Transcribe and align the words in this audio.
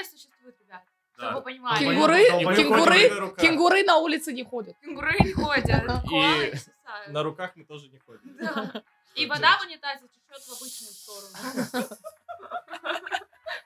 реально 0.00 0.10
существуют, 0.10 0.56
ребят. 0.60 0.82
Чтобы 1.16 1.34
вы 1.36 1.42
понимали. 1.42 1.78
Кенгуры, 1.78 2.24
кенгуры, 2.56 3.34
кенгуры 3.36 3.84
на 3.84 3.98
улице 3.98 4.32
не 4.32 4.44
ходят. 4.44 4.76
Кенгуры 4.80 5.14
не 5.20 5.32
ходят, 5.32 5.84
И. 6.12 7.10
На 7.10 7.22
руках 7.22 7.52
мы 7.56 7.64
тоже 7.64 7.88
не 7.88 7.98
ходим. 7.98 8.36
Да. 8.38 8.82
И 9.14 9.26
вода 9.26 9.58
в 9.58 9.62
унитазе 9.66 10.06
течет 10.08 10.42
в 10.42 10.52
обычную 10.56 10.92
сторону. 10.92 11.36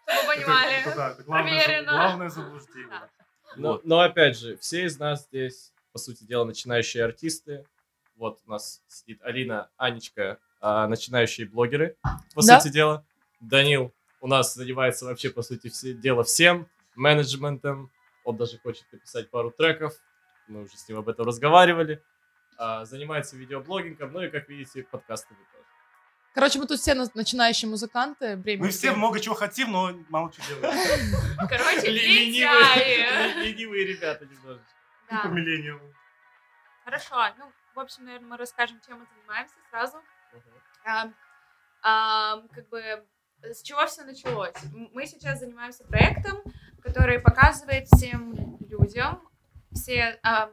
Чтобы 0.07 0.29
вы 0.29 0.35
понимали. 0.37 0.83
Да, 0.97 1.17
Проверено. 1.27 1.93
главное 1.93 2.29
заблуждение. 2.29 2.89
Да. 2.89 3.09
Но, 3.57 3.81
но 3.85 4.01
опять 4.01 4.39
же, 4.39 4.57
все 4.57 4.85
из 4.85 4.99
нас 4.99 5.25
здесь, 5.27 5.73
по 5.93 5.99
сути 5.99 6.25
дела, 6.25 6.45
начинающие 6.45 7.05
артисты. 7.05 7.67
Вот 8.17 8.41
у 8.47 8.51
нас 8.51 8.83
сидит 8.89 9.23
Алина, 9.23 9.71
Анечка, 9.77 10.39
а, 10.61 10.87
начинающие 10.89 11.47
блогеры, 11.47 11.97
по 12.35 12.43
Да. 12.43 12.61
сути 12.61 12.73
дела. 12.73 13.05
Данил 13.41 13.95
у 14.25 14.27
нас 14.27 14.55
занимается 14.55 15.05
вообще, 15.05 15.29
по 15.29 15.43
сути 15.43 15.69
все, 15.69 15.93
дела 15.93 16.25
всем, 16.25 16.67
менеджментом. 16.95 17.91
Он 18.25 18.39
даже 18.39 18.59
хочет 18.59 18.91
написать 18.91 19.31
пару 19.31 19.51
треков. 19.51 19.93
Мы 20.49 20.63
уже 20.63 20.79
с 20.79 20.89
ним 20.89 20.97
об 20.97 21.11
этом 21.11 21.27
разговаривали. 21.27 22.03
А, 22.57 22.87
занимается 22.87 23.37
видеоблогингом, 23.37 24.15
ну 24.15 24.23
и, 24.23 24.31
как 24.31 24.49
видите, 24.49 24.83
подкастами 24.85 25.37
тоже. 25.53 25.65
Короче, 26.33 26.59
мы 26.59 26.67
тут 26.67 26.81
все 26.81 26.95
на- 26.95 27.11
начинающие 27.13 27.69
музыканты. 27.69 28.37
Время 28.39 28.63
Мы 28.63 28.71
все 28.71 28.93
много 28.93 29.21
чего 29.21 29.35
хотим, 29.35 29.71
но 29.73 29.93
мало 30.09 30.33
чего 30.33 30.47
делаем. 30.47 30.75
Короче, 31.47 31.91
Ленивые, 31.91 33.85
ребята 33.85 34.25
немножечко. 34.25 34.65
Да. 35.11 35.17
Типа 35.21 35.33
миллениум. 35.33 35.83
Хорошо. 36.87 37.29
Ну, 37.39 37.53
в 37.75 37.79
общем, 37.81 38.07
наверное, 38.07 38.29
мы 38.31 38.37
расскажем, 38.39 38.81
чем 38.87 39.01
мы 39.01 39.07
занимаемся 39.15 39.55
сразу. 39.71 39.99
Как 41.83 42.69
бы 42.71 43.05
с 43.53 43.63
чего 43.63 43.87
все 43.87 44.05
началось? 44.05 44.55
Мы 44.73 45.07
сейчас 45.07 45.41
занимаемся 45.41 45.85
проектом, 45.85 46.43
который 46.83 47.21
показывает 47.21 47.87
всем 47.89 48.57
людям 48.61 49.21
все, 49.73 50.19
ам, 50.23 50.51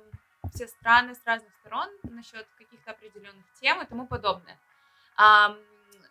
все 0.53 0.67
страны 0.67 1.15
с 1.15 1.25
разных 1.25 1.53
сторон 1.61 1.89
насчет 2.03 2.47
каких-то 2.57 2.91
определенных 2.91 3.45
тем 3.59 3.81
и 3.81 3.85
тому 3.85 4.07
подобное. 4.07 4.59
Ам, 5.15 5.57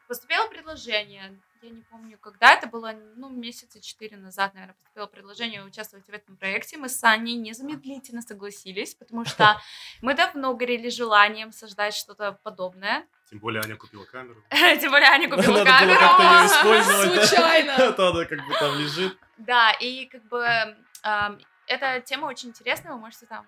поступило 0.09 0.49
предложение, 0.49 1.41
я 1.63 1.71
не 1.71 1.83
помню, 1.83 2.19
когда 2.19 2.55
это 2.55 2.67
было, 2.67 2.95
ну, 3.17 3.29
месяца 3.29 3.81
четыре 3.81 4.17
назад, 4.17 4.55
наверное, 4.55 4.75
поступило 4.75 5.07
предложение 5.07 5.65
участвовать 5.65 6.07
в 6.07 6.11
этом 6.11 6.37
проекте. 6.37 6.79
Мы 6.79 6.89
с 6.89 7.03
Аней 7.05 7.37
незамедлительно 7.37 8.23
согласились, 8.23 8.95
потому 8.95 9.25
что 9.25 9.61
мы 10.03 10.15
давно 10.15 10.55
горели 10.55 10.89
желанием 10.89 11.53
создать 11.53 11.95
что-то 11.95 12.39
подобное. 12.43 13.07
Тем 13.29 13.39
более 13.39 13.63
Аня 13.63 13.77
купила 13.77 14.05
камеру. 14.05 14.43
Тем 14.51 14.91
более 14.91 15.09
Аня 15.09 15.29
купила 15.29 15.59
Надо 15.59 15.65
было 15.65 15.79
камеру. 15.79 16.01
как-то 16.01 16.23
ее 16.23 16.47
использовать. 16.47 17.29
Случайно. 17.29 17.93
То 17.93 18.09
она 18.09 18.25
как 18.25 18.47
бы 18.47 18.55
там 18.59 18.79
лежит. 18.79 19.19
Да, 19.39 19.73
и 19.73 20.07
как 20.07 20.25
бы 20.29 20.47
ам, 21.03 21.39
эта 21.67 22.01
тема 22.01 22.27
очень 22.27 22.49
интересная, 22.49 22.93
вы 22.93 22.99
можете 22.99 23.27
там 23.27 23.47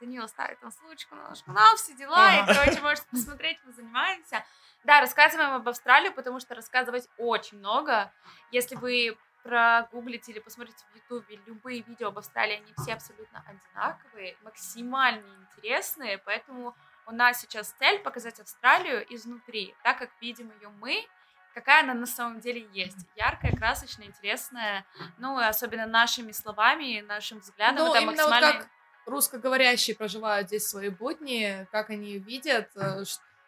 Данила 0.00 0.26
ставит 0.26 0.60
там 0.60 0.70
ссылочку 0.70 1.14
на 1.14 1.28
наш 1.28 1.42
канал, 1.42 1.76
все 1.76 1.94
дела, 1.94 2.36
и, 2.36 2.46
короче, 2.46 2.80
можете 2.80 3.06
посмотреть, 3.10 3.58
мы 3.64 3.72
занимаемся. 3.72 4.44
Да, 4.84 5.00
рассказываем 5.00 5.52
об 5.54 5.68
Австралии, 5.68 6.10
потому 6.10 6.40
что 6.40 6.54
рассказывать 6.54 7.08
очень 7.16 7.58
много. 7.58 8.12
Если 8.50 8.76
вы 8.76 9.16
прогуглите 9.42 10.32
или 10.32 10.40
посмотрите 10.40 10.84
в 10.92 10.96
Ютубе 10.96 11.40
любые 11.46 11.82
видео 11.82 12.08
об 12.08 12.18
Австралии, 12.18 12.56
они 12.56 12.74
все 12.78 12.94
абсолютно 12.94 13.44
одинаковые, 13.46 14.36
максимально 14.42 15.26
интересные, 15.40 16.18
поэтому 16.18 16.76
у 17.06 17.12
нас 17.12 17.40
сейчас 17.40 17.74
цель 17.78 18.00
показать 18.00 18.38
Австралию 18.40 19.04
изнутри, 19.14 19.74
так 19.82 19.98
как 19.98 20.10
видим 20.20 20.52
ее 20.60 20.68
мы, 20.68 21.06
какая 21.54 21.82
она 21.82 21.94
на 21.94 22.06
самом 22.06 22.40
деле 22.40 22.68
есть. 22.72 23.06
Яркая, 23.16 23.56
красочная, 23.56 24.06
интересная, 24.06 24.84
ну, 25.16 25.38
особенно 25.38 25.86
нашими 25.86 26.32
словами, 26.32 27.00
нашим 27.00 27.38
взглядом. 27.38 27.86
Ну, 27.86 27.90
это 27.90 28.02
именно 28.02 28.22
вот 28.22 28.30
максимально... 28.30 28.60
как 28.60 28.70
русскоговорящие 29.08 29.96
проживают 29.96 30.48
здесь 30.48 30.66
свои 30.66 30.88
будни, 30.90 31.66
как 31.72 31.90
они 31.90 32.18
видят. 32.18 32.68
э, 32.76 33.04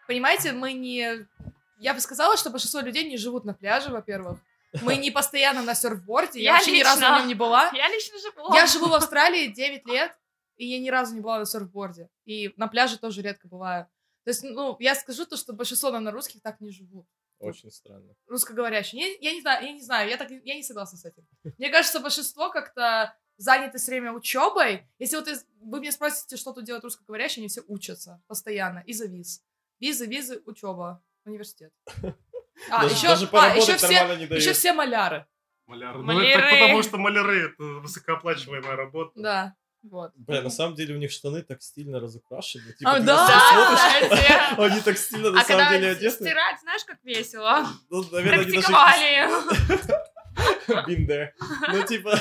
Понимаете, 0.06 0.52
мы 0.52 0.72
не... 0.72 1.26
Я 1.78 1.94
бы 1.94 2.00
сказала, 2.00 2.36
что 2.36 2.50
большинство 2.50 2.80
людей 2.80 3.08
не 3.08 3.16
живут 3.16 3.44
на 3.44 3.54
пляже, 3.54 3.90
во-первых. 3.90 4.38
Мы 4.82 4.96
не 4.96 5.10
постоянно 5.10 5.62
на 5.62 5.74
серфборде, 5.74 6.40
я, 6.40 6.50
Я 6.50 6.52
вообще 6.56 6.72
ни 6.78 6.82
разу 6.82 7.00
лично. 7.00 7.10
на 7.12 7.18
нем 7.20 7.28
не 7.28 7.34
была. 7.34 7.70
Я 7.74 7.88
лично 7.88 8.18
живу. 8.18 8.54
Я 8.54 8.66
живу 8.66 8.86
в 8.86 8.94
Австралии 8.94 9.46
9 9.48 9.86
лет, 9.86 10.16
и 10.56 10.66
я 10.66 10.78
ни 10.78 10.88
разу 10.90 11.14
не 11.14 11.20
была 11.20 11.38
на 11.40 11.46
серфборде. 11.46 12.08
И 12.24 12.52
на 12.56 12.68
пляже 12.68 12.98
тоже 12.98 13.22
редко 13.22 13.48
бываю. 13.48 13.86
То 14.24 14.30
есть, 14.30 14.42
ну, 14.44 14.76
я 14.78 14.94
скажу 14.94 15.24
то, 15.26 15.36
что 15.36 15.52
большинство, 15.54 15.90
наверное, 15.90 16.12
русских 16.12 16.42
так 16.42 16.60
не 16.60 16.70
живут. 16.70 17.06
Очень 17.40 17.70
странно. 17.70 18.14
русскоговорящие. 18.26 19.00
Я, 19.20 19.30
я 19.30 19.34
не 19.34 19.40
знаю, 19.40 19.64
я 19.66 19.72
не 19.72 19.80
знаю, 19.80 20.08
я 20.10 20.16
так 20.18 20.30
я 20.30 20.54
не 20.54 20.62
согласна 20.62 20.98
с 20.98 21.04
этим. 21.06 21.26
Мне 21.56 21.70
кажется, 21.70 21.98
большинство 22.00 22.50
как-то 22.50 23.16
заняты 23.40 23.78
все 23.78 23.90
время 23.92 24.12
учебой. 24.12 24.86
Если 24.98 25.16
вот 25.16 25.28
из- 25.28 25.46
вы 25.60 25.80
меня 25.80 25.92
спросите, 25.92 26.36
что 26.36 26.52
тут 26.52 26.64
делают 26.64 26.84
русскоговорящие, 26.84 27.42
они 27.42 27.48
все 27.48 27.62
учатся 27.66 28.22
постоянно 28.26 28.80
из-за 28.80 29.06
виз. 29.06 29.42
Визы, 29.80 30.06
визы, 30.06 30.42
учеба, 30.46 31.02
университет. 31.24 31.72
А, 32.70 32.82
даже, 32.82 32.94
еще, 32.94 33.06
даже 33.08 33.28
а, 33.32 33.54
еще 33.56 33.76
все, 33.76 34.16
не 34.16 34.26
дают. 34.26 34.42
еще 34.42 34.52
все 34.52 34.72
маляры. 34.74 35.26
Маляры. 35.66 35.98
Ну, 35.98 36.04
Маляры. 36.04 36.28
это 36.28 36.40
так 36.42 36.60
потому 36.60 36.82
что 36.82 36.98
маляры 36.98 37.46
это 37.46 37.62
высокооплачиваемая 37.62 38.76
работа. 38.76 39.12
Да, 39.14 39.54
вот. 39.82 40.12
Бля, 40.16 40.42
на 40.42 40.50
самом 40.50 40.74
деле 40.74 40.94
у 40.94 40.98
них 40.98 41.10
штаны 41.10 41.42
так 41.42 41.62
стильно 41.62 41.98
разукрашены. 42.00 42.74
Типа, 42.74 42.90
А, 42.96 43.00
да, 43.00 44.54
они 44.58 44.80
так 44.82 44.98
стильно 44.98 45.30
на 45.30 45.40
А 45.40 45.44
самом 45.44 45.60
когда 45.64 45.78
деле 45.78 45.92
одеты. 45.92 46.16
стирать, 46.16 46.60
знаешь, 46.60 46.84
как 46.84 46.98
весело. 47.02 47.66
Ну, 47.88 48.02
наверное, 48.10 48.44
Практиковали. 48.44 49.28
there. 51.08 51.30
Ну, 51.72 51.86
типа, 51.86 52.18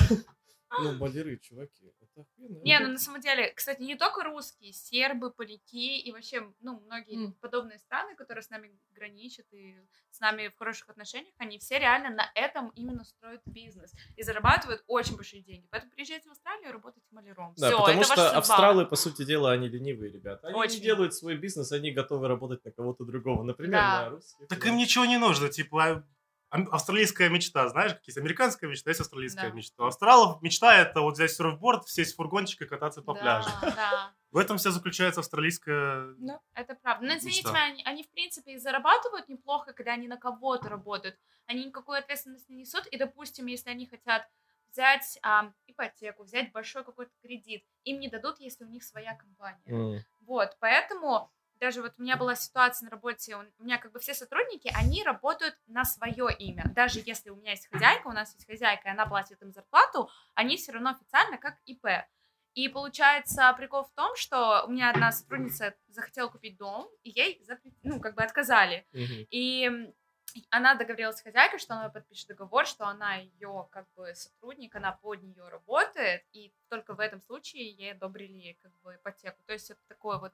ну, 0.77 0.93
маляры, 0.95 1.37
чуваки. 1.37 1.93
это 1.99 2.21
охуенно. 2.21 2.61
Не, 2.63 2.79
ну 2.79 2.89
на 2.89 2.97
самом 2.97 3.21
деле, 3.21 3.51
кстати, 3.53 3.81
не 3.81 3.95
только 3.95 4.23
русские, 4.23 4.71
сербы, 4.73 5.31
поляки 5.31 5.97
и 5.99 6.11
вообще, 6.11 6.53
ну, 6.59 6.79
многие 6.81 7.15
М. 7.25 7.33
подобные 7.33 7.79
страны, 7.79 8.15
которые 8.15 8.43
с 8.43 8.49
нами 8.49 8.71
граничат 8.91 9.45
и 9.51 9.75
с 10.11 10.19
нами 10.19 10.47
в 10.49 10.55
хороших 10.57 10.89
отношениях, 10.89 11.33
они 11.37 11.57
все 11.59 11.79
реально 11.79 12.09
на 12.11 12.31
этом 12.35 12.69
именно 12.75 13.03
строят 13.03 13.41
бизнес 13.45 13.93
и 14.15 14.23
зарабатывают 14.23 14.83
очень 14.87 15.15
большие 15.15 15.41
деньги. 15.41 15.67
Поэтому 15.71 15.91
приезжайте 15.91 16.29
в 16.29 16.31
Австралию 16.31 16.69
и 16.69 16.71
работайте 16.73 17.07
маляром. 17.11 17.53
Да, 17.57 17.67
Всё, 17.69 17.79
потому 17.79 18.03
что 18.03 18.37
австралы, 18.37 18.85
по 18.85 18.95
сути 18.95 19.25
дела, 19.25 19.51
они 19.51 19.67
ленивые 19.67 20.11
ребята. 20.11 20.47
Они 20.47 20.55
Очень. 20.57 20.75
не 20.75 20.81
делают 20.81 21.13
свой 21.13 21.35
бизнес, 21.35 21.71
они 21.71 21.91
готовы 21.91 22.27
работать 22.27 22.63
на 22.63 22.71
кого-то 22.71 23.05
другого. 23.05 23.43
Например, 23.43 23.79
Да. 23.79 24.01
на 24.03 24.09
русских. 24.09 24.47
Так 24.47 24.65
им 24.65 24.77
ничего 24.77 25.05
не 25.05 25.17
нужно, 25.17 25.49
типа 25.49 26.05
австралийская 26.49 27.29
мечта, 27.29 27.67
знаешь, 27.69 27.93
как 27.93 28.03
есть 28.07 28.17
американская 28.17 28.69
мечта, 28.69 28.89
есть 28.89 29.01
австралийская 29.01 29.49
Да. 29.49 29.55
мечта. 29.55 29.83
У 29.83 29.87
австралов 29.87 30.41
мечта 30.41 30.75
это 30.77 31.01
вот 31.01 31.13
взять 31.15 31.31
серфборд, 31.31 31.87
сесть 31.87 32.13
в 32.13 32.15
фургончик 32.17 32.61
и 32.61 32.65
кататься 32.65 33.01
по 33.01 33.13
Да, 33.13 33.19
пляжу. 33.21 33.49
Да, 33.75 34.13
В 34.31 34.37
этом 34.37 34.57
вся 34.57 34.71
заключается 34.71 35.21
австралийская... 35.21 36.15
это 36.53 36.75
правда. 36.75 37.05
Но 37.07 37.17
извините 37.17 37.41
Мечта. 37.41 37.51
меня, 37.51 37.63
они, 37.65 37.83
они, 37.83 38.03
в 38.03 38.09
принципе, 38.11 38.53
и 38.53 38.57
зарабатывают 38.57 39.27
неплохо, 39.29 39.73
когда 39.73 39.93
они 39.93 40.07
на 40.07 40.17
кого-то 40.17 40.69
работают. 40.69 41.17
Они 41.47 41.65
никакой 41.65 41.99
ответственности 41.99 42.51
не 42.51 42.59
несут. 42.61 42.85
И, 42.87 42.97
допустим, 42.97 43.47
если 43.47 43.69
они 43.71 43.87
хотят 43.87 44.27
взять 44.71 45.17
ам, 45.23 45.55
ипотеку, 45.65 46.23
взять 46.23 46.51
большой 46.51 46.83
какой-то 46.83 47.11
кредит, 47.23 47.65
им 47.85 47.99
не 47.99 48.07
дадут, 48.07 48.39
если 48.39 48.65
у 48.65 48.67
них 48.67 48.83
своя 48.83 49.15
компания. 49.15 49.63
М. 49.65 49.99
Вот, 50.21 50.57
поэтому 50.59 51.31
даже 51.59 51.81
вот 51.81 51.93
у 51.97 52.01
меня 52.01 52.17
была 52.17 52.35
ситуация 52.35 52.85
на 52.85 52.91
работе, 52.91 53.35
у 53.35 53.63
меня 53.63 53.77
как 53.77 53.91
бы 53.91 53.99
все 53.99 54.13
сотрудники, 54.13 54.71
они 54.75 55.03
работают 55.03 55.57
на 55.67 55.83
свое 55.85 56.29
имя. 56.37 56.63
Даже 56.73 57.01
если 57.05 57.29
у 57.29 57.35
меня 57.35 57.51
есть 57.51 57.67
хозяйка, 57.67 58.07
у 58.07 58.11
нас 58.11 58.33
есть 58.33 58.47
хозяйка, 58.47 58.87
и 58.87 58.91
она 58.91 59.05
платит 59.05 59.41
им 59.41 59.51
зарплату, 59.51 60.09
они 60.35 60.57
все 60.57 60.71
равно 60.71 60.91
официально 60.91 61.37
как 61.37 61.57
ИП. 61.65 61.85
И 62.55 62.67
получается, 62.67 63.53
прикол 63.57 63.83
в 63.83 63.91
том, 63.91 64.15
что 64.15 64.65
у 64.65 64.71
меня 64.71 64.89
одна 64.89 65.11
сотрудница 65.11 65.75
захотела 65.87 66.29
купить 66.29 66.57
дом, 66.57 66.89
и 67.03 67.11
ей 67.11 67.45
ну, 67.83 67.99
как 67.99 68.15
бы 68.15 68.23
отказали. 68.23 68.85
И 68.91 69.93
она 70.49 70.75
договорилась 70.75 71.17
с 71.17 71.21
хозяйкой, 71.21 71.59
что 71.59 71.75
она 71.75 71.89
подпишет 71.89 72.27
договор, 72.27 72.65
что 72.65 72.87
она 72.87 73.15
ее 73.15 73.67
как 73.71 73.87
бы 73.95 74.13
сотрудник, 74.13 74.75
она 74.75 74.91
под 74.91 75.23
нее 75.23 75.47
работает, 75.47 76.23
и 76.33 76.53
только 76.69 76.93
в 76.93 76.99
этом 76.99 77.21
случае 77.21 77.71
ей 77.71 77.91
одобрили 77.93 78.57
как 78.61 78.71
бы 78.81 78.95
ипотеку. 78.95 79.41
То 79.45 79.53
есть 79.53 79.69
это 79.71 79.81
такое 79.87 80.17
вот... 80.17 80.33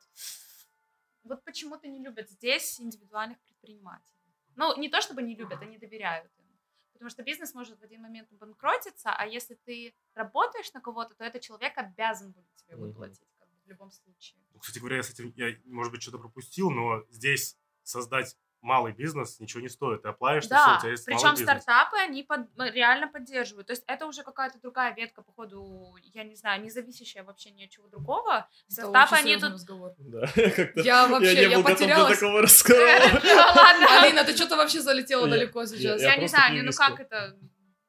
Вот 1.25 1.44
почему-то 1.44 1.88
не 1.88 2.00
любят 2.00 2.30
здесь 2.30 2.80
индивидуальных 2.80 3.39
предпринимателей. 3.39 4.22
Ну, 4.56 4.77
не 4.77 4.89
то 4.89 5.01
чтобы 5.01 5.22
не 5.24 5.36
любят, 5.36 5.62
они 5.62 5.77
доверяют 5.77 6.31
им. 6.38 6.45
Потому 6.94 7.10
что 7.10 7.24
бизнес 7.24 7.54
может 7.54 7.77
в 7.80 7.83
один 7.83 8.01
момент 8.01 8.31
банкротиться, 8.31 9.12
а 9.12 9.25
если 9.25 9.56
ты 9.66 9.94
работаешь 10.13 10.72
на 10.74 10.80
кого-то, 10.80 11.13
то 11.16 11.25
этот 11.25 11.42
человек 11.42 11.77
обязан 11.77 12.31
будет 12.31 12.56
тебе 12.56 12.77
выплатить 12.77 13.27
как 13.38 13.50
бы, 13.50 13.57
в 13.66 13.68
любом 13.68 13.92
случае. 13.92 14.39
Ну, 14.54 14.60
Кстати 14.60 14.80
говоря, 14.80 14.98
я 14.98 15.04
с 15.04 15.10
этим, 15.10 15.33
я, 15.36 15.57
может 15.66 15.92
быть, 15.92 16.01
что-то 16.01 16.19
пропустил, 16.19 16.69
но 16.69 17.04
здесь 17.10 17.57
создать 17.83 18.38
малый 18.65 18.91
бизнес 18.94 19.39
ничего 19.39 19.62
не 19.62 19.69
стоит. 19.69 20.01
Ты 20.01 20.09
оплавишься, 20.09 20.50
всё, 20.50 20.65
Да, 20.65 20.75
у 20.77 20.79
тебя 20.81 20.91
есть 20.91 21.06
причем 21.06 21.35
стартапы 21.38 21.97
они 21.97 22.23
под- 22.23 22.47
реально 22.73 23.07
поддерживают. 23.07 23.67
То 23.67 23.73
есть 23.73 23.83
это 23.88 24.06
уже 24.07 24.23
какая-то 24.23 24.59
другая 24.59 24.94
ветка, 24.95 25.21
походу, 25.21 25.95
я 26.13 26.23
не 26.23 26.35
знаю, 26.35 26.62
не 26.62 26.69
зависящая 26.69 27.23
вообще 27.23 27.51
ни 27.51 27.63
от 27.63 27.69
чего 27.69 27.88
другого. 27.88 28.47
Стартапы 28.67 29.15
они 29.15 29.38
тут... 29.38 29.53
разговор. 29.53 29.91
Да, 30.00 30.27
как-то 30.35 30.81
Я 30.81 31.07
вообще, 31.07 31.35
не 31.35 31.41
я 31.41 31.50
был 31.57 31.63
готов 31.63 31.77
для 31.77 31.88
потерялась. 31.88 32.19
такого 32.19 32.41
разговора. 32.41 33.21
Ладно. 33.56 34.01
Алина, 34.01 34.23
ты 34.25 34.35
что-то 34.35 34.57
вообще 34.57 34.81
залетела 34.81 35.27
далеко 35.27 35.65
сейчас. 35.65 36.01
я 36.01 36.13
Я 36.15 36.17
не 36.17 36.27
знаю, 36.27 36.53
не, 36.56 36.62
ну 36.63 36.71
как 36.71 37.00
это... 37.00 37.35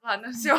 Ладно, 0.02 0.30
все. 0.30 0.56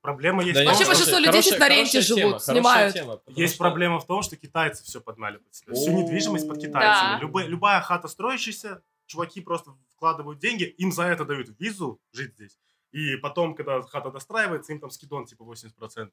Проблема 0.00 0.42
есть 0.42 0.54
Да 0.54 0.60
в 0.60 0.62
не, 0.62 0.68
том, 0.70 0.72
Вообще 0.72 0.86
большинство 0.86 1.18
людей 1.18 1.42
сейчас 1.42 1.58
на 1.58 1.68
ренте 1.68 2.00
живут, 2.00 2.22
тема, 2.22 2.38
снимают. 2.40 2.94
тема, 2.94 3.20
Есть 3.26 3.56
что- 3.56 3.64
проблема 3.64 4.00
в 4.00 4.06
том, 4.06 4.22
что 4.22 4.36
китайцы 4.36 4.84
все 4.84 5.02
подмяли 5.02 5.36
под 5.36 5.54
себя. 5.54 5.74
Всю 5.74 5.90
недвижимость 5.92 6.48
под 6.48 6.56
китайцами. 6.58 7.12
Да. 7.12 7.18
Любая, 7.20 7.46
любая 7.46 7.80
хата 7.82 8.08
строящаяся, 8.08 8.80
чуваки 9.06 9.40
просто 9.40 9.76
вкладывают 9.94 10.38
деньги, 10.38 10.64
им 10.64 10.92
за 10.92 11.04
это 11.04 11.24
дают 11.24 11.48
визу 11.58 12.00
жить 12.12 12.34
здесь. 12.34 12.58
И 12.92 13.16
потом, 13.16 13.54
когда 13.54 13.82
хата 13.82 14.10
достраивается, 14.10 14.72
им 14.72 14.80
там 14.80 14.90
скидон 14.90 15.26
типа 15.26 15.42
80%. 15.42 16.10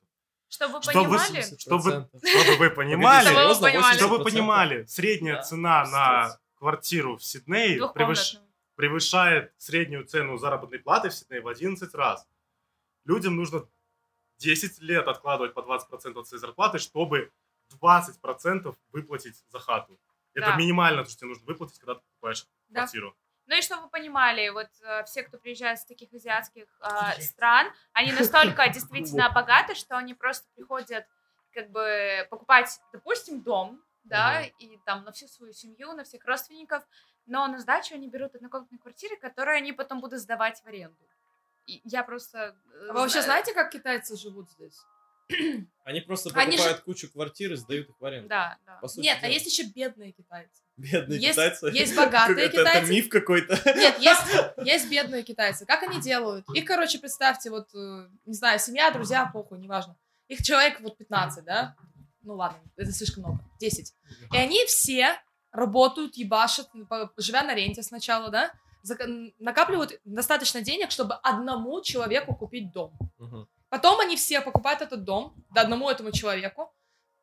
Чтобы 0.50 0.74
вы 0.76 0.82
Чтобы, 0.84 0.94
понимали, 1.10 1.42
чтобы, 1.60 1.90
80%. 1.90 2.20
чтобы 2.28 2.56
вы 2.58 2.70
понимали, 2.70 3.26
Чтобы 3.28 3.54
вы 3.54 3.60
понимали. 3.62 3.98
чтобы 3.98 4.18
вы 4.18 4.24
80%? 4.24 4.24
понимали, 4.24 4.86
средняя 4.86 5.42
цена 5.42 5.86
на 5.86 6.38
квартиру 6.56 7.18
в 7.18 7.24
Сиднее 7.24 7.80
превышает 8.76 9.54
среднюю 9.58 10.06
цену 10.06 10.38
заработной 10.38 10.80
платы 10.80 11.10
в 11.10 11.14
Сиднее 11.14 11.42
в 11.42 11.48
11 11.48 11.94
раз. 11.96 12.28
Людям 13.06 13.36
нужно 13.36 13.68
10 14.38 14.80
лет 14.82 15.08
откладывать 15.08 15.54
по 15.54 15.60
20% 15.62 16.18
от 16.20 16.28
своей 16.28 16.40
зарплаты, 16.40 16.80
чтобы 16.80 17.32
20% 17.82 18.76
выплатить 18.92 19.44
за 19.50 19.60
хату. 19.60 20.00
Это 20.34 20.48
Да. 20.48 20.56
минимально, 20.56 21.04
то, 21.04 21.10
что 21.10 21.20
тебе 21.20 21.30
нужно 21.30 21.46
выплатить, 21.46 21.80
когда 21.80 21.96
ты 21.96 22.02
покупаешь 22.02 22.48
Да. 22.74 22.82
квартиру. 22.82 23.16
Ну 23.46 23.58
и 23.58 23.62
чтобы 23.62 23.84
вы 23.84 23.90
понимали, 23.90 24.50
вот 24.50 24.70
э, 24.82 25.04
все, 25.04 25.24
кто 25.24 25.38
приезжает 25.38 25.80
с 25.80 25.86
таких 25.86 26.14
азиатских 26.14 26.66
э, 26.82 27.22
стран, 27.22 27.72
они 27.92 28.12
настолько 28.14 28.68
действительно 28.70 29.30
богаты, 29.30 29.76
что 29.76 29.98
они 29.98 30.14
просто 30.14 30.48
приходят 30.56 31.06
как 31.54 31.70
бы 31.70 32.26
покупать, 32.30 32.80
допустим, 32.94 33.42
дом, 33.42 33.84
да, 34.06 34.42
и 34.44 34.78
там 34.86 35.04
на 35.04 35.12
всю 35.12 35.28
свою 35.28 35.54
семью, 35.54 35.94
на 35.94 36.04
всех 36.04 36.26
родственников, 36.26 36.84
но 37.26 37.48
на 37.48 37.60
сдачу 37.60 37.96
они 37.96 38.08
берут 38.10 38.36
однокомнатные 38.36 38.80
квартиры, 38.80 39.18
которые 39.18 39.58
они 39.58 39.72
потом 39.74 40.02
будут 40.02 40.20
сдавать 40.20 40.62
в 40.62 40.66
аренду. 40.68 41.08
И 41.66 41.82
я 41.86 42.04
просто... 42.04 42.56
э, 42.74 42.88
А 42.90 42.94
вы 42.94 43.00
вообще 43.00 43.22
знаете, 43.22 43.54
как 43.54 43.72
китайцы 43.72 44.18
живут 44.18 44.50
здесь? 44.52 44.82
Они 45.84 46.00
просто 46.02 46.30
Они 46.34 46.56
покупают 46.58 46.82
кучу 46.82 47.12
квартир 47.12 47.52
и 47.54 47.56
сдают 47.56 47.90
их 47.90 47.96
в 48.00 48.06
аренду. 48.06 48.30
Да, 48.30 48.58
да. 48.66 48.78
По 48.82 48.88
сути 48.88 49.04
Нет, 49.04 49.18
а 49.20 49.24
дела. 49.24 49.32
есть 49.34 49.46
еще 49.48 49.64
бедные 49.70 50.12
китайцы. 50.14 50.62
Бедные 50.78 51.20
есть- 51.20 51.34
китайцы. 51.34 51.66
есть 51.74 51.96
богатые 51.96 52.46
Это- 52.46 52.58
Это 52.62 52.70
китайцы. 52.70 52.92
миф 52.92 53.10
какой-то. 53.10 53.54
Нет, 53.76 53.98
есть, 54.00 54.22
есть 54.64 54.90
бедные 54.90 55.24
китайцы. 55.24 55.66
Как 55.66 55.84
они 55.84 56.00
делают? 56.00 56.46
Их, 56.54 56.66
короче, 56.66 57.00
представьте, 57.00 57.50
вот, 57.50 57.68
э, 57.76 58.08
не 58.26 58.34
знаю, 58.34 58.60
семья, 58.60 58.92
друзья, 58.92 59.26
похуй, 59.26 59.60
неважно. 59.60 59.98
Их 60.30 60.42
человек 60.42 60.80
вот 60.80 60.98
15, 60.98 61.44
да? 61.44 61.76
Ну 62.22 62.36
ладно, 62.36 62.60
это 62.78 62.92
слишком 62.94 63.24
много. 63.24 63.40
10. 63.60 63.94
И 64.32 64.38
они 64.38 64.64
все 64.66 65.18
работают, 65.52 66.16
ебашат, 66.16 66.70
живя 67.18 67.44
на 67.44 67.54
ренте 67.54 67.84
сначала, 67.84 68.30
да? 68.30 68.54
Накапливают 69.40 70.00
достаточно 70.06 70.62
денег, 70.62 70.92
чтобы 70.92 71.16
одному 71.16 71.82
человеку 71.82 72.36
купить 72.36 72.72
дом. 72.72 72.98
Мгм. 73.18 73.48
Потом 73.74 74.00
они 74.02 74.18
все 74.18 74.40
покупают 74.40 74.84
этот 74.84 75.04
дом, 75.04 75.34
да, 75.50 75.62
одному 75.62 75.90
этому 75.90 76.12
человеку, 76.12 76.72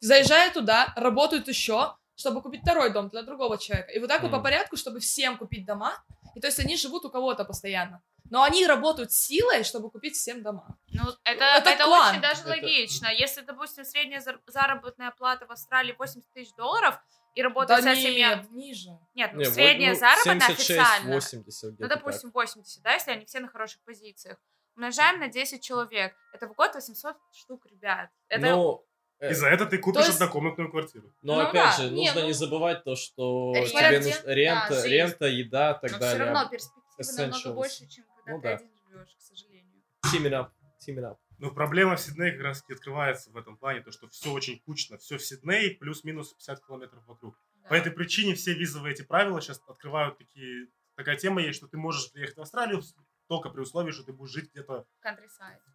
заезжают 0.00 0.55
туда, 0.55 0.93
работают 0.97 1.47
еще, 1.47 1.94
чтобы 2.17 2.43
купить 2.43 2.62
второй 2.62 2.93
дом 2.93 3.08
для 3.08 3.23
другого 3.23 3.56
человека. 3.56 3.93
И 3.93 4.00
вот 4.00 4.08
так 4.08 4.20
вот 4.23 4.32
по 4.32 4.41
порядку, 4.41 4.76
чтобы 4.76 4.99
всем 4.99 5.38
купить 5.38 5.64
дома. 5.64 6.02
И 6.35 6.41
то 6.41 6.49
есть 6.49 6.58
они 6.58 6.76
живут 6.76 7.05
у 7.05 7.11
кого-то 7.11 7.44
постоянно. 7.44 8.02
Но 8.31 8.43
они 8.43 8.67
работают 8.67 9.12
силой, 9.12 9.62
чтобы 9.62 9.93
купить 9.93 10.17
всем 10.17 10.43
дома. 10.43 10.76
Ну, 10.88 11.05
это, 11.23 11.44
это 11.44 11.70
это, 11.70 11.85
клан. 11.85 12.11
очень 12.14 12.20
даже 12.20 12.41
Это- 12.41 12.49
логично. 12.49 13.06
Если, 13.14 13.43
допустим, 13.43 13.85
средняя 13.85 14.20
зар- 14.20 14.41
заработная 14.49 15.12
плата 15.12 15.46
в 15.46 15.53
Австралии 15.53 15.94
80 15.96 16.32
тысяч 16.32 16.53
долларов, 16.56 16.99
и 17.37 17.43
Да 17.43 17.49
работает 17.49 17.81
вся 17.82 17.94
семья... 17.94 18.35
нет, 18.35 18.50
ниже. 18.50 18.91
Нет, 19.14 19.31
ну, 19.35 19.38
Не, 19.38 19.44
вот, 19.44 19.55
средняя 19.55 19.93
ну, 19.93 20.00
заработная 20.00 20.41
76, 20.41 20.70
официально. 20.70 21.14
80 21.14 21.79
Ну, 21.79 21.87
допустим, 21.88 22.31
80, 22.32 22.82
да, 22.82 22.94
если 22.94 23.12
они 23.12 23.25
все 23.25 23.38
на 23.38 23.46
хороших 23.46 23.81
позициях. 23.85 24.37
Умножаем 24.81 25.21
на 25.21 25.29
10 25.29 25.62
человек. 25.62 26.15
Это 26.32 26.49
в 26.49 26.55
год 26.55 26.75
800 26.75 27.15
штук, 27.35 27.67
ребят. 27.67 28.09
Это... 28.29 28.47
Ну, 28.47 28.87
э, 29.19 29.31
И 29.31 29.35
за 29.35 29.49
это 29.49 29.67
ты 29.67 29.77
купишь 29.77 30.06
есть- 30.06 30.15
однокомнатную 30.19 30.71
квартиру. 30.71 31.12
Но 31.21 31.35
Ну 31.35 31.41
опять 31.43 31.77
да, 31.77 31.82
же, 31.85 31.91
не, 31.91 32.06
нужно 32.06 32.23
ну, 32.23 32.27
не 32.29 32.32
забывать 32.32 32.82
то, 32.82 32.97
что 32.97 33.53
Это 33.55 33.69
тебе 33.69 34.00
нужна 34.00 34.35
рента, 34.35 34.71
да, 34.71 34.87
рента, 34.88 35.27
еда, 35.27 35.75
так 35.75 35.93
Но 35.93 35.99
далее. 35.99 36.15
все 36.25 36.32
равно 36.32 36.49
перспективы 36.50 37.12
намного 37.19 37.37
Essentials. 37.50 37.53
больше, 37.55 37.88
чем 37.88 38.05
когда 38.17 38.32
Ну 38.32 38.38
ты 38.41 38.43
да. 38.49 38.55
один 38.55 38.71
живешь, 38.88 39.17
к 39.19 39.21
сожалению. 39.21 39.82
Team 40.06 40.23
it 40.23 40.32
up, 40.32 40.50
team 40.88 40.97
it 40.97 41.05
up. 41.05 41.17
Но 41.37 41.50
проблема 41.50 41.97
в 41.97 42.00
Сиднее 42.00 42.32
как 42.32 42.41
раз 42.41 42.62
таки 42.62 42.73
открывается 42.73 43.31
в 43.31 43.37
этом 43.37 43.59
плане, 43.59 43.82
то, 43.82 43.93
что 43.93 44.09
все 44.09 44.32
очень 44.32 44.61
кучно. 44.61 44.97
Все 44.97 45.19
в 45.19 45.23
Сиднее 45.23 45.73
плюс-минус 45.73 46.32
50 46.32 46.67
километров 46.67 47.05
вокруг. 47.06 47.38
Да. 47.56 47.69
По 47.69 47.75
этой 47.75 47.93
причине 47.93 48.35
все 48.35 48.55
визовые 48.55 48.94
эти 48.94 49.03
правила 49.03 49.43
сейчас 49.43 49.61
открывают 49.67 50.17
такие... 50.17 50.69
Такая 50.97 51.17
тема 51.17 51.43
есть, 51.43 51.59
что 51.59 51.67
ты 51.69 51.77
можешь 51.77 52.11
приехать 52.12 52.38
в 52.38 52.41
Австралию 52.41 52.82
только 53.31 53.49
при 53.49 53.61
условии, 53.61 53.93
что 53.93 54.03
ты 54.03 54.12
будешь 54.12 54.32
жить 54.32 54.50
где-то 54.50 54.85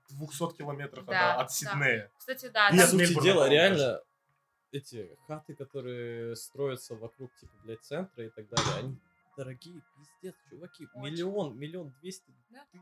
в 0.10 0.18
200 0.18 0.58
километрах 0.58 1.06
Да, 1.06 1.36
от, 1.36 1.40
от 1.40 1.48
да. 1.48 1.54
Сиднея. 1.54 2.12
Кстати, 2.18 2.50
да, 2.50 2.68
И 2.68 2.78
По 2.78 2.86
сути 2.86 3.02
Мельбурна, 3.02 3.24
дела, 3.24 3.50
реально, 3.50 4.02
эти 4.74 5.18
хаты, 5.26 5.56
которые 5.56 6.36
строятся 6.36 6.96
вокруг, 6.96 7.34
типа, 7.38 7.54
блядь, 7.64 7.82
центра 7.82 8.26
и 8.26 8.30
так 8.30 8.50
далее, 8.50 8.74
они 8.80 9.00
дорогие, 9.38 9.82
пиздец, 9.96 10.36
чуваки. 10.50 10.86
Очень. 10.94 11.02
Миллион, 11.02 11.58
миллион 11.58 11.94
двести. 12.02 12.36
Да. 12.50 12.66
ты- 12.74 12.82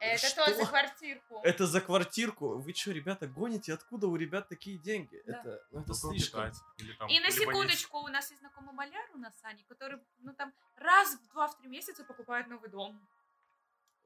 это 0.00 0.26
что? 0.26 0.46
тоже 0.46 0.56
за 0.56 0.66
квартирку. 0.66 1.40
Это 1.44 1.66
за 1.66 1.80
квартирку? 1.80 2.58
Вы 2.58 2.72
что, 2.72 2.90
ребята, 2.90 3.28
гоните? 3.28 3.74
Откуда 3.74 4.08
у 4.08 4.16
ребят 4.16 4.48
такие 4.48 4.78
деньги? 4.78 5.22
Да. 5.26 5.38
Это, 5.38 5.62
ну, 5.70 5.82
это 5.82 5.94
слишком. 5.94 6.50
или 6.78 6.94
там 6.94 7.08
И 7.08 7.20
на 7.20 7.30
секундочку, 7.30 7.98
у 7.98 8.08
нас 8.08 8.30
есть 8.30 8.40
знакомый 8.40 8.72
маляр 8.72 9.04
у 9.14 9.18
нас, 9.18 9.34
Аня, 9.44 9.62
который, 9.68 10.00
ну, 10.20 10.32
там, 10.32 10.52
раз 10.76 11.14
в 11.14 11.32
два-три 11.32 11.68
месяца 11.68 12.02
покупает 12.02 12.48
новый 12.48 12.70
дом. 12.70 12.98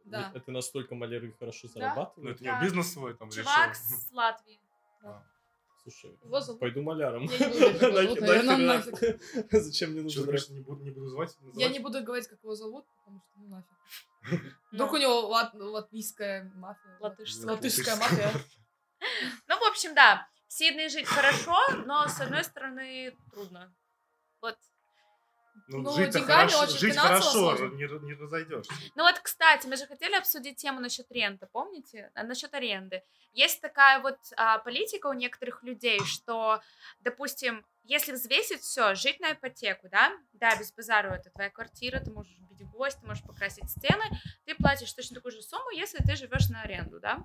Да. 0.05 0.31
Это 0.35 0.51
настолько 0.51 0.95
маляры 0.95 1.33
хорошо 1.39 1.67
Ну, 1.69 1.73
зарабатывают. 1.73 2.37
это 2.37 2.43
у 2.43 2.47
него 2.47 2.57
Да. 2.57 2.63
бизнес 2.65 2.93
свой 2.93 3.15
там 3.17 3.31
Чувак 3.31 3.71
решил. 3.71 3.99
с 3.99 4.13
Латвии. 4.13 4.61
Слушай, 5.83 6.19
Его 6.25 6.41
зовут- 6.41 6.61
пойду 6.61 6.83
маляром. 6.83 7.25
Не 7.25 7.29
Нахер, 8.67 9.21
Зачем 9.61 9.91
мне 9.91 10.01
Что, 10.01 10.05
нужен 10.05 10.23
рэп? 10.23 10.29
конечно, 10.31 10.55
не 10.55 10.61
буду, 10.61 10.83
не 10.83 10.91
буду 10.91 11.09
звать. 11.09 11.37
Я 11.55 11.69
не 11.69 11.79
буду 11.79 12.03
говорить, 12.03 12.27
как 12.27 12.43
его 12.43 12.55
зовут, 12.55 12.87
потому 12.97 13.21
что 13.21 13.39
ну 13.39 13.49
нафиг. 13.49 13.77
Вдруг 14.73 14.93
у 14.93 14.97
него 14.97 15.29
лат- 15.29 15.55
латвийская 15.55 16.51
мафия. 16.55 16.97
Латышская. 17.01 17.51
Латышская 17.53 17.97
мафия. 17.97 18.33
Ну, 19.47 19.59
в 19.59 19.69
общем, 19.71 19.95
да, 19.95 20.27
в 20.49 20.53
Сиднее 20.55 20.89
жить 20.89 21.07
хорошо, 21.07 21.55
но, 21.85 22.07
с 22.09 22.19
одной 22.21 22.45
стороны, 22.45 23.15
трудно. 23.33 23.75
Вот. 24.41 24.57
Ну, 25.67 25.79
Ну, 25.79 25.93
жить-то 25.93 26.21
хорошо, 26.21 26.61
очень 26.61 26.77
жить 26.79 26.97
хорошо, 26.97 27.31
сложно. 27.31 27.67
не, 27.75 27.85
не 28.07 28.13
разойдешь. 28.15 28.67
Ну 28.95 29.03
вот, 29.03 29.19
кстати, 29.21 29.67
мы 29.67 29.77
же 29.77 29.87
хотели 29.87 30.15
обсудить 30.15 30.57
тему 30.57 30.81
насчет 30.81 31.11
ренты, 31.11 31.47
помните? 31.51 32.11
А, 32.15 32.23
Насчет 32.23 32.53
аренды. 32.53 33.03
Есть 33.33 33.63
такая 33.63 34.01
вот 34.01 34.19
а, 34.37 34.59
политика 34.59 35.07
у 35.07 35.15
некоторых 35.15 35.63
людей, 35.63 36.01
что, 36.05 36.61
допустим, 37.01 37.65
если 37.83 38.13
взвесить 38.13 38.61
все, 38.61 38.95
жить 38.95 39.21
на 39.21 39.33
ипотеку, 39.33 39.89
да, 39.89 40.13
да, 40.35 40.55
без 40.57 40.71
базару 40.73 41.11
это 41.11 41.31
твоя 41.31 41.51
квартира, 41.51 41.99
ты 41.99 42.11
можешь 42.11 42.37
бить 42.39 42.67
гвоздь, 42.71 43.01
ты 43.01 43.07
можешь 43.07 43.25
покрасить 43.25 43.71
стены, 43.71 44.05
ты 44.45 44.55
платишь 44.57 44.93
точно 44.93 45.17
такую 45.17 45.33
же 45.33 45.43
сумму, 45.43 45.71
если 45.71 45.99
ты 45.99 46.15
живешь 46.17 46.49
на 46.51 46.63
аренду, 46.63 47.01
да. 47.01 47.25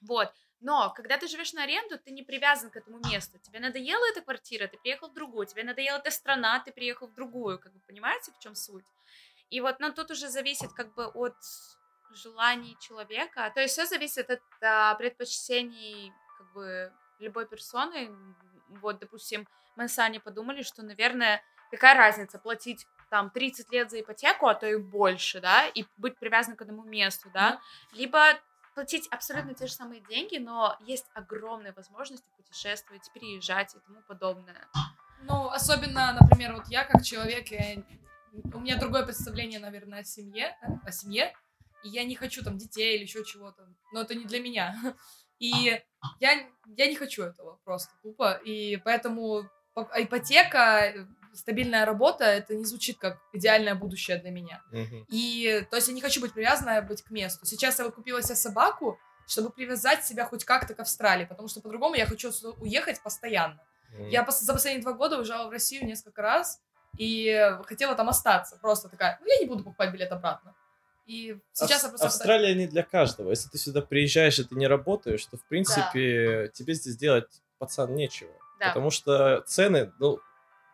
Вот. 0.00 0.32
Но 0.60 0.92
когда 0.94 1.18
ты 1.18 1.28
живешь 1.28 1.52
на 1.52 1.64
аренду, 1.64 1.98
ты 1.98 2.10
не 2.10 2.22
привязан 2.22 2.70
к 2.70 2.76
этому 2.76 2.98
месту. 3.10 3.38
Тебе 3.38 3.60
надоела 3.60 4.04
эта 4.10 4.22
квартира, 4.22 4.66
ты 4.66 4.78
приехал 4.78 5.08
в 5.08 5.14
другую. 5.14 5.46
Тебе 5.46 5.64
надоела 5.64 5.98
эта 5.98 6.10
страна, 6.10 6.60
ты 6.60 6.72
приехал 6.72 7.08
в 7.08 7.14
другую. 7.14 7.58
Как 7.58 7.72
бы 7.72 7.80
понимаете, 7.86 8.32
в 8.32 8.38
чем 8.38 8.54
суть? 8.54 8.86
И 9.50 9.60
вот, 9.60 9.80
ну, 9.80 9.92
тут 9.92 10.10
уже 10.10 10.28
зависит 10.28 10.72
как 10.72 10.94
бы 10.94 11.06
от 11.06 11.36
желаний 12.10 12.76
человека. 12.80 13.50
То 13.54 13.60
есть 13.60 13.74
все 13.74 13.86
зависит 13.86 14.30
от 14.30 14.40
а, 14.62 14.94
предпочтений 14.94 16.12
как 16.38 16.52
бы 16.52 16.92
любой 17.18 17.46
персоны. 17.46 18.10
Вот, 18.68 18.98
допустим, 18.98 19.46
мы 19.76 19.88
с 19.88 19.98
Аней 19.98 20.20
подумали, 20.20 20.62
что, 20.62 20.82
наверное, 20.82 21.42
какая 21.70 21.94
разница 21.94 22.38
платить 22.38 22.86
там 23.10 23.30
30 23.30 23.70
лет 23.72 23.90
за 23.90 24.00
ипотеку, 24.00 24.46
а 24.48 24.54
то 24.54 24.66
и 24.66 24.76
больше, 24.76 25.40
да, 25.40 25.66
и 25.68 25.84
быть 25.96 26.18
привязанным 26.18 26.56
к 26.56 26.62
одному 26.62 26.82
месту, 26.82 27.30
да, 27.32 27.60
либо 27.92 28.20
платить 28.76 29.08
абсолютно 29.10 29.54
те 29.54 29.66
же 29.66 29.72
самые 29.72 30.02
деньги, 30.02 30.36
но 30.36 30.76
есть 30.80 31.06
огромные 31.14 31.72
возможности 31.72 32.28
путешествовать, 32.36 33.10
переезжать 33.14 33.74
и 33.74 33.78
тому 33.78 34.02
подобное. 34.06 34.68
Ну, 35.22 35.48
особенно, 35.48 36.12
например, 36.12 36.52
вот 36.52 36.68
я 36.68 36.84
как 36.84 37.02
человек, 37.02 37.48
я- 37.48 37.82
у 38.52 38.60
меня 38.60 38.78
другое 38.78 39.02
представление, 39.04 39.60
наверное, 39.60 40.00
о 40.00 40.04
семье, 40.04 40.58
э, 40.60 40.66
о 40.84 40.92
семье, 40.92 41.32
и 41.84 41.88
я 41.88 42.04
не 42.04 42.14
хочу 42.16 42.44
там 42.44 42.58
детей 42.58 42.96
или 42.96 43.04
еще 43.04 43.24
чего-то, 43.24 43.66
но 43.94 44.02
это 44.02 44.14
не 44.14 44.24
для 44.26 44.40
меня. 44.40 44.74
И 45.38 45.50
я, 46.20 46.32
я 46.76 46.86
не 46.86 46.96
хочу 46.96 47.22
этого 47.22 47.58
просто 47.64 47.92
тупо, 48.02 48.32
и 48.44 48.76
поэтому 48.78 49.46
по- 49.74 49.90
ипотека, 49.94 50.58
э, 50.86 51.06
стабильная 51.34 51.84
работа, 51.84 52.24
это 52.24 52.54
не 52.54 52.64
звучит 52.64 52.98
как 52.98 53.18
идеальное 53.32 53.74
будущее 53.74 54.18
для 54.18 54.30
меня. 54.30 54.62
Мгм. 54.70 55.06
И, 55.08 55.66
то 55.70 55.76
есть, 55.76 55.88
я 55.88 55.94
не 55.94 56.00
хочу 56.00 56.20
быть 56.20 56.32
привязанной 56.32 56.80
быть 56.82 57.02
к 57.02 57.10
месту. 57.10 57.46
Сейчас 57.46 57.78
я 57.78 57.84
вот 57.84 57.94
купила 57.94 58.22
себе 58.22 58.36
собаку, 58.36 58.98
чтобы 59.26 59.50
привязать 59.50 60.04
себя 60.04 60.24
хоть 60.24 60.44
как-то 60.44 60.74
к 60.74 60.80
Австралии, 60.80 61.24
потому 61.24 61.48
что 61.48 61.60
по-другому 61.60 61.94
я 61.94 62.06
хочу 62.06 62.30
уехать 62.58 63.02
постоянно. 63.02 63.60
Мгм. 63.92 64.08
Я 64.08 64.26
за 64.28 64.52
последние 64.52 64.82
два 64.82 64.92
года 64.92 65.18
уезжала 65.18 65.48
в 65.48 65.50
Россию 65.50 65.86
несколько 65.86 66.22
раз 66.22 66.60
и 66.98 67.56
хотела 67.64 67.94
там 67.94 68.08
остаться. 68.08 68.56
Просто 68.60 68.88
такая, 68.88 69.18
ну 69.20 69.26
я 69.26 69.38
не 69.40 69.46
буду 69.46 69.64
покупать 69.64 69.92
билет 69.92 70.12
обратно. 70.12 70.54
И 71.06 71.38
сейчас 71.52 71.82
я 71.82 71.88
Ав- 71.88 71.90
просто... 71.92 72.06
Австралия 72.06 72.54
не 72.54 72.66
для 72.66 72.82
каждого. 72.82 73.30
Если 73.30 73.48
ты 73.48 73.58
сюда 73.58 73.80
приезжаешь 73.80 74.38
и 74.38 74.44
ты 74.44 74.56
не 74.56 74.66
работаешь, 74.66 75.24
то, 75.26 75.36
в 75.36 75.44
принципе, 75.44 76.50
тебе 76.52 76.74
здесь 76.74 76.96
делать, 76.96 77.28
пацан, 77.58 77.94
нечего. 77.94 78.32
Да. 78.58 78.68
Потому 78.68 78.90
что 78.90 79.42
цены, 79.46 79.92
ну, 79.98 80.18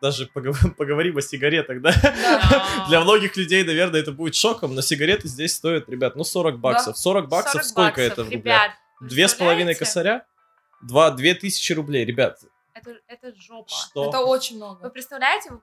даже 0.03 0.25
погов- 0.35 0.71
поговорим 0.77 1.17
о 1.17 1.21
сигаретах, 1.21 1.81
да? 1.81 1.93
Да. 2.03 2.85
Для 2.89 2.99
многих 2.99 3.37
людей, 3.37 3.63
наверное, 3.63 4.01
это 4.01 4.11
будет 4.11 4.35
шоком, 4.35 4.75
но 4.75 4.81
сигареты 4.81 5.29
здесь 5.29 5.55
стоят, 5.55 5.87
ребят, 5.87 6.17
ну 6.17 6.25
40 6.25 6.59
баксов. 6.59 6.97
40 6.97 7.29
баксов 7.29 7.53
40 7.63 7.65
сколько 7.65 7.87
баксов, 8.01 8.03
это 8.11 8.23
в 8.25 8.29
рублях? 8.29 8.43
Ребят, 8.43 8.71
Две 8.99 9.27
с 9.29 9.33
половиной 9.33 9.75
представляете? 9.75 10.25
косаря? 10.25 10.87
Два, 10.87 11.11
две 11.11 11.33
тысячи 11.35 11.71
рублей, 11.71 12.03
ребят. 12.03 12.39
Это, 12.73 12.97
это 13.07 13.33
жопа. 13.39 13.69
Что? 13.69 14.09
Это 14.09 14.19
очень 14.19 14.55
Вы 14.59 14.65
много. 14.65 14.89
представляете? 14.89 15.51
Вы 15.51 15.61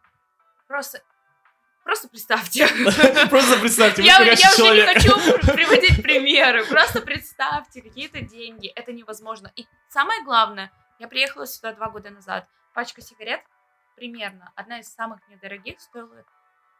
Просто, 0.66 1.02
просто 1.84 2.08
представьте. 2.08 2.66
Просто 3.28 3.60
представьте, 3.60 4.02
Я, 4.02 4.22
уже 4.22 4.30
не 4.30 4.82
хочу 4.86 5.12
пр- 5.14 5.52
приводить 5.54 6.02
примеры. 6.02 6.64
Просто 6.64 7.02
представьте, 7.02 7.82
какие-то 7.82 8.22
деньги. 8.22 8.68
Это 8.68 8.92
невозможно. 8.92 9.52
И 9.56 9.66
самое 9.90 10.24
главное, 10.24 10.72
я 10.98 11.08
приехала 11.08 11.46
сюда 11.46 11.74
два 11.74 11.90
года 11.90 12.08
назад. 12.08 12.46
Пачка 12.72 13.02
сигарет 13.02 13.40
примерно, 14.00 14.50
одна 14.56 14.78
из 14.78 14.88
самых 14.92 15.20
недорогих, 15.28 15.78
стоила 15.78 16.24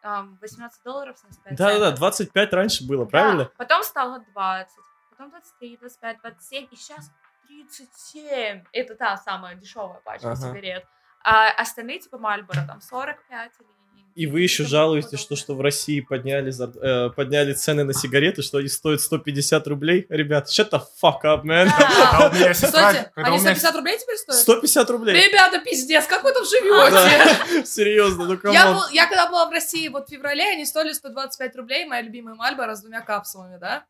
ам, 0.02 0.38
18 0.40 0.82
долларов 0.82 1.18
75 1.18 1.54
Да-да-да, 1.58 1.78
центов. 1.84 1.98
25 2.00 2.52
раньше 2.54 2.86
было, 2.88 3.04
Да, 3.04 3.10
правильно? 3.10 3.44
Потом 3.58 3.82
стало 3.82 4.20
20, 4.32 4.74
потом 5.10 5.30
23, 5.30 5.76
25, 5.76 6.20
27, 6.22 6.68
и 6.70 6.76
сейчас 6.76 7.12
37. 7.46 8.64
Это 8.72 8.94
та 8.94 9.16
самая 9.18 9.54
дешевая 9.54 10.00
пачка 10.00 10.32
Ага. 10.32 10.36
сигарет. 10.36 10.86
А 11.22 11.50
остальные 11.50 11.98
типа 12.00 12.16
Мальборо 12.16 12.64
там 12.66 12.80
45 12.80 13.52
или... 13.60 13.68
И 14.14 14.26
вы 14.26 14.40
еще 14.42 14.64
жалуетесь, 14.64 15.18
что, 15.20 15.36
что 15.36 15.54
в 15.54 15.60
России 15.60 16.00
подняли, 16.00 16.50
зар- 16.50 16.78
э, 16.80 17.10
подняли 17.10 17.52
цены 17.52 17.84
на 17.84 17.94
сигареты, 17.94 18.42
что 18.42 18.58
они 18.58 18.68
стоят 18.68 19.00
150 19.00 19.66
рублей. 19.68 20.06
Ребят, 20.08 20.48
shut 20.48 20.70
the 20.70 20.80
fuck 21.02 21.22
up, 21.24 21.42
man. 21.44 21.66
Да. 21.66 22.10
Когда 22.10 22.28
у 22.28 22.32
меня 22.34 22.54
сестра... 22.54 22.68
Кстати, 22.92 23.10
когда 23.14 23.30
у 23.30 23.34
они 23.34 23.42
меня 23.42 23.54
150 23.54 23.74
рублей 23.76 23.98
теперь 23.98 24.16
стоят? 24.16 24.40
150 24.42 24.90
рублей. 24.90 25.26
Ребята, 25.28 25.60
пиздец, 25.60 26.06
как 26.06 26.24
вы 26.24 26.32
там 26.32 26.44
живете? 26.44 26.90
Да, 26.90 27.64
Серьезно, 27.64 28.24
ну 28.26 28.36
был, 28.36 28.88
я 28.92 29.06
когда 29.06 29.28
была 29.28 29.46
в 29.46 29.50
России, 29.52 29.88
вот 29.88 30.08
в 30.08 30.10
феврале, 30.10 30.44
они 30.50 30.64
стоили 30.66 30.92
125 30.92 31.56
рублей, 31.56 31.84
моя 31.86 32.02
любимая 32.02 32.34
Мальборо 32.34 32.74
с 32.74 32.80
двумя 32.80 33.00
капсулами, 33.02 33.58
да? 33.58 33.84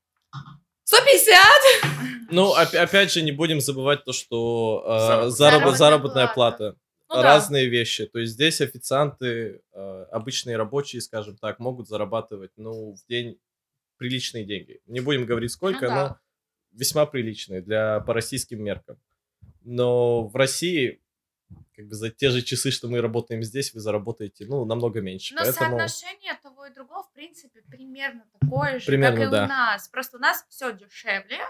150! 0.85 2.31
Ну, 2.31 2.49
оп- 2.51 2.75
опять 2.75 3.13
же, 3.13 3.23
не 3.23 3.33
будем 3.33 3.61
забывать 3.61 4.05
то, 4.05 4.13
что 4.13 4.85
э, 4.87 5.31
Заработная 5.31 5.31
зараб- 5.31 5.63
плата. 5.63 5.77
заработная 5.79 6.27
плата. 6.29 6.75
Ну 7.11 7.17
да. 7.17 7.23
Разные 7.23 7.69
вещи. 7.69 8.07
То 8.07 8.21
есть 8.21 8.35
здесь 8.35 8.61
официанты, 8.61 9.63
э, 9.73 10.07
обычные 10.13 10.57
рабочие, 10.57 11.03
скажем 11.03 11.37
так, 11.37 11.59
могут 11.59 11.89
зарабатывать, 11.89 12.53
ну, 12.57 12.95
в 12.95 13.05
день 13.09 13.41
приличные 13.97 14.45
деньги. 14.45 14.81
Не 14.87 15.01
будем 15.01 15.27
говорить 15.27 15.51
сколько, 15.51 15.89
Ну 15.89 15.95
да. 15.95 16.09
но 16.09 16.19
весьма 16.71 17.07
приличные 17.07 17.63
для 17.63 17.99
по 18.01 18.15
российским 18.15 18.63
меркам. 18.63 18.97
Но 19.63 20.29
в 20.29 20.37
России, 20.37 21.03
как 21.75 21.89
бы 21.89 21.95
за 21.97 22.11
те 22.11 22.31
же 22.31 22.43
часы, 22.43 22.71
что 22.71 22.87
мы 22.87 23.01
работаем 23.01 23.43
здесь, 23.43 23.75
вы 23.75 23.81
заработаете, 23.81 24.47
ну, 24.47 24.65
намного 24.65 25.01
меньше. 25.01 25.35
Но 25.35 25.43
Поэтому... 25.43 25.79
соотношение 25.79 26.39
того 26.41 26.67
и 26.67 26.73
другого, 26.73 27.03
в 27.03 27.13
принципе, 27.13 27.61
примерно 27.63 28.25
такое 28.41 28.79
же, 28.79 28.87
Примерно, 28.87 29.17
как 29.19 29.29
и 29.29 29.31
да. 29.33 29.45
у 29.45 29.49
нас. 29.49 29.89
Просто 29.89 30.17
у 30.17 30.21
нас 30.21 30.47
все 30.49 30.73
дешевле, 30.73 31.41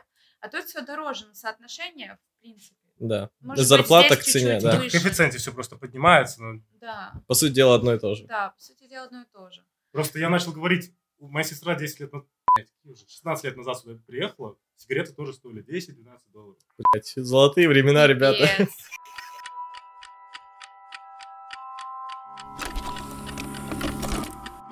а 0.40 0.48
тут 0.48 0.64
все 0.64 0.80
дороже. 0.80 1.26
Но 1.26 1.34
соотношение, 1.34 2.18
в 2.38 2.40
принципе, 2.40 2.79
Да. 3.00 3.30
может 3.40 3.66
Зарплата 3.66 4.16
к 4.16 4.22
цене, 4.22 4.60
да. 4.60 4.72
В 4.78 4.90
коэффициенте 4.90 5.38
все 5.38 5.52
просто 5.52 5.76
поднимается. 5.76 6.42
но 6.42 6.60
Да, 6.80 7.14
По 7.26 7.34
сути 7.34 7.52
дела, 7.52 7.74
одно 7.74 7.94
и 7.94 7.98
то 7.98 8.14
же. 8.14 8.24
да, 8.26 8.50
по 8.50 8.60
сути 8.60 8.86
дела, 8.86 9.06
одно 9.06 9.22
и 9.22 9.24
то 9.32 9.50
же. 9.50 9.64
Просто 9.90 10.18
я 10.18 10.28
начал 10.28 10.52
говорить, 10.52 10.92
моя 11.18 11.42
сестра 11.44 11.74
10 11.74 11.98
лет 12.00 12.12
назад, 12.12 12.28
какие 12.54 12.92
уже, 12.92 13.08
16 13.08 13.44
лет 13.44 13.56
назад 13.56 13.78
сюда 13.78 13.98
приехала, 14.06 14.56
сигареты 14.76 15.12
тоже 15.14 15.32
стоили 15.32 15.64
10-12 15.64 16.18
долларов. 16.32 16.58
Блять, 16.92 17.12
золотые 17.16 17.68
времена, 17.68 18.06
ребята. 18.06 18.46
Пипец. 18.46 18.74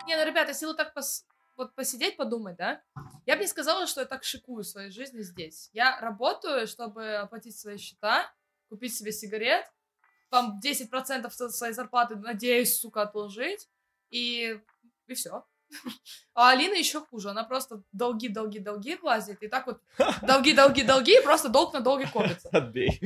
Не, 0.07 0.17
ну, 0.17 0.25
ребята, 0.27 0.51
если 0.53 0.67
вот 0.67 0.77
так 0.77 0.93
пос- 0.97 1.23
вот 1.59 1.75
посидеть, 1.75 2.17
подумать, 2.17 2.57
да, 2.57 2.81
я 3.27 3.37
бы 3.37 3.43
не 3.43 3.49
сказала, 3.49 3.87
что 3.87 4.01
я 4.01 4.07
так 4.07 4.25
шикую 4.25 4.65
своей 4.65 4.91
жизни 4.91 5.21
здесь. 5.23 5.69
Я 5.73 6.01
работаю, 6.01 6.67
чтобы 6.67 7.17
оплатить 7.17 7.59
свои 7.59 7.77
счета, 7.77 8.33
купить 8.71 8.97
себе 8.97 9.13
сигарет, 9.13 9.67
там 10.31 10.61
10% 10.65 11.31
со- 11.31 11.51
своей 11.51 11.75
зарплаты, 11.75 12.17
надеюсь, 12.17 12.79
сука, 12.79 13.03
отложить, 13.03 13.69
и, 14.11 14.59
и 15.07 15.15
все. 15.15 15.45
А 16.35 16.51
Алина 16.51 16.75
еще 16.75 17.01
хуже, 17.05 17.31
она 17.31 17.43
просто 17.45 17.83
долги, 17.93 18.29
долги, 18.29 18.61
долги 18.61 18.95
влазит, 18.95 19.43
и 19.43 19.49
так 19.49 19.67
вот 19.67 19.83
долги, 20.23 20.53
долги, 20.55 20.83
долги, 20.85 21.19
и 21.19 21.23
просто 21.23 21.49
долг 21.49 21.75
на 21.75 21.81
долги 21.81 22.07
копится. 22.07 22.49
Отбей. 22.53 23.01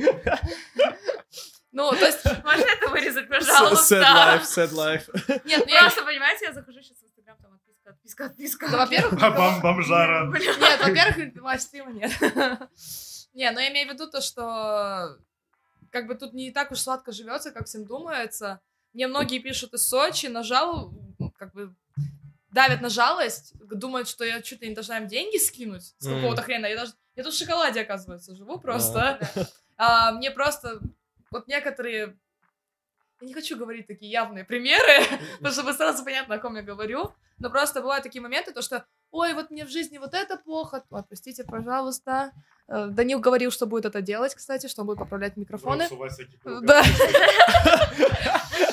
Ну, 1.71 1.89
то 1.89 2.05
есть, 2.05 2.23
Можно 2.43 2.61
это 2.65 2.89
вырезать, 2.89 3.25
Sad 3.25 3.29
пожалуйста? 3.29 3.95
life, 3.95 4.43
sad 4.43 4.69
life. 4.73 5.41
нет, 5.45 5.63
ну 5.65 5.73
я... 5.73 5.79
Просто, 5.81 6.03
понимаете, 6.05 6.45
я 6.45 6.53
захожу 6.53 6.81
сейчас 6.83 7.02
отписка, 8.03 8.25
отписка. 8.25 8.69
Да, 8.69 8.77
во-первых, 8.77 9.21
А 9.21 9.31
бом- 9.31 9.61
бомжара. 9.61 10.27
Нет, 10.31 10.81
во-первых, 10.81 11.41
лайвстрима 11.43 11.91
нет. 11.91 12.11
Не, 13.33 13.49
но 13.51 13.59
я 13.59 13.71
имею 13.71 13.89
в 13.89 13.93
виду 13.93 14.09
то, 14.09 14.21
что 14.21 15.17
как 15.89 16.07
бы 16.07 16.15
тут 16.15 16.33
не 16.33 16.51
так 16.51 16.71
уж 16.71 16.79
сладко 16.79 17.11
живется, 17.11 17.51
как 17.51 17.65
всем 17.65 17.85
думается. 17.85 18.59
Мне 18.93 19.07
многие 19.07 19.39
пишут 19.39 19.73
из 19.73 19.87
Сочи, 19.87 20.27
нажал, 20.27 20.93
как 21.37 21.53
бы 21.53 21.73
давят 22.51 22.81
на 22.81 22.89
жалость, 22.89 23.53
думают, 23.59 24.07
что 24.07 24.23
я 24.23 24.41
чуть 24.41 24.61
ли 24.61 24.69
не 24.69 24.75
должна 24.75 24.97
им 24.97 25.07
деньги 25.07 25.37
скинуть 25.37 25.95
с 25.97 26.05
какого-то 26.07 26.43
хрена. 26.43 26.67
Я, 26.67 26.75
даже, 26.75 26.93
я 27.15 27.23
тут 27.23 27.33
в 27.33 27.37
шоколаде, 27.37 27.81
оказывается, 27.81 28.35
живу 28.35 28.59
просто. 28.59 29.19
А, 29.77 30.11
мне 30.11 30.29
просто 30.29 30.79
вот 31.31 31.47
некоторые... 31.47 32.15
Я 33.23 33.27
не 33.27 33.33
хочу 33.33 33.55
говорить 33.55 33.87
такие 33.87 34.11
явные 34.11 34.43
примеры, 34.43 35.05
потому 35.37 35.53
что 35.53 35.73
сразу 35.73 36.03
понятно, 36.03 36.35
о 36.35 36.39
ком 36.39 36.57
я 36.57 36.61
говорю. 36.61 37.13
Но 37.39 37.49
просто 37.49 37.79
бывают 37.79 38.03
такие 38.03 38.21
моменты, 38.21 38.51
то 38.51 38.61
что, 38.61 38.85
ой, 39.11 39.33
вот 39.33 39.49
мне 39.49 39.65
в 39.65 39.69
жизни 39.69 39.97
вот 39.97 40.13
это 40.13 40.35
плохо. 40.35 40.83
Ой, 40.89 41.03
простите, 41.07 41.45
пожалуйста. 41.45 42.33
Э, 42.67 42.87
Данил 42.87 43.19
говорил, 43.19 43.49
что 43.49 43.65
будет 43.65 43.85
это 43.85 44.01
делать, 44.01 44.35
кстати, 44.35 44.67
что 44.67 44.81
он 44.81 44.87
будет 44.87 44.99
поправлять 44.99 45.37
микрофоны. 45.37 45.87
Да. 46.43 46.83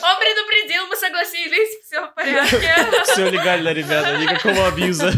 Он 0.02 0.18
предупредил, 0.18 0.86
мы 0.88 0.96
согласились, 0.96 1.84
все 1.84 2.06
в 2.06 2.14
порядке. 2.14 2.74
Все 3.04 3.30
легально, 3.30 3.72
ребята, 3.72 4.16
никакого 4.18 4.68
абьюза. 4.68 5.12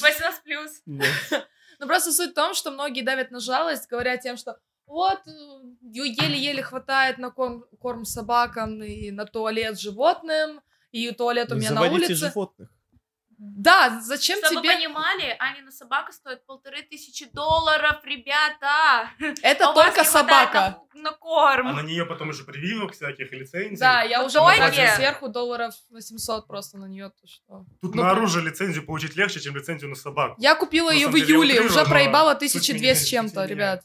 18 0.00 0.42
плюс. 0.44 0.82
Ну, 0.86 1.86
просто 1.88 2.12
суть 2.12 2.30
в 2.30 2.34
том, 2.34 2.54
что 2.54 2.70
многие 2.70 3.02
давят 3.02 3.32
на 3.32 3.40
жалость, 3.40 3.88
говоря 3.88 4.16
тем, 4.16 4.36
что 4.36 4.58
вот, 4.86 5.20
э, 5.26 5.30
еле-еле 5.82 6.62
хватает 6.62 7.18
на 7.18 7.30
корм, 7.30 7.64
корм 7.80 8.04
собакам 8.04 8.82
и 8.82 9.10
на 9.10 9.24
туалет 9.24 9.78
животным, 9.80 10.60
и 10.90 11.10
туалет 11.12 11.50
у 11.52 11.54
Не 11.54 11.60
меня 11.62 11.72
на 11.72 11.82
улице. 11.82 12.14
животных. 12.14 12.68
Да, 13.44 14.00
зачем 14.04 14.38
Чтобы 14.38 14.56
вы 14.56 14.62
тебе... 14.62 14.76
понимали, 14.76 15.34
Анина 15.40 15.72
собака 15.72 16.12
стоит 16.12 16.46
полторы 16.46 16.82
тысячи 16.82 17.24
долларов, 17.32 17.96
ребята. 18.04 19.10
Это 19.42 19.66
А 19.66 19.70
у 19.70 19.74
вас 19.74 19.86
только 19.86 20.04
собака. 20.04 20.78
На, 20.94 21.00
на 21.02 21.10
корм. 21.10 21.66
А 21.66 21.72
на 21.72 21.80
нее 21.82 22.06
потом 22.06 22.28
уже 22.28 22.44
прививок 22.44 22.92
всяких 22.92 23.32
лицензий. 23.32 23.78
Да, 23.78 24.02
я 24.02 24.22
В 24.22 24.26
уже 24.26 24.38
потратила 24.38 24.86
сверху 24.94 25.28
долларов 25.28 25.74
800 25.90 26.46
просто 26.46 26.78
на 26.78 26.84
нее. 26.86 27.10
то 27.10 27.26
что. 27.26 27.64
Тут 27.80 27.96
Ну, 27.96 28.02
на 28.02 28.12
оружие 28.12 28.44
лицензию 28.44 28.86
получить 28.86 29.16
легче, 29.16 29.40
чем 29.40 29.56
лицензию 29.56 29.90
на 29.90 29.96
собаку. 29.96 30.36
Я 30.38 30.54
купила 30.54 30.90
На 30.90 30.94
ее 30.94 31.08
в 31.08 31.16
июле, 31.16 31.62
уже 31.62 31.80
но 31.82 31.84
проебала 31.86 32.30
суть 32.34 32.38
1200 32.38 32.72
меня- 32.80 32.94
с 32.94 33.04
чем-то, 33.04 33.44
ребят. 33.46 33.82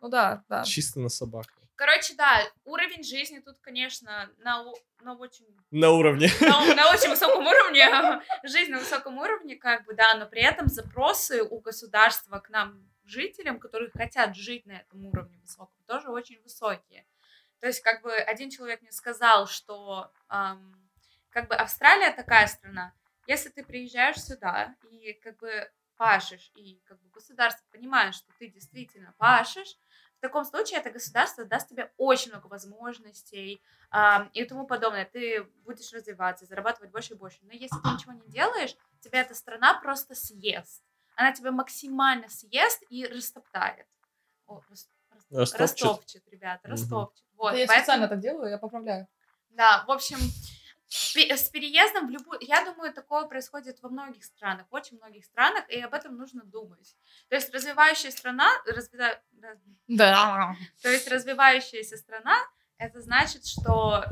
Ну 0.00 0.08
да, 0.08 0.44
да. 0.48 0.64
Чисто 0.64 1.00
на 1.00 1.08
собаку. 1.08 1.50
Короче, 1.76 2.14
да, 2.14 2.40
уровень 2.64 3.04
жизни 3.04 3.38
тут, 3.38 3.58
конечно, 3.60 4.30
на, 4.38 4.64
на 5.02 5.14
очень 5.14 5.46
На 5.70 5.90
уровне. 5.90 6.28
на, 6.40 6.74
на 6.74 6.90
очень 6.90 7.10
высоком 7.10 7.46
уровне, 7.46 7.86
жизнь 8.44 8.72
на 8.72 8.78
высоком 8.78 9.18
уровне, 9.18 9.56
как 9.56 9.84
бы, 9.84 9.94
да, 9.94 10.14
но 10.14 10.26
при 10.26 10.42
этом 10.42 10.68
запросы 10.68 11.42
у 11.42 11.60
государства 11.60 12.38
к 12.38 12.48
нам, 12.48 12.90
жителям, 13.04 13.60
которые 13.60 13.90
хотят 13.90 14.34
жить 14.34 14.64
на 14.66 14.72
этом 14.72 15.04
уровне 15.06 15.38
высоком, 15.38 15.76
тоже 15.86 16.08
очень 16.08 16.40
высокие. 16.42 17.06
То 17.60 17.66
есть, 17.66 17.80
как 17.80 18.02
бы, 18.02 18.12
один 18.12 18.50
человек 18.50 18.80
мне 18.80 18.90
сказал, 18.90 19.46
что, 19.46 20.10
ам, 20.28 20.74
как 21.28 21.48
бы, 21.48 21.54
Австралия 21.54 22.10
такая 22.10 22.46
страна, 22.46 22.94
если 23.26 23.50
ты 23.50 23.62
приезжаешь 23.62 24.22
сюда 24.22 24.74
и, 24.90 25.12
как 25.22 25.36
бы, 25.36 25.70
пашешь, 25.96 26.50
и, 26.54 26.80
как 26.86 27.00
бы, 27.00 27.08
государство 27.10 27.64
понимает, 27.70 28.14
что 28.14 28.30
ты 28.38 28.48
действительно 28.48 29.14
пашешь, 29.18 29.76
в 30.18 30.20
таком 30.20 30.44
случае 30.44 30.78
это 30.80 30.90
государство 30.90 31.44
даст 31.44 31.68
тебе 31.68 31.92
очень 31.98 32.30
много 32.30 32.46
возможностей, 32.46 33.60
ам, 33.90 34.30
и 34.32 34.44
тому 34.44 34.66
подобное. 34.66 35.04
Ты 35.04 35.42
будешь 35.64 35.92
развиваться, 35.92 36.46
зарабатывать 36.46 36.90
больше 36.90 37.14
и 37.14 37.16
больше. 37.16 37.38
Но 37.42 37.52
если 37.52 37.78
ты 37.82 37.88
ничего 37.90 38.12
не 38.12 38.26
делаешь, 38.28 38.74
тебя 39.00 39.20
эта 39.20 39.34
страна 39.34 39.78
просто 39.80 40.14
съест. 40.14 40.82
Она 41.16 41.32
тебя 41.32 41.50
максимально 41.50 42.28
съест 42.30 42.82
и 42.88 43.06
растоптает. 43.06 43.86
О, 44.46 44.62
рас- 44.70 44.88
рас- 45.10 45.26
Растопчет. 45.30 45.60
Растопчет, 45.60 46.28
ребята, 46.28 46.68
растопчет. 46.68 47.24
Вот, 47.34 47.48
Это 47.50 47.58
я 47.60 47.66
поэтому- 47.66 47.82
специально 47.82 48.08
так 48.08 48.20
делаю, 48.20 48.50
я 48.50 48.58
поправляю. 48.58 49.08
Да, 49.50 49.84
в 49.86 49.90
общем, 49.90 50.18
с 50.88 51.48
переездом 51.50 52.06
в 52.06 52.10
любую... 52.10 52.38
Я 52.42 52.64
думаю, 52.64 52.92
такое 52.92 53.24
происходит 53.26 53.78
во 53.82 53.88
многих 53.88 54.24
странах, 54.24 54.66
очень 54.70 54.96
многих 54.98 55.24
странах, 55.24 55.68
и 55.68 55.80
об 55.80 55.94
этом 55.94 56.16
нужно 56.16 56.44
думать. 56.44 56.96
То 57.28 57.36
есть 57.36 57.52
развивающая 57.52 58.10
страна, 58.10 58.48
развива- 58.68 59.18
да, 59.88 60.56
то 60.82 60.90
есть 60.90 61.08
развивающаяся 61.08 61.96
страна, 61.96 62.36
это 62.78 63.00
значит, 63.00 63.46
что 63.46 64.04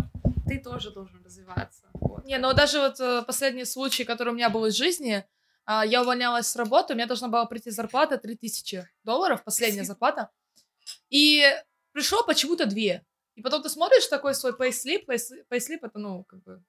ты 0.47 0.59
тоже 0.59 0.91
должен 0.91 1.23
развиваться. 1.25 1.89
Вот. 1.95 2.25
Не, 2.25 2.39
ну 2.39 2.53
даже 2.55 2.81
вот 2.81 3.01
э, 3.01 3.23
последний 3.23 3.65
случай, 3.65 4.05
который 4.05 4.31
у 4.31 4.37
меня 4.37 4.51
был 4.51 4.67
из 4.67 4.75
жизни, 4.75 5.25
а, 5.67 5.85
я 5.85 6.03
увольнялась 6.03 6.47
с 6.47 6.57
работы, 6.57 6.93
у 6.93 6.97
меня 6.97 7.07
должна 7.07 7.29
была 7.29 7.47
прийти 7.47 7.71
зарплата 7.71 8.19
3000 8.19 8.89
долларов, 9.05 9.45
последняя 9.45 9.85
зарплата, 9.85 10.31
и 11.09 11.45
пришло 11.93 12.23
почему-то 12.25 12.67
две. 12.67 13.05
И 13.35 13.43
потом 13.43 13.63
ты 13.63 13.69
смотришь 13.69 14.07
такой 14.07 14.35
свой 14.35 14.53
payslip, 14.53 15.07
payslip, 15.07 15.45
payslip 15.51 15.79
это, 15.83 15.99
ну, 15.99 16.25
как 16.25 16.43
бы... 16.43 16.63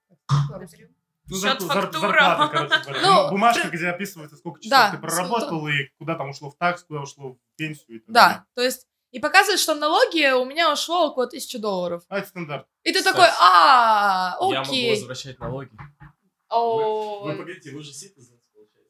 Ну, 1.28 1.38
Счет, 1.42 1.60
зар- 1.60 1.68
зар- 1.68 1.82
фактура. 1.82 2.02
зарплата, 2.02 2.48
короче 2.54 2.84
говоря. 2.84 3.02
Ну, 3.02 3.24
Ну, 3.24 3.30
бумажка, 3.32 3.70
где 3.70 3.88
описывается, 3.88 4.38
сколько 4.38 4.60
часов 4.62 4.70
Да, 4.78 4.92
ты 4.92 4.98
проработал 5.00 5.68
и 5.68 5.88
куда 5.98 6.16
там 6.16 6.30
ушло 6.30 6.52
в 6.52 6.56
такс, 6.58 6.84
куда 6.84 7.02
ушло 7.02 7.34
в 7.34 7.38
пенсию. 7.58 7.98
И 7.98 8.00
так 8.00 8.10
далее. 8.14 8.38
Да, 8.38 8.46
то 8.54 8.62
есть... 8.62 8.88
И 9.12 9.20
показывает, 9.20 9.60
что 9.62 9.76
в 9.76 9.80
налоги 9.80 10.30
у 10.34 10.44
меня 10.46 10.72
ушло 10.74 11.08
около 11.08 11.26
1000 11.26 11.58
долларов. 11.60 12.04
А, 12.10 12.18
это 12.20 12.28
стандарт. 12.28 12.68
И 12.84 12.92
ты 12.92 13.00
Кстати, 13.00 13.16
такой, 13.16 13.30
а, 13.40 14.36
Я 14.42 14.60
могу 14.60 14.72
окей. 14.72 14.90
возвращать 14.92 15.40
налоги. 15.40 15.72
О, 16.50 17.24
Вы, 17.24 17.32
вы 17.32 17.38
погодите, 17.38 17.72
вы 17.72 17.82
же 17.82 17.92
получается? 17.92 18.35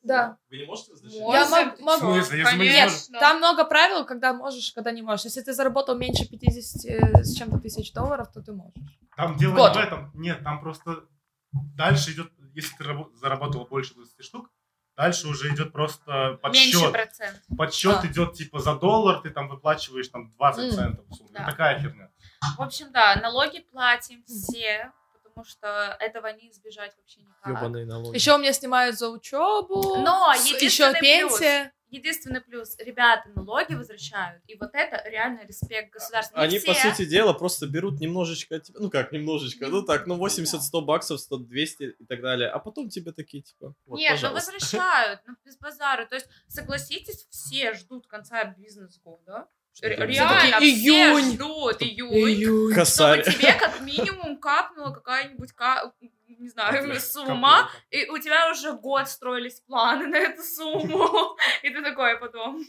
Да. 0.06 0.38
Вы 0.50 0.58
не 0.58 0.66
можете 0.66 0.92
возвращать? 0.92 1.20
Я 1.20 1.50
мог- 1.50 1.80
могу. 1.80 1.98
В 1.98 2.14
смысле? 2.16 2.40
Если 2.40 2.56
мы 2.58 2.66
не 2.66 2.72
Конечно. 2.72 3.20
Там 3.20 3.38
много 3.38 3.66
правил, 3.66 4.06
когда 4.06 4.34
можешь, 4.34 4.72
когда 4.74 4.92
не 4.92 5.02
можешь. 5.02 5.26
Если 5.26 5.42
ты 5.42 5.54
заработал 5.54 5.96
меньше 5.98 6.28
50 6.30 7.24
с 7.26 7.36
чем-то 7.36 7.60
тысяч 7.60 7.92
долларов, 7.94 8.32
то 8.34 8.42
ты 8.42 8.54
можешь. 8.54 8.74
Там 9.18 9.36
дело 9.38 9.56
Год. 9.56 9.76
не 9.76 9.82
в 9.82 9.86
этом. 9.86 10.12
Нет, 10.14 10.44
там 10.44 10.60
просто 10.62 11.06
дальше 11.52 12.12
идет, 12.12 12.32
если 12.54 12.76
ты 12.78 12.84
рабо- 12.84 13.14
заработал 13.16 13.66
больше 13.66 13.94
20 13.96 14.24
штук, 14.24 14.50
дальше 14.98 15.28
уже 15.28 15.54
идет 15.54 15.72
просто 15.72 16.40
меньше 16.44 16.74
подсчет. 16.82 16.92
процент. 16.92 17.42
Подсчет 17.58 18.00
А. 18.04 18.08
идет 18.08 18.34
типа 18.34 18.60
за 18.60 18.76
доллар, 18.76 19.22
ты 19.22 19.30
там 19.30 19.48
выплачиваешь 19.50 20.08
там 20.10 20.34
20 20.36 20.66
М. 20.66 20.72
центов. 20.72 21.06
Да. 21.32 21.46
Такая 21.46 21.80
херня. 21.80 22.10
В 22.58 22.62
общем, 22.62 22.92
да, 22.92 23.16
налоги 23.22 23.60
платим 23.72 24.24
все, 24.26 24.92
потому 25.36 25.46
что 25.46 25.98
этого 26.00 26.28
не 26.28 26.50
избежать 26.50 26.94
вообще 26.98 27.22
никак. 27.22 27.48
Ёбаные 27.48 27.86
налоги. 27.86 28.16
Еще 28.16 28.34
у 28.34 28.38
меня 28.38 28.54
снимают 28.54 28.98
за 28.98 29.10
учебу. 29.10 29.98
Но 29.98 30.34
еще 30.34 30.94
пенсия. 31.00 31.72
Единственный 31.90 32.42
плюс, 32.42 32.76
ребята 32.80 33.30
налоги 33.36 33.74
возвращают, 33.74 34.42
и 34.48 34.58
вот 34.58 34.72
это 34.74 35.08
реально 35.08 35.46
респект 35.46 35.94
государству. 35.94 36.36
Не 36.38 36.44
Они, 36.44 36.58
все. 36.58 36.68
по 36.68 36.74
сути 36.74 37.06
дела, 37.06 37.32
просто 37.32 37.68
берут 37.68 38.02
немножечко, 38.02 38.60
типа, 38.60 38.80
ну 38.82 38.90
как 38.90 39.14
немножечко, 39.14 39.68
ну 39.68 39.82
так, 39.82 40.06
ну 40.08 40.18
80-100 40.18 40.82
баксов, 40.82 41.22
100-200 41.32 41.94
и 42.00 42.06
так 42.06 42.22
далее, 42.22 42.50
а 42.50 42.60
потом 42.60 42.90
тебе 42.90 43.14
такие, 43.14 43.44
типа, 43.44 43.76
вот, 43.86 43.98
Нет, 43.98 44.12
ну 44.14 44.16
пожалуйста. 44.18 44.52
возвращают, 44.52 45.22
ну 45.28 45.36
без 45.46 45.58
базара. 45.58 46.06
То 46.08 46.16
есть, 46.16 46.28
согласитесь, 46.50 47.28
все 47.30 47.74
ждут 47.76 48.08
конца 48.08 48.44
бизнес-года. 48.44 49.48
Реально, 49.82 50.64
июнь. 50.64 51.22
все 51.22 51.34
ждут 51.34 51.82
июнь. 51.82 52.30
Июнь. 52.30 52.72
Чтобы 52.72 52.76
Косарь. 52.76 53.24
тебе 53.24 53.54
как 53.54 53.82
минимум 53.82 54.35
капнула 54.46 54.92
какая-нибудь, 54.94 55.54
ка- 55.54 55.92
не 56.28 56.50
знаю, 56.50 56.72
Капля, 56.74 57.00
сумма, 57.00 57.64
капля. 57.64 57.80
и 57.90 58.10
у 58.10 58.20
тебя 58.20 58.52
уже 58.52 58.74
год 58.74 59.10
строились 59.10 59.60
планы 59.62 60.06
на 60.08 60.18
эту 60.18 60.44
сумму, 60.44 61.36
и 61.64 61.70
ты 61.72 61.82
такой 61.82 62.20
потом, 62.20 62.64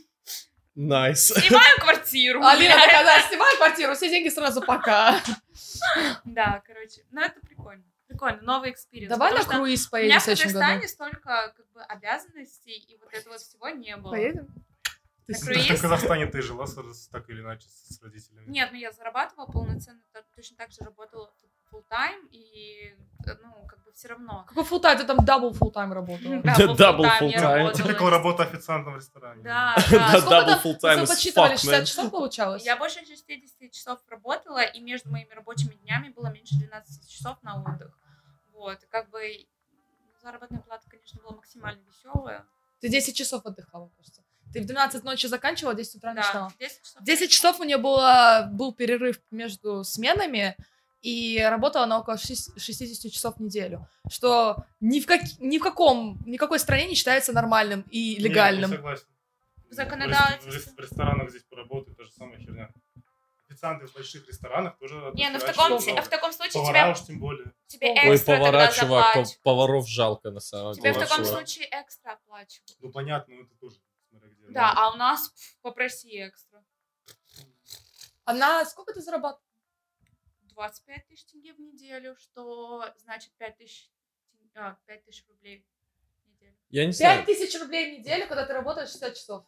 Nice. 0.75 1.27
снимаю 1.29 1.77
квартиру. 1.81 2.43
Алина 2.43 2.75
блядь. 2.75 2.85
такая, 2.87 3.05
да, 3.05 3.21
снимай 3.29 3.57
квартиру, 3.59 3.95
все 3.95 4.09
деньги 4.09 4.31
сразу 4.31 4.63
пока. 4.63 5.21
Да, 6.25 6.63
короче, 6.67 7.05
ну 7.11 7.21
это 7.21 7.39
прикольно. 7.41 7.85
Прикольно, 8.09 8.41
новый 8.43 8.71
experience. 8.71 9.11
Давай 9.11 9.33
на 9.33 9.39
потому 9.41 9.53
что 9.53 9.59
круиз 9.59 9.81
У 9.93 9.97
меня 9.97 10.01
поедем 10.01 10.19
в 10.19 10.21
в 10.21 10.25
следующем 10.25 10.45
Казахстане 10.53 10.81
году. 10.81 10.89
столько 10.89 11.55
как 11.57 11.71
бы 11.73 11.83
обязанностей, 11.83 12.77
и 12.79 12.97
вот 12.99 13.13
этого 13.13 13.37
всего 13.37 13.69
не 13.69 13.97
было. 13.97 14.13
Поедем? 14.13 14.47
Круиз? 15.27 15.79
в 15.79 15.83
Казахстане 15.83 16.27
ты 16.27 16.41
жила 16.41 16.67
так 17.11 17.29
или 17.31 17.41
иначе 17.41 17.67
с 17.69 18.01
родителями? 18.01 18.45
Нет, 18.49 18.69
ну 18.71 18.79
я 18.79 18.93
зарабатывала 18.93 19.47
полноценно, 19.47 20.01
точно 20.37 20.57
так 20.57 20.71
же 20.71 20.83
работала 20.85 21.33
full 21.73 21.85
time 21.91 22.29
и, 22.31 22.95
э, 23.27 23.35
ну, 23.43 23.67
как 23.67 23.83
бы 23.85 23.93
все 23.93 24.09
равно. 24.09 24.45
Какой 24.49 24.65
full-time? 24.65 24.99
Ты 24.99 25.05
там 25.05 25.25
double 25.25 25.53
работала. 25.59 26.25
Full 26.25 26.77
double 26.77 26.99
full-time 27.21 27.29
я 27.29 27.39
full-time. 27.39 27.55
работала. 27.57 27.73
Typical 27.75 28.11
работа 28.11 28.43
официантом 28.45 28.93
в 28.95 28.97
ресторане. 28.97 29.43
Да, 29.43 29.75
Да, 29.91 30.13
да. 30.13 30.21
Сколько 30.21 30.35
double 30.35 30.47
там- 30.47 30.61
full 30.65 30.81
time 30.81 31.03
as 31.03 31.07
подсчитывали, 31.07 31.53
fuck, 31.55 31.59
60 31.59 31.81
man. 31.81 31.85
часов 31.85 32.11
получалось? 32.11 32.65
Я 32.65 32.77
больше 32.77 33.01
60 33.07 33.73
часов 33.73 33.99
работала, 34.09 34.63
и 34.63 34.81
между 34.81 35.11
моими 35.11 35.33
рабочими 35.33 35.75
днями 35.75 36.11
было 36.11 36.29
меньше 36.29 36.55
12 36.57 37.09
часов 37.09 37.37
на 37.43 37.63
отдых. 37.63 37.99
Вот, 38.53 38.83
и 38.83 38.87
как 38.87 39.11
бы 39.11 39.47
заработная 40.23 40.61
плата, 40.61 40.85
конечно, 40.89 41.21
была 41.23 41.33
максимально 41.37 41.81
веселая. 41.87 42.45
Ты 42.81 42.89
10 42.89 43.17
часов 43.17 43.45
отдыхала, 43.47 43.91
кажется. 43.97 44.23
Ты 44.53 44.61
в 44.63 44.67
12 44.67 45.05
ночи 45.05 45.27
заканчивала, 45.27 45.73
в 45.75 45.77
10 45.77 45.97
утра 45.97 46.15
начинала. 46.15 46.49
Да, 46.51 46.67
10 46.67 46.83
часов. 46.83 47.03
10 47.03 47.31
часов 47.31 47.61
у 47.61 47.65
нее 47.65 47.77
было, 47.79 48.49
был 48.53 48.73
перерыв 48.73 49.21
между 49.31 49.85
сменами, 49.85 50.57
и 51.03 51.41
работала 51.41 51.85
она 51.85 51.99
около 52.01 52.17
шесть- 52.19 52.59
60 52.61 53.13
часов 53.13 53.37
в 53.37 53.41
неделю, 53.41 53.89
что 54.11 54.65
ни 54.81 55.01
в, 55.01 55.07
как, 55.07 55.21
ни 55.39 55.59
в 55.59 55.63
каком, 55.63 56.19
никакой 56.27 56.59
стране 56.59 56.87
не 56.87 56.95
считается 56.95 57.33
нормальным 57.33 57.83
и 57.91 58.17
легальным. 58.17 58.71
Не, 58.71 58.77
согласен. 58.77 59.07
В 59.71 59.73
законодательстве. 59.75 60.51
В, 60.51 60.55
рес- 60.55 60.75
в 60.75 60.79
ресторанах 60.81 61.31
здесь 61.31 61.43
поработать, 61.45 61.97
та 61.97 62.05
же 62.05 62.11
самая 62.13 62.39
херня. 62.39 62.71
Официанты 63.49 63.87
в 63.87 63.93
больших 63.95 64.27
ресторанах 64.29 64.77
тоже 64.79 65.11
Не, 65.15 65.31
ну 65.31 65.39
в 65.39 65.45
таком, 65.45 65.73
очень 65.73 65.97
а 65.97 66.03
в 66.03 66.09
таком 66.09 66.33
случае 66.33 66.55
Повара 66.63 66.73
тебя, 66.73 66.91
уж 66.93 67.01
тем 67.07 67.19
более. 67.21 67.53
тебе 67.69 67.89
Ой, 67.93 68.09
Ой, 68.11 68.17
экстра 68.17 68.37
повара, 68.39 68.53
тогда 68.67 68.73
чувак, 68.73 69.07
заплачут. 69.15 69.33
пов- 69.37 69.43
поваров 69.43 69.89
жалко 69.89 70.31
на 70.31 70.41
самом 70.41 70.75
Тебе 70.75 70.91
в 70.91 70.95
деле. 70.95 71.07
таком 71.07 71.25
чувак. 71.25 71.39
случае 71.39 71.69
экстра 71.71 72.13
оплачивают. 72.13 72.77
Ну 72.81 72.91
понятно, 72.91 73.35
но 73.37 73.43
это 73.43 73.55
тоже. 73.61 73.77
смотря 74.11 74.29
где. 74.31 74.49
Да, 74.53 74.73
Ну, 74.75 74.81
а 74.81 74.93
у 74.93 74.97
нас 74.97 75.33
попроси 75.63 76.27
экстра. 76.27 76.65
Она, 78.25 78.65
сколько 78.65 78.93
ты 78.93 79.01
зарабатывала? 79.01 79.46
25 80.57 81.07
тысяч 81.09 81.25
тенге 81.27 81.53
в 81.53 81.61
неделю, 81.61 82.17
что 82.17 82.85
значит 82.97 83.31
5 83.39 83.57
тысяч, 83.59 83.91
а, 84.55 84.77
5 84.87 85.05
тысяч 85.05 85.25
рублей 85.29 85.67
в 86.25 86.29
неделю. 86.29 86.57
Я 86.71 86.87
не 86.87 86.93
знаю. 86.93 87.25
5 87.25 87.27
тысяч 87.27 87.61
рублей 87.61 87.97
в 87.97 87.99
неделю, 88.01 88.27
когда 88.27 88.47
ты 88.47 88.55
работаешь 88.55 88.89
60 88.89 89.15
часов. 89.15 89.45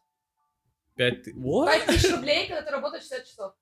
Пять 0.95 1.23
ты... 1.23 1.33
What? 1.33 1.67
5 1.67 1.87
тысяч 1.87 2.11
рублей, 2.13 2.47
когда 2.47 2.63
ты 2.63 2.71
работаешь 2.71 3.05
60 3.05 3.27
часов. 3.27 3.55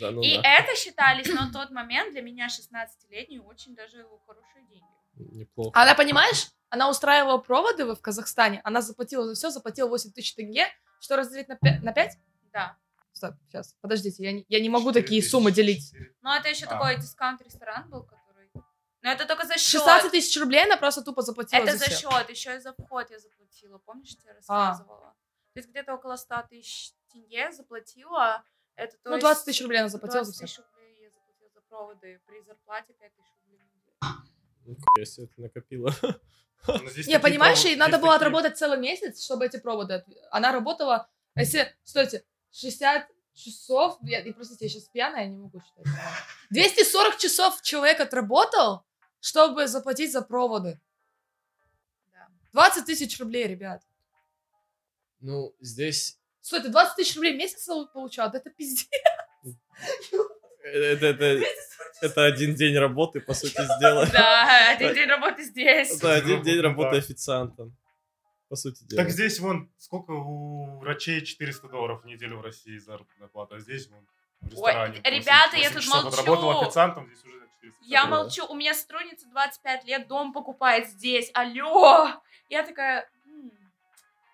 Да, 0.00 0.10
ну 0.10 0.22
И 0.22 0.36
да. 0.36 0.58
это 0.58 0.74
считались 0.76 1.28
на 1.28 1.52
тот 1.52 1.70
момент 1.70 2.12
для 2.12 2.20
меня 2.20 2.48
16-летней 2.48 3.38
очень 3.38 3.76
даже 3.76 4.04
хорошие 4.26 4.66
деньги. 4.66 4.84
Неплохо. 5.14 5.80
Она, 5.80 5.94
понимаешь, 5.94 6.48
она 6.68 6.90
устраивала 6.90 7.38
проводы 7.38 7.84
в 7.84 8.00
Казахстане, 8.00 8.60
она 8.64 8.82
заплатила 8.82 9.24
за 9.26 9.34
все, 9.34 9.50
заплатила 9.50 9.88
8 9.88 10.12
тысяч 10.12 10.34
тенге, 10.34 10.66
что 11.00 11.16
разделить 11.16 11.48
на 11.48 11.56
5? 11.56 11.82
На 11.82 11.92
5? 11.92 12.18
Да. 12.52 12.76
Стоп, 13.18 13.34
сейчас, 13.48 13.74
подождите, 13.80 14.22
я 14.22 14.30
не, 14.32 14.44
я 14.48 14.60
не 14.60 14.68
могу 14.68 14.90
четыре 14.90 15.02
такие 15.02 15.20
тысячи, 15.20 15.30
суммы 15.32 15.50
делить. 15.50 15.86
четыре. 15.90 16.14
Но 16.22 16.36
это 16.36 16.48
еще 16.48 16.66
А. 16.66 16.68
такой 16.68 16.96
дискаунт-ресторан 16.98 17.90
был, 17.90 18.04
который... 18.04 18.48
Но 19.02 19.10
это 19.10 19.26
только 19.26 19.44
за 19.44 19.54
счет. 19.54 19.80
16 19.80 20.12
тысяч 20.12 20.40
рублей 20.40 20.62
она 20.64 20.76
просто 20.76 21.02
тупо 21.02 21.22
заплатила 21.22 21.60
Это 21.62 21.72
за 21.72 21.78
за 21.78 21.90
счет, 21.90 22.30
еще 22.30 22.54
и 22.56 22.60
за 22.60 22.72
вход 22.74 23.10
я 23.10 23.18
заплатила, 23.18 23.78
помнишь, 23.78 24.10
я 24.10 24.20
тебе 24.20 24.32
рассказывала? 24.34 25.16
То 25.54 25.58
есть 25.58 25.68
где-то 25.70 25.94
около 25.94 26.14
100 26.14 26.42
тысяч 26.50 26.92
тенге 27.12 27.50
заплатила. 27.50 28.44
Это 28.76 28.96
то 28.98 29.10
Ну, 29.10 29.16
есть 29.16 29.22
20 29.22 29.44
тысяч 29.46 29.62
рублей 29.62 29.78
она 29.80 29.88
заплатила 29.88 30.22
за 30.22 30.30
20 30.30 30.36
все. 30.48 30.62
тысяч 30.62 30.64
рублей 30.72 31.02
я 31.02 31.10
заплатила 31.10 31.50
за 31.52 31.60
проводы 31.62 32.20
при 32.24 32.40
зарплате 32.42 32.92
5 32.92 33.12
тысяч 33.16 33.32
рублей 33.42 33.58
в 33.58 33.74
неделю. 33.74 33.96
Нихуя 34.64 35.04
себе 35.04 35.26
ты 35.26 35.42
накопила. 35.42 35.92
Здесь 36.90 37.08
Не, 37.08 37.18
понимаешь, 37.18 37.64
ей 37.64 37.74
надо 37.74 37.98
было 37.98 38.14
отработать 38.14 38.56
целый 38.58 38.78
месяц, 38.78 39.24
чтобы 39.24 39.46
эти 39.46 39.58
проводы... 39.58 40.04
Она 40.30 40.52
работала... 40.52 41.08
Если, 41.36 41.72
стойте, 41.84 42.24
60 42.52 43.08
часов... 43.34 43.98
Я, 44.02 44.20
и, 44.20 44.32
простите, 44.32 44.66
я 44.66 44.70
сейчас 44.70 44.88
пьяная, 44.88 45.24
я 45.24 45.28
не 45.28 45.36
могу 45.36 45.60
считать. 45.60 45.86
240 46.50 47.16
часов 47.18 47.62
человек 47.62 48.00
отработал, 48.00 48.84
чтобы 49.20 49.66
заплатить 49.68 50.12
за 50.12 50.22
проводы. 50.22 50.80
Да. 52.12 52.28
20 52.52 52.84
тысяч 52.84 53.18
рублей, 53.20 53.46
ребят. 53.46 53.82
Ну, 55.20 55.54
здесь... 55.60 56.18
Стой, 56.40 56.62
ты 56.62 56.68
20 56.68 56.96
тысяч 56.96 57.16
рублей 57.16 57.34
в 57.34 57.36
месяц 57.36 57.68
получал? 57.92 58.30
Да 58.30 58.38
это 58.38 58.50
пиздец. 58.50 58.88
Это, 60.62 61.06
это, 61.06 61.44
это 62.00 62.24
один 62.24 62.54
день 62.54 62.76
работы, 62.76 63.20
по 63.20 63.34
сути 63.34 63.60
дела. 63.80 64.06
Да, 64.12 64.70
один 64.70 64.94
день 64.94 65.08
работы 65.08 65.42
здесь. 65.44 65.96
Это 65.96 66.14
один 66.14 66.42
день 66.42 66.60
работы 66.60 66.92
да. 66.92 66.98
официантом. 66.98 67.76
По 68.48 68.56
сути 68.56 68.82
дела. 68.84 69.02
Так 69.02 69.10
здесь 69.12 69.38
вон, 69.40 69.70
сколько 69.78 70.12
у 70.12 70.78
врачей 70.78 71.20
400 71.24 71.68
долларов 71.68 72.02
в 72.02 72.06
неделю 72.06 72.38
в 72.38 72.40
России 72.42 72.78
заработная 72.78 73.28
плата, 73.28 73.56
а 73.56 73.60
здесь 73.60 73.88
вон 73.88 74.06
в 74.40 74.48
ресторане. 74.50 75.02
Ой, 75.04 75.10
ребята, 75.10 75.56
я 75.56 75.64
8 75.68 75.72
тут 75.74 75.82
часов 75.82 76.04
молчу. 76.04 76.18
отработал 76.20 76.60
официантом, 76.62 77.06
здесь 77.08 77.24
уже 77.24 77.38
400. 77.60 77.78
Я 77.82 78.06
молчу, 78.06 78.46
у 78.46 78.54
меня 78.54 78.74
сотрудница 78.74 79.26
25 79.28 79.84
лет, 79.84 80.08
дом 80.08 80.32
покупает 80.32 80.88
здесь, 80.88 81.30
алло! 81.34 82.08
Я 82.48 82.62
такая, 82.62 83.02
«М, 83.02 83.08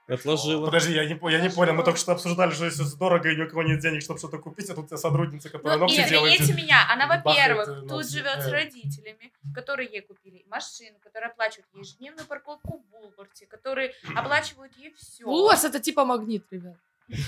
Отложила. 0.06 0.66
Подожди, 0.66 0.92
я 0.92 1.06
не, 1.06 1.18
я 1.32 1.40
не 1.40 1.48
понял, 1.48 1.72
мы 1.72 1.82
только 1.82 1.98
что 1.98 2.12
обсуждали, 2.12 2.50
что 2.52 2.66
если 2.66 2.84
дорого 2.98 3.30
и 3.30 3.36
ни 3.36 3.42
у 3.42 3.48
кого 3.48 3.62
нет 3.62 3.80
денег, 3.80 4.02
чтобы 4.02 4.18
что-то 4.18 4.36
купить, 4.38 4.68
а 4.68 4.74
тут 4.74 4.84
у 4.84 4.88
тебя 4.88 4.98
сотрудница, 4.98 5.48
которая 5.48 5.78
Ну, 5.78 5.84
ногти 5.84 5.96
нет, 5.96 6.10
делает. 6.10 6.40
извините 6.40 6.62
меня, 6.62 6.86
она, 6.90 7.06
бахает, 7.06 7.24
во-первых, 7.24 7.68
э, 7.68 7.80
тут 7.80 7.90
ногти. 7.90 8.08
живет 8.12 8.42
с 8.42 8.46
Э. 8.46 8.50
родителями, 8.50 9.32
которые 9.54 9.88
ей 9.90 10.02
купили 10.02 10.44
машину, 10.46 10.98
которые 11.02 11.30
оплачивают 11.30 11.66
ежедневную 11.74 12.26
парковку 12.26 12.78
в 12.78 12.90
Булворте, 12.90 13.46
которые 13.46 13.94
оплачивают 14.14 14.76
ей 14.76 14.92
все. 14.94 15.24
Вулварс 15.24 15.64
это 15.64 15.80
типа 15.80 16.04
магнит, 16.04 16.44
ребят. 16.50 16.76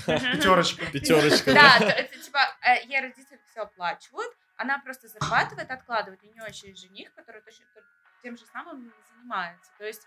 Пятерочка. 0.05 0.85
Пятерочка. 0.91 1.53
Да, 1.53 1.79
то 1.79 1.85
это 1.85 2.17
типа, 2.19 2.39
э, 2.61 2.85
ей 2.87 2.99
родители 3.01 3.39
все 3.49 3.61
оплачивают, 3.61 4.31
она 4.55 4.77
просто 4.79 5.07
зарабатывает, 5.07 5.71
откладывает. 5.71 6.21
У 6.23 6.27
нее 6.27 6.43
еще 6.47 6.67
есть 6.69 6.81
жених, 6.81 7.11
который 7.15 7.41
точно 7.41 7.65
тем 8.21 8.37
же 8.37 8.43
самым 8.53 8.91
занимается. 9.11 9.71
То 9.79 9.85
есть, 9.85 10.03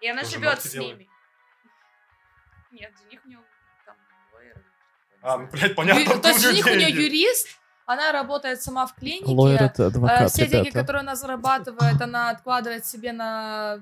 и 0.00 0.08
она 0.08 0.24
живет 0.24 0.62
с 0.62 0.74
ними. 0.74 1.08
Нет, 2.74 2.92
жених 3.02 3.20
у 3.24 3.28
нее 3.28 3.38
там 3.86 3.96
лоер. 4.34 4.64
А, 5.22 5.38
ну, 5.38 5.48
блядь, 5.50 5.74
понятно, 5.74 6.00
Ю- 6.00 6.20
То 6.20 6.28
есть 6.28 6.40
жених 6.42 6.66
у 6.66 6.70
нее 6.70 6.86
деньги. 6.92 7.00
юрист, 7.02 7.48
она 7.86 8.12
работает 8.12 8.62
сама 8.62 8.86
в 8.86 8.94
клинике. 8.94 9.26
Лойер 9.26 9.62
это 9.62 9.84
Э, 9.84 9.86
адвокат, 9.86 10.30
Все 10.30 10.46
деньги, 10.46 10.68
ребята. 10.68 10.80
которые 10.80 11.00
она 11.00 11.14
зарабатывает, 11.16 12.00
она 12.00 12.30
откладывает 12.30 12.84
себе 12.86 13.12
на 13.12 13.80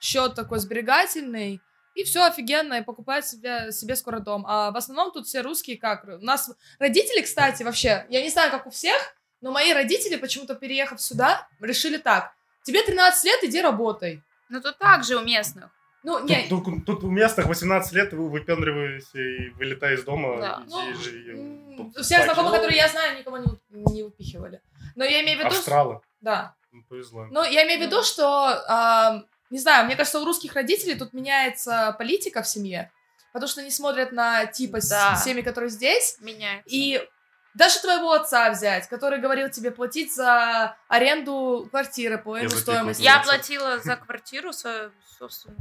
счет 0.00 0.34
такой 0.34 0.58
сберегательный. 0.58 1.60
И 1.96 2.04
все 2.04 2.24
офигенно, 2.24 2.74
и 2.74 2.82
покупает 2.84 3.26
себе, 3.26 3.72
себе 3.72 3.96
скоро 3.96 4.20
дом. 4.20 4.44
А 4.48 4.70
в 4.70 4.76
основном 4.76 5.10
тут 5.12 5.26
все 5.26 5.40
русские 5.42 5.76
как? 5.76 6.04
У 6.04 6.24
нас 6.24 6.50
родители, 6.78 7.20
кстати, 7.20 7.64
вообще, 7.64 8.06
я 8.08 8.22
не 8.22 8.30
знаю, 8.30 8.50
как 8.52 8.66
у 8.66 8.70
всех, 8.70 8.96
но 9.40 9.50
мои 9.50 9.72
родители, 9.72 10.16
почему-то 10.16 10.54
переехав 10.54 11.00
сюда, 11.02 11.48
решили 11.60 11.96
так. 11.98 12.32
Тебе 12.62 12.82
13 12.84 13.24
лет, 13.24 13.42
иди 13.42 13.60
работай. 13.60 14.22
Ну, 14.48 14.60
тут 14.60 14.78
так 14.78 15.02
же 15.04 15.16
у 15.16 15.22
местных. 15.22 15.70
Ну, 16.02 16.24
не, 16.24 16.46
Тут, 16.48 16.64
тут- 16.64 16.86
тут 16.86 17.04
у 17.04 17.10
местных 17.10 17.46
18 17.46 17.92
лет 17.92 18.12
вы 18.14 18.30
выпендриваетесь 18.30 19.14
и 19.14 19.50
вылетая 19.50 19.94
из 19.94 20.04
дома, 20.04 20.38
Да. 20.40 20.62
иди 20.66 20.74
Ну, 20.74 20.94
живи. 20.94 21.30
м, 21.32 21.76
тут 21.76 22.04
все 22.04 22.22
знакомые, 22.24 22.52
которые 22.54 22.76
я 22.78 22.88
знаю, 22.88 23.18
никого 23.18 23.36
не, 23.38 23.46
не 23.70 24.02
выпихивали. 24.02 24.62
Но 24.96 25.04
я 25.04 25.22
имею 25.22 25.36
в 25.38 25.40
виду... 25.40 25.48
Австралы. 25.54 26.00
Да. 26.20 26.54
Ну, 26.72 26.82
повезло. 26.88 27.26
Ну, 27.30 27.42
я 27.44 27.64
имею 27.66 27.80
в 27.80 27.82
виду, 27.82 28.02
что, 28.02 28.62
а, 28.68 29.22
не 29.50 29.58
знаю, 29.58 29.84
мне 29.86 29.96
кажется, 29.96 30.20
у 30.20 30.24
русских 30.24 30.54
родителей 30.54 30.94
тут 30.94 31.12
меняется 31.12 31.94
политика 31.98 32.42
в 32.42 32.48
семье, 32.48 32.90
потому 33.32 33.48
что 33.48 33.60
они 33.60 33.70
смотрят 33.70 34.12
на 34.12 34.46
типа 34.46 34.80
с- 34.80 34.88
Да. 34.88 35.16
семьи, 35.16 35.42
которые 35.42 35.68
здесь, 35.70 36.16
Меняется. 36.20 36.64
и 36.68 37.06
даже 37.54 37.80
твоего 37.80 38.12
отца 38.12 38.48
взять, 38.50 38.88
который 38.88 39.18
говорил 39.18 39.50
тебе 39.50 39.70
платить 39.72 40.14
за 40.14 40.76
аренду 40.88 41.66
квартиры 41.70 42.16
по 42.16 42.38
за 42.48 42.56
стоимости. 42.56 43.02
Я 43.02 43.18
платила 43.20 43.78
за 43.80 43.96
квартиру, 43.96 44.52
со- 44.52 44.92
собственно. 45.18 45.56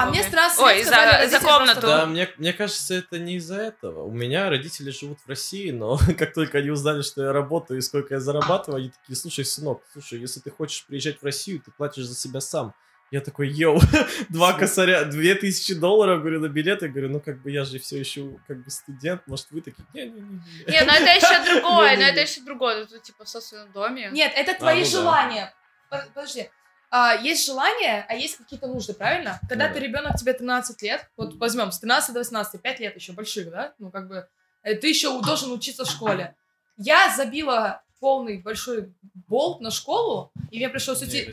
А 0.00 0.06
мне 0.06 0.20
Ой. 0.20 0.24
с 0.24 0.30
13 0.30 0.58
Ой, 0.60 0.82
за- 0.84 1.28
за 1.28 1.40
комнату. 1.40 1.80
просто, 1.80 1.86
Да, 1.86 2.06
мне, 2.06 2.28
мне 2.38 2.52
кажется, 2.52 2.94
это 2.94 3.18
не 3.18 3.36
из-за 3.36 3.56
этого. 3.56 4.04
У 4.04 4.10
меня 4.12 4.48
родители 4.48 4.90
живут 4.90 5.18
в 5.24 5.28
России, 5.28 5.70
но 5.70 5.98
как 6.18 6.32
только 6.32 6.58
они 6.58 6.70
узнали, 6.70 7.02
что 7.02 7.22
я 7.22 7.32
работаю 7.32 7.78
и 7.78 7.82
сколько 7.82 8.14
я 8.14 8.20
зарабатываю, 8.20 8.78
они 8.80 8.90
такие, 8.90 9.16
слушай, 9.16 9.44
сынок, 9.44 9.82
слушай, 9.92 10.18
если 10.18 10.40
ты 10.40 10.50
хочешь 10.50 10.86
приезжать 10.86 11.20
в 11.20 11.24
Россию, 11.24 11.60
ты 11.60 11.70
платишь 11.70 12.04
за 12.04 12.14
себя 12.14 12.40
сам. 12.40 12.74
Я 13.10 13.20
такой, 13.20 13.48
йоу, 13.48 13.80
два 14.28 14.52
косаря, 14.52 15.04
две 15.04 15.34
тысячи 15.34 15.74
долларов, 15.74 16.20
говорю, 16.20 16.38
на 16.40 16.48
билеты, 16.48 16.88
говорю, 16.88 17.08
ну 17.10 17.20
как 17.20 17.42
бы 17.42 17.50
я 17.50 17.64
же 17.64 17.80
все 17.80 17.98
еще 17.98 18.38
как 18.46 18.62
бы 18.64 18.70
студент, 18.70 19.22
может 19.26 19.50
вы 19.50 19.60
такие, 19.62 19.84
не-не-не. 19.92 20.42
Не, 20.68 20.80
ну 20.84 20.92
это 20.92 21.10
еще 21.16 21.44
другое, 21.54 21.96
но 21.96 22.04
это 22.04 22.20
еще 22.20 22.40
другое. 22.46 22.86
Тут 22.86 23.02
типа 23.02 23.24
в 23.24 23.28
собственном 23.28 23.72
доме. 23.72 24.10
Нет, 24.12 24.32
это 24.36 24.54
твои 24.54 24.80
ну 24.80 24.86
желания. 24.86 25.52
Под- 25.90 26.08
Подожди. 26.14 26.48
А, 26.90 27.14
есть 27.14 27.46
желания, 27.46 28.04
а 28.08 28.14
есть 28.14 28.36
какие-то 28.36 28.66
нужды, 28.66 28.94
правильно? 28.94 29.40
Когда 29.48 29.68
Ну 29.68 29.74
ты 29.74 29.80
ребенок, 29.80 30.16
тебе 30.16 30.32
13 30.32 30.82
лет, 30.82 31.08
вот 31.16 31.34
возьмем 31.36 31.70
с 31.70 31.78
13 31.78 32.12
до 32.12 32.20
18, 32.20 32.60
5 32.60 32.80
лет 32.80 32.96
еще 32.96 33.12
больших, 33.12 33.50
да? 33.50 33.74
Ну, 33.78 33.90
как 33.90 34.08
бы, 34.08 34.28
э, 34.62 34.74
ты 34.74 34.88
еще 34.88 35.20
должен 35.22 35.52
учиться 35.52 35.84
в 35.84 35.90
школе. 35.90 36.34
Я 36.76 37.14
забила 37.16 37.82
полный 38.00 38.38
большой 38.38 38.92
болт 39.28 39.60
на 39.60 39.70
школу, 39.70 40.32
и 40.50 40.56
мне 40.56 40.68
пришлось 40.68 41.00
Не, 41.02 41.06
уйти... 41.06 41.32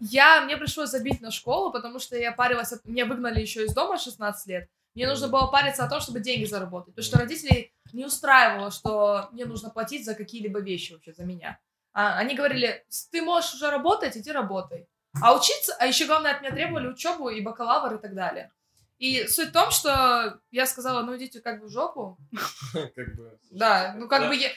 Я, 0.00 0.42
мне 0.42 0.56
пришлось 0.56 0.90
забить 0.90 1.20
на 1.20 1.30
школу, 1.30 1.70
потому 1.70 1.98
что 2.00 2.16
я 2.16 2.32
парилась, 2.32 2.72
меня 2.84 3.06
выгнали 3.06 3.40
еще 3.40 3.64
из 3.64 3.74
дома 3.74 3.98
в 3.98 4.02
16 4.02 4.46
лет. 4.46 4.68
Мне 4.94 5.06
нужно 5.06 5.28
было 5.28 5.46
париться 5.46 5.84
о 5.84 5.88
том, 5.88 6.00
чтобы 6.00 6.20
деньги 6.20 6.44
заработать. 6.44 6.94
Потому 6.94 7.04
что 7.04 7.18
родителей 7.18 7.72
не 7.92 8.04
устраивало, 8.04 8.70
что 8.70 9.28
мне 9.32 9.44
нужно 9.44 9.70
платить 9.70 10.04
за 10.04 10.14
какие-либо 10.14 10.60
вещи 10.60 10.92
вообще, 10.92 11.12
за 11.12 11.24
меня. 11.24 11.58
А, 11.92 12.18
они 12.18 12.34
говорили, 12.34 12.84
«С- 12.88 13.08
ты 13.08 13.22
можешь 13.22 13.54
уже 13.54 13.70
работать, 13.70 14.16
иди 14.16 14.32
работай. 14.32 14.86
А 15.20 15.36
учиться, 15.36 15.74
а 15.78 15.86
еще 15.86 16.06
главное, 16.06 16.32
от 16.34 16.40
меня 16.40 16.52
требовали 16.52 16.88
учебу 16.88 17.28
и 17.28 17.40
бакалавр 17.42 17.94
и 17.96 18.00
так 18.00 18.14
далее. 18.14 18.50
И 18.98 19.26
суть 19.26 19.48
в 19.48 19.52
том, 19.52 19.70
что 19.72 20.38
я 20.52 20.64
сказала, 20.64 21.02
ну 21.02 21.16
идите 21.16 21.40
как 21.40 21.60
бы 21.60 21.66
в 21.66 21.70
жопу. 21.70 22.16
Как 22.72 23.16
бы... 23.16 23.36
Да, 23.50 23.94
ну 23.98 24.06
как 24.08 24.28
бы 24.28 24.36
я, 24.36 24.48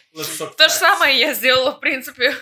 То 0.55 0.69
же 0.69 0.73
самое 0.75 1.19
я 1.19 1.33
сделала, 1.33 1.71
в 1.71 1.79
принципе. 1.79 2.33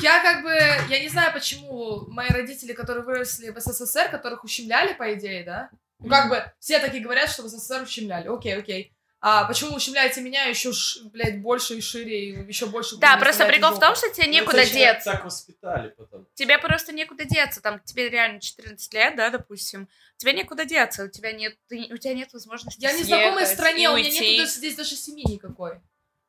Я 0.00 0.20
как 0.20 0.42
бы, 0.42 0.50
я 0.50 0.98
не 1.00 1.08
знаю, 1.08 1.32
почему 1.32 2.06
мои 2.10 2.28
родители, 2.28 2.72
которые 2.72 3.04
выросли 3.04 3.50
в 3.50 3.58
СССР, 3.60 4.10
которых 4.10 4.42
ущемляли, 4.44 4.94
по 4.94 5.14
идее, 5.14 5.44
да? 5.44 5.70
Ну, 6.00 6.08
как 6.10 6.28
бы, 6.28 6.44
все 6.58 6.80
такие 6.80 7.02
говорят, 7.02 7.30
что 7.30 7.42
в 7.44 7.48
СССР 7.48 7.82
ущемляли. 7.82 8.28
Окей, 8.28 8.58
окей. 8.58 8.93
А 9.26 9.46
почему 9.46 9.74
ущемляете 9.74 10.20
меня 10.20 10.44
еще, 10.44 10.70
блядь, 11.04 11.40
больше 11.40 11.76
и 11.76 11.80
шире, 11.80 12.28
и 12.28 12.46
еще 12.46 12.66
больше... 12.66 12.98
Да, 12.98 13.16
просто 13.16 13.46
прикол 13.46 13.70
в 13.70 13.80
том, 13.80 13.96
что 13.96 14.10
тебе 14.10 14.26
Ну, 14.26 14.32
некуда 14.34 14.58
это 14.58 14.66
еще 14.66 14.74
деться. 14.74 15.12
Так 15.12 15.24
воспитали 15.24 15.94
потом. 15.96 16.26
Тебе 16.34 16.58
просто 16.58 16.92
некуда 16.92 17.24
деться. 17.24 17.62
Там 17.62 17.80
тебе 17.80 18.10
реально 18.10 18.38
14 18.38 18.92
лет, 18.92 19.16
да, 19.16 19.30
допустим. 19.30 19.88
Тебе 20.18 20.34
некуда 20.34 20.66
деться. 20.66 21.04
У 21.04 21.08
тебя 21.08 21.32
нет, 21.32 21.56
ты- 21.68 21.88
у 21.90 21.96
тебя 21.96 22.12
нет 22.12 22.34
возможности 22.34 22.82
Я 22.82 22.94
в 22.94 22.98
незнакомой 22.98 23.46
съехать 23.46 23.54
стране, 23.56 23.88
у 23.88 23.96
меня 23.96 24.10
нет 24.10 24.40
даже, 24.40 24.52
здесь 24.52 24.76
даже 24.76 24.94
семьи 24.94 25.24
никакой. 25.26 25.80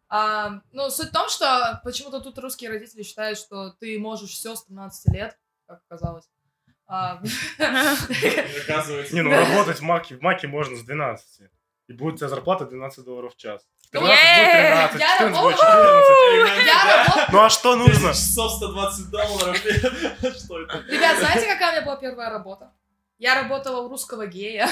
А, 0.07 0.61
ну, 0.71 0.89
суть 0.89 1.09
в 1.09 1.11
том, 1.11 1.27
что 1.27 1.81
почему-то 1.83 2.21
тут 2.21 2.37
русские 2.37 2.69
родители 2.69 3.03
считают, 3.03 3.37
что 3.37 3.71
ты 3.71 3.99
можешь 3.99 4.29
все 4.29 4.55
с 4.55 4.63
13 4.63 5.13
лет, 5.13 5.37
как 5.67 5.81
оказалось. 5.89 6.29
А. 6.87 7.21
Не, 7.59 9.21
ну 9.21 9.31
работать 9.31 9.79
в 9.79 9.83
Маке, 9.83 10.15
в 10.15 10.21
Маке 10.21 10.47
можно 10.47 10.77
с 10.77 10.83
12. 10.83 11.49
И 11.87 11.93
будет 11.93 12.15
у 12.15 12.17
тебя 12.17 12.29
зарплата 12.29 12.65
12 12.65 13.05
долларов 13.05 13.33
в 13.33 13.37
час. 13.37 13.61
13 13.91 14.09
будет 14.09 14.19
Е-е-е! 14.19 14.87
13, 14.89 14.99
Я 14.99 15.17
14 15.17 15.43
будет 15.43 15.59
работаю! 15.61 16.47
14. 16.47 16.65
Я 16.65 17.03
работаю... 17.05 17.25
Ну 17.31 17.39
а 17.43 17.49
что 17.49 17.75
нужно? 17.75 18.09
10 18.09 18.15
часов 18.15 18.51
120 18.53 19.09
долларов. 19.11 19.57
Что 20.37 20.59
это? 20.61 20.83
Ребят, 20.89 21.17
знаете, 21.19 21.47
какая 21.47 21.69
у 21.69 21.71
меня 21.73 21.81
была 21.85 21.95
первая 21.97 22.29
работа? 22.31 22.73
Я 23.17 23.35
работала 23.41 23.81
у 23.81 23.89
русского 23.89 24.25
гея. 24.27 24.67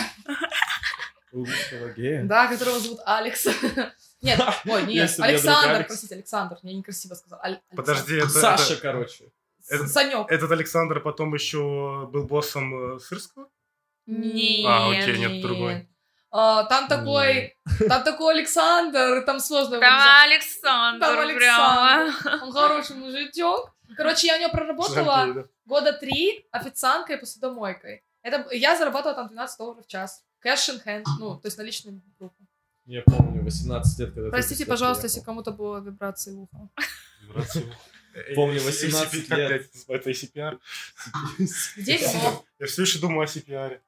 У 1.31 1.45
русского 1.45 1.89
гея. 1.93 2.23
Да, 2.25 2.47
которого 2.47 2.79
зовут 2.79 2.99
Алекс. 3.05 3.47
Нет, 4.21 4.39
ой, 4.67 4.83
нет, 4.85 5.19
Александр, 5.19 5.69
Алекс. 5.71 5.87
простите, 5.87 6.15
Александр, 6.15 6.57
я 6.61 6.73
некрасиво 6.73 7.13
сказал. 7.13 7.41
Аль- 7.43 7.59
Подожди, 7.75 8.15
это, 8.15 8.29
Саша, 8.29 8.73
это- 8.73 8.81
короче. 8.81 9.25
это- 9.67 9.85
Санек. 9.87 10.31
этот 10.31 10.49
Александр 10.49 11.01
потом 11.01 11.33
еще 11.33 12.07
был 12.09 12.23
боссом 12.23 12.95
э, 12.95 12.99
Сырского? 12.99 13.49
Нет. 14.05 14.65
А, 14.65 14.89
окей, 14.91 15.17
нет, 15.17 15.41
другой. 15.41 15.89
А, 16.35 16.63
там 16.63 16.87
такой, 16.87 17.55
там 17.87 18.03
такой 18.03 18.33
Александр, 18.33 19.23
там 19.23 19.39
сложно 19.39 19.79
Там. 19.79 20.23
Александр, 20.23 21.05
Там 21.05 21.35
прямо. 21.35 22.01
Александр. 22.01 22.43
Он 22.43 22.51
хороший 22.51 22.95
мужичок. 22.95 23.71
Короче, 23.95 24.27
я 24.27 24.37
у 24.37 24.39
него 24.39 24.49
проработала 24.49 25.47
года 25.65 25.93
три 25.93 26.47
официанткой 26.51 27.17
и 27.17 27.19
посудомойкой. 27.19 28.03
Это, 28.23 28.47
я 28.51 28.75
зарабатывала 28.75 29.15
там 29.15 29.27
12 29.27 29.57
долларов 29.59 29.85
в 29.85 29.87
час. 29.87 30.23
Cash 30.43 30.73
in 30.73 30.83
hand, 30.83 31.03
ну, 31.19 31.37
то 31.37 31.47
есть 31.47 31.57
наличные 31.59 32.01
группы. 32.17 32.43
Я 32.85 33.03
помню, 33.03 33.43
18 33.43 33.99
лет, 33.99 34.13
когда 34.13 34.29
Простите, 34.31 34.65
пожалуйста, 34.65 35.03
приехал. 35.03 35.15
если 35.17 35.25
кому-то 35.25 35.51
было 35.51 35.79
вибрации 35.79 36.31
в 36.33 36.41
ухо. 36.41 36.69
Помню, 38.35 38.59
Э, 38.59 38.65
18 38.65 39.13
ACP, 39.13 39.27
как, 39.27 39.37
лет. 39.37 39.69
Это 39.87 40.09
ACPR. 40.09 40.59
Где? 41.77 41.99
Я 42.59 42.67
все 42.67 42.81
еще 42.81 42.99
думаю 42.99 43.21
о 43.21 43.25
CPR. 43.25 43.79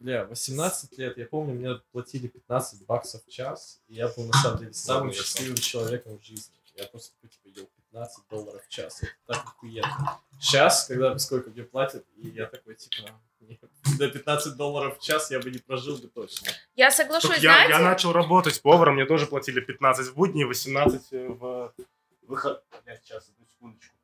Бля, 0.00 0.24
18 0.26 0.96
лет, 0.98 1.18
я 1.18 1.26
помню, 1.26 1.54
мне 1.54 1.80
платили 1.92 2.28
15 2.28 2.86
баксов 2.86 3.24
в 3.24 3.30
час, 3.30 3.80
и 3.88 3.94
я 3.94 4.08
был 4.08 4.24
на 4.24 4.32
самом 4.34 4.58
деле 4.58 4.72
самым 4.72 5.08
Ладно, 5.08 5.22
счастливым 5.22 5.56
человеком 5.56 6.18
в 6.18 6.24
жизни. 6.24 6.54
Я 6.76 6.84
просто 6.86 7.12
такой, 7.14 7.30
типа, 7.30 7.58
ел 7.58 7.68
15 7.90 8.28
долларов 8.30 8.64
в 8.64 8.68
час. 8.68 9.02
Это 9.02 9.12
так 9.26 9.44
охуенно. 9.44 10.20
Сейчас, 10.40 10.86
когда 10.86 11.18
сколько 11.18 11.50
мне 11.50 11.64
платят, 11.64 12.06
и 12.16 12.28
я 12.28 12.46
такой, 12.46 12.76
типа, 12.76 13.10
нет, 13.40 13.58
до 13.98 14.08
15 14.08 14.56
долларов 14.56 14.98
в 14.98 15.02
час 15.02 15.30
я 15.32 15.40
бы 15.40 15.50
не 15.50 15.58
прожил 15.58 15.96
бы 15.96 16.06
точно. 16.06 16.48
Я 16.76 16.92
соглашусь, 16.92 17.38
я, 17.38 17.54
знаете? 17.54 17.72
я 17.72 17.78
начал 17.80 18.12
работать 18.12 18.60
поваром, 18.62 18.94
мне 18.94 19.06
тоже 19.06 19.26
платили 19.26 19.60
15 19.60 20.08
в 20.08 20.14
будни, 20.14 20.44
18 20.44 21.02
в 21.10 21.74
выход... 22.22 22.62
Блядь, 22.84 23.02
сейчас, 23.04 23.28
одну 23.30 23.46
секундочку. 23.50 23.94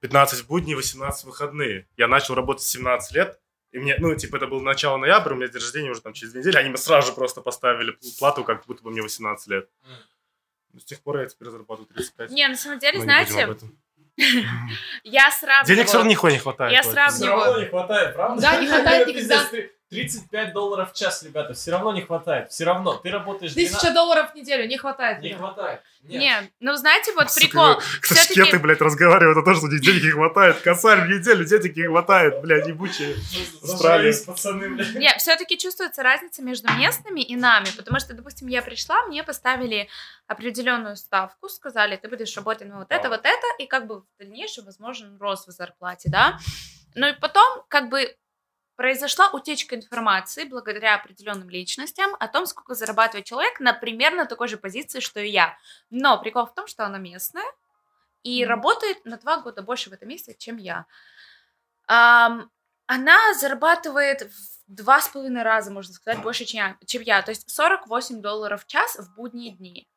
15 0.00 0.40
в 0.40 0.46
будни, 0.46 0.74
18 0.74 1.24
в 1.24 1.26
выходные. 1.26 1.88
Я 1.96 2.06
начал 2.06 2.34
работать 2.34 2.62
в 2.62 2.68
17 2.68 3.12
лет, 3.12 3.40
и 3.74 3.78
мне, 3.78 3.96
ну, 3.98 4.14
типа, 4.14 4.36
это 4.36 4.46
было 4.46 4.60
начало 4.60 4.98
ноября, 4.98 5.32
у 5.32 5.34
меня 5.36 5.48
день 5.48 5.60
рождения 5.60 5.90
уже 5.90 6.00
там 6.00 6.12
через 6.12 6.30
две 6.30 6.42
недели, 6.42 6.56
они 6.58 6.68
мне 6.68 6.78
сразу 6.78 7.08
же 7.08 7.12
просто 7.12 7.40
поставили 7.40 7.98
плату, 8.20 8.44
как 8.44 8.64
будто 8.66 8.84
бы 8.84 8.92
мне 8.92 9.02
18 9.02 9.48
лет. 9.48 9.68
Мгм. 9.82 9.92
Ну, 10.74 10.80
С 10.80 10.84
тех 10.84 11.00
пор 11.02 11.18
я 11.18 11.26
теперь 11.26 11.48
зарабатываю 11.48 11.88
35. 11.88 12.30
Не, 12.30 12.46
на 12.46 12.56
самом 12.56 12.78
деле, 12.78 12.98
Но 12.98 13.00
об 13.00 13.04
знаете, 13.04 13.56
я 15.02 15.28
сравниваю. 15.32 15.66
Денег 15.66 15.88
все 15.88 15.96
равно 15.96 16.10
нихуя 16.10 16.32
не 16.32 16.38
хватает. 16.38 16.72
Я 16.72 16.84
сравниваю. 16.84 17.36
Все 17.36 17.46
равно 17.46 17.60
не 17.62 17.66
хватает, 17.66 18.14
правда? 18.14 18.42
Да, 18.42 18.60
не 18.60 18.68
хватает 18.68 19.08
никогда. 19.08 19.50
Ты- 19.94 20.00
35 20.08 20.52
долларов 20.52 20.92
в 20.92 20.94
час, 20.96 21.22
ребята, 21.22 21.54
все 21.54 21.70
равно 21.70 21.92
не 21.92 22.02
хватает. 22.02 22.50
Все 22.50 22.64
равно. 22.64 22.94
Ты 22.96 23.10
работаешь 23.10 23.52
12 23.52 23.78
Тысяча 23.78 23.94
долларов 23.94 24.32
в 24.32 24.34
неделю 24.34 24.66
не 24.66 24.76
хватает. 24.76 25.20
Не 25.20 25.28
Лена. 25.30 25.38
хватает. 25.38 25.80
Нет. 26.02 26.20
Не, 26.20 26.52
ну 26.60 26.76
знаете, 26.76 27.12
вот 27.14 27.30
Сука, 27.30 27.40
прикол. 27.46 27.74
Кто 28.02 28.14
Всё-таки- 28.14 28.42
шкеты, 28.42 28.58
блядь, 28.58 28.80
разговаривают 28.82 29.38
о 29.38 29.42
том, 29.42 29.54
что 29.54 29.66
у 29.66 29.70
них 29.70 29.80
денег 29.80 30.02
не 30.04 30.10
хватает. 30.10 30.60
Косарь 30.60 31.06
в 31.06 31.08
неделю, 31.08 31.44
денег 31.46 31.76
не 31.76 31.86
хватает, 31.86 32.42
блядь, 32.42 32.66
ебучие. 32.66 33.16
Зажрались, 33.62 34.20
пацаны, 34.20 34.68
блядь. 34.74 34.94
Не, 34.94 35.14
все-таки 35.18 35.56
чувствуется 35.56 36.02
разница 36.02 36.42
между 36.42 36.70
местными 36.74 37.20
и 37.22 37.36
нами, 37.36 37.68
потому 37.76 38.00
что, 38.00 38.12
допустим, 38.14 38.48
я 38.48 38.60
пришла, 38.60 39.02
мне 39.06 39.22
поставили 39.24 39.88
определенную 40.26 40.96
ставку, 40.96 41.48
сказали, 41.48 41.96
ты 41.96 42.08
будешь 42.08 42.36
работать 42.36 42.68
на 42.68 42.78
вот 42.78 42.88
это, 42.90 43.08
вот 43.08 43.20
это, 43.24 43.46
и 43.58 43.66
как 43.66 43.86
бы 43.86 44.00
в 44.00 44.04
дальнейшем 44.18 44.64
возможен 44.64 45.16
рост 45.18 45.48
в 45.48 45.52
зарплате, 45.52 46.08
да. 46.10 46.38
Ну 46.94 47.06
и 47.08 47.12
потом, 47.12 47.62
как 47.68 47.88
бы, 47.88 48.14
произошла 48.76 49.30
утечка 49.30 49.76
информации 49.76 50.44
благодаря 50.44 50.96
определенным 50.96 51.48
личностям 51.48 52.14
о 52.18 52.28
том, 52.28 52.46
сколько 52.46 52.74
зарабатывает 52.74 53.24
человек 53.26 53.60
на 53.60 53.72
примерно 53.72 54.26
такой 54.26 54.48
же 54.48 54.56
позиции, 54.56 55.00
что 55.00 55.20
и 55.20 55.28
я. 55.30 55.56
Но 55.90 56.20
прикол 56.20 56.46
в 56.46 56.54
том, 56.54 56.66
что 56.66 56.84
она 56.84 56.98
местная 56.98 57.44
и 58.22 58.42
Мгм. 58.44 58.50
работает 58.50 59.04
на 59.04 59.16
два 59.18 59.38
года 59.40 59.62
больше 59.62 59.90
в 59.90 59.92
этом 59.92 60.08
месяце, 60.08 60.34
чем 60.38 60.56
я. 60.56 60.86
Ам, 61.86 62.50
она 62.86 63.34
зарабатывает 63.34 64.22
в 64.22 64.34
два 64.66 65.00
с 65.00 65.08
половиной 65.08 65.42
раза, 65.42 65.70
можно 65.70 65.92
сказать, 65.92 66.22
больше, 66.22 66.44
чем 66.44 66.58
я, 66.58 66.76
чем 66.86 67.02
я. 67.02 67.22
То 67.22 67.30
есть 67.30 67.50
48 67.50 68.20
долларов 68.20 68.64
в 68.64 68.66
час 68.66 68.96
в 68.96 69.14
будние 69.14 69.52
дни. 69.52 69.88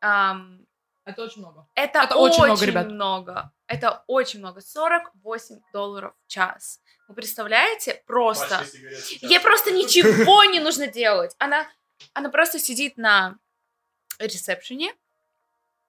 Ам, 0.00 0.66
Это 1.04 1.22
очень 1.24 1.40
много. 1.40 1.66
это, 1.74 2.00
Это 2.00 2.16
очень, 2.16 2.34
очень 2.34 2.44
много, 2.44 2.64
ребят. 2.64 2.86
много. 2.86 3.52
Это 3.66 4.04
очень 4.06 4.38
много. 4.38 4.60
48 4.60 5.60
долларов 5.72 6.14
в 6.24 6.28
час. 6.28 6.80
Вы 7.08 7.14
представляете? 7.14 8.02
Просто. 8.06 8.64
Ей 9.20 9.40
просто 9.40 9.72
ничего 9.72 10.44
не 10.44 10.60
нужно 10.60 10.86
делать. 10.86 11.34
Она, 11.38 11.66
она 12.14 12.30
просто 12.30 12.58
сидит 12.58 12.96
на 12.96 13.36
ресепшене 14.18 14.94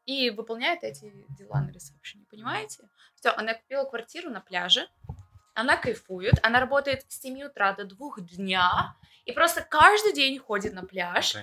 и 0.06 0.30
выполняет 0.32 0.84
эти 0.84 1.12
дела 1.38 1.62
на 1.62 1.72
ресепшене, 1.72 2.26
понимаете? 2.30 2.90
Все, 3.16 3.30
она 3.30 3.54
купила 3.54 3.86
квартиру 3.86 4.30
на 4.30 4.42
пляже, 4.42 4.90
она 5.54 5.78
кайфует, 5.78 6.40
она 6.44 6.60
работает 6.60 7.06
с 7.08 7.22
7 7.22 7.44
утра 7.44 7.74
до 7.74 7.86
2 7.86 8.10
дня, 8.22 8.96
и 9.26 9.32
просто 9.32 9.62
каждый 9.62 10.14
день 10.14 10.40
ходит 10.40 10.74
на 10.74 10.84
пляж, 10.84 11.36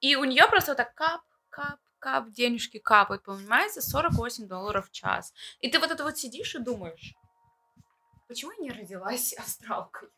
и 0.00 0.16
у 0.16 0.24
нее 0.24 0.46
просто 0.48 0.70
вот 0.70 0.78
так 0.78 0.94
кап, 0.94 1.22
кап, 1.50 1.78
кап, 2.02 2.30
денежки 2.30 2.78
капают, 2.78 3.22
понимаете? 3.22 3.80
48 3.80 4.48
долларов 4.48 4.88
в 4.88 4.92
час. 4.92 5.32
И 5.60 5.70
ты 5.70 5.78
вот 5.78 5.90
это 5.90 6.02
вот 6.02 6.18
сидишь 6.18 6.54
и 6.56 6.58
думаешь, 6.58 7.14
почему 8.28 8.50
я 8.58 8.64
не 8.64 8.70
родилась 8.72 9.32
астралкой? 9.38 10.08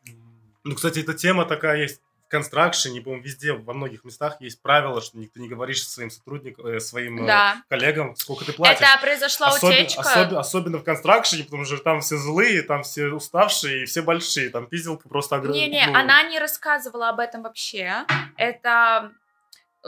Ну, 0.63 0.75
кстати, 0.75 0.99
эта 0.99 1.13
тема 1.13 1.45
такая 1.45 1.77
есть 1.83 2.01
в 2.25 2.27
констракшене, 2.27 3.01
по-моему, 3.01 3.23
везде, 3.23 3.53
во 3.53 3.73
многих 3.73 4.03
местах 4.03 4.37
есть 4.41 4.59
правило, 4.59 4.99
что 4.99 5.19
никто 5.19 5.39
не 5.39 5.47
говоришь 5.47 5.87
своим 5.87 6.09
сотрудникам, 6.09 6.65
э, 6.65 6.79
своим 6.79 7.23
э, 7.23 7.27
Да. 7.27 7.63
коллегам, 7.69 8.15
сколько 8.15 8.45
ты 8.45 8.51
платишь. 8.53 8.81
Это 8.81 8.99
произошла 8.99 9.49
Особен- 9.55 9.83
утечка. 9.83 10.01
особ- 10.01 10.35
особенно 10.35 10.79
в 10.79 10.83
констракшене, 10.83 11.43
потому 11.43 11.65
что 11.65 11.77
там 11.77 12.01
все 12.01 12.17
злые, 12.17 12.63
там 12.63 12.81
все 12.81 13.09
уставшие 13.09 13.83
и 13.83 13.85
все 13.85 14.01
большие. 14.01 14.49
Там 14.49 14.65
пизделка 14.65 15.07
просто 15.07 15.35
огромная. 15.35 15.67
Не-не, 15.67 15.85
ну, 15.85 15.93
она 15.99 16.23
не 16.23 16.39
рассказывала 16.39 17.09
об 17.09 17.19
этом 17.19 17.43
вообще. 17.43 18.05
Это, 18.37 19.11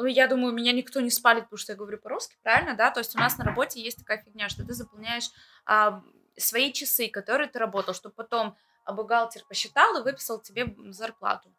я 0.05 0.27
думаю, 0.27 0.53
меня 0.53 0.73
никто 0.73 0.99
не 1.01 1.09
спалит, 1.09 1.45
потому 1.45 1.57
что 1.57 1.73
я 1.73 1.77
говорю 1.77 1.97
по-русски, 1.97 2.37
правильно, 2.43 2.75
да? 2.75 2.91
То 2.91 2.99
есть 2.99 3.15
у 3.15 3.19
нас 3.19 3.37
на 3.37 3.45
работе 3.45 3.81
есть 3.81 3.97
такая 3.97 4.21
фигня, 4.21 4.49
что 4.49 4.65
ты 4.65 4.73
заполняешь 4.73 5.29
а, 5.65 6.03
свои 6.37 6.71
часы, 6.71 7.09
которые 7.09 7.49
ты 7.49 7.59
работал, 7.59 7.93
чтобы 7.93 8.15
потом 8.15 8.55
а, 8.85 8.93
бухгалтер 8.93 9.43
посчитал 9.47 9.99
и 9.99 10.03
выписал 10.03 10.39
тебе 10.39 10.75
зарплату. 10.91 11.53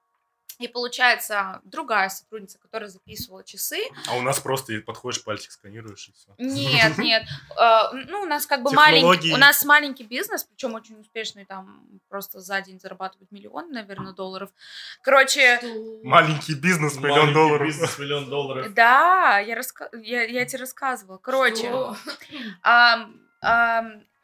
И 0.58 0.66
получается, 0.66 1.60
другая 1.62 2.08
сотрудница, 2.08 2.58
которая 2.58 2.88
записывала 2.88 3.44
часы, 3.44 3.78
А 4.08 4.16
у 4.16 4.22
нас 4.22 4.40
просто 4.40 4.72
подходишь, 4.84 5.22
пальчик 5.22 5.52
сканируешь 5.52 6.08
и 6.08 6.12
все. 6.12 6.34
Нет, 6.36 6.98
нет. 6.98 7.22
Э, 7.56 7.92
Ну, 8.08 8.22
у 8.22 8.26
нас 8.26 8.44
как 8.44 8.62
бы 8.64 8.72
маленький, 8.72 9.32
у 9.32 9.36
нас 9.36 9.64
маленький 9.64 10.02
бизнес, 10.02 10.42
причем 10.42 10.74
очень 10.74 10.98
успешный, 11.00 11.44
там 11.44 12.00
просто 12.08 12.40
за 12.40 12.60
день 12.60 12.80
зарабатывают 12.80 13.30
миллион, 13.30 13.70
наверное, 13.70 14.12
долларов. 14.12 14.50
Короче, 15.02 15.60
Маленький 16.02 16.54
бизнес, 16.54 16.96
миллион 16.96 17.18
Маленький 17.18 17.34
долларов. 17.34 17.66
бизнес, 17.66 17.98
миллион 17.98 18.28
долларов. 18.28 18.72
да, 18.74 19.38
я, 19.38 19.54
раска... 19.54 19.88
я, 19.92 20.24
я 20.24 20.44
тебе 20.44 20.60
рассказывала. 20.60 21.18
Короче, 21.18 21.70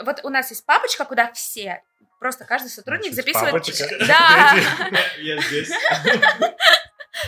вот 0.01 0.25
у 0.25 0.29
нас 0.29 0.51
есть 0.51 0.67
папочка, 0.67 1.05
куда 1.05 1.31
все, 1.33 1.83
просто 2.25 2.47
каждый 2.47 2.69
сотрудник 2.69 3.13
Значит, 3.13 3.17
записывает... 3.17 3.53
папочка. 3.53 3.85
Да, 4.09 4.57
Я 5.19 5.39
здесь. 5.43 5.71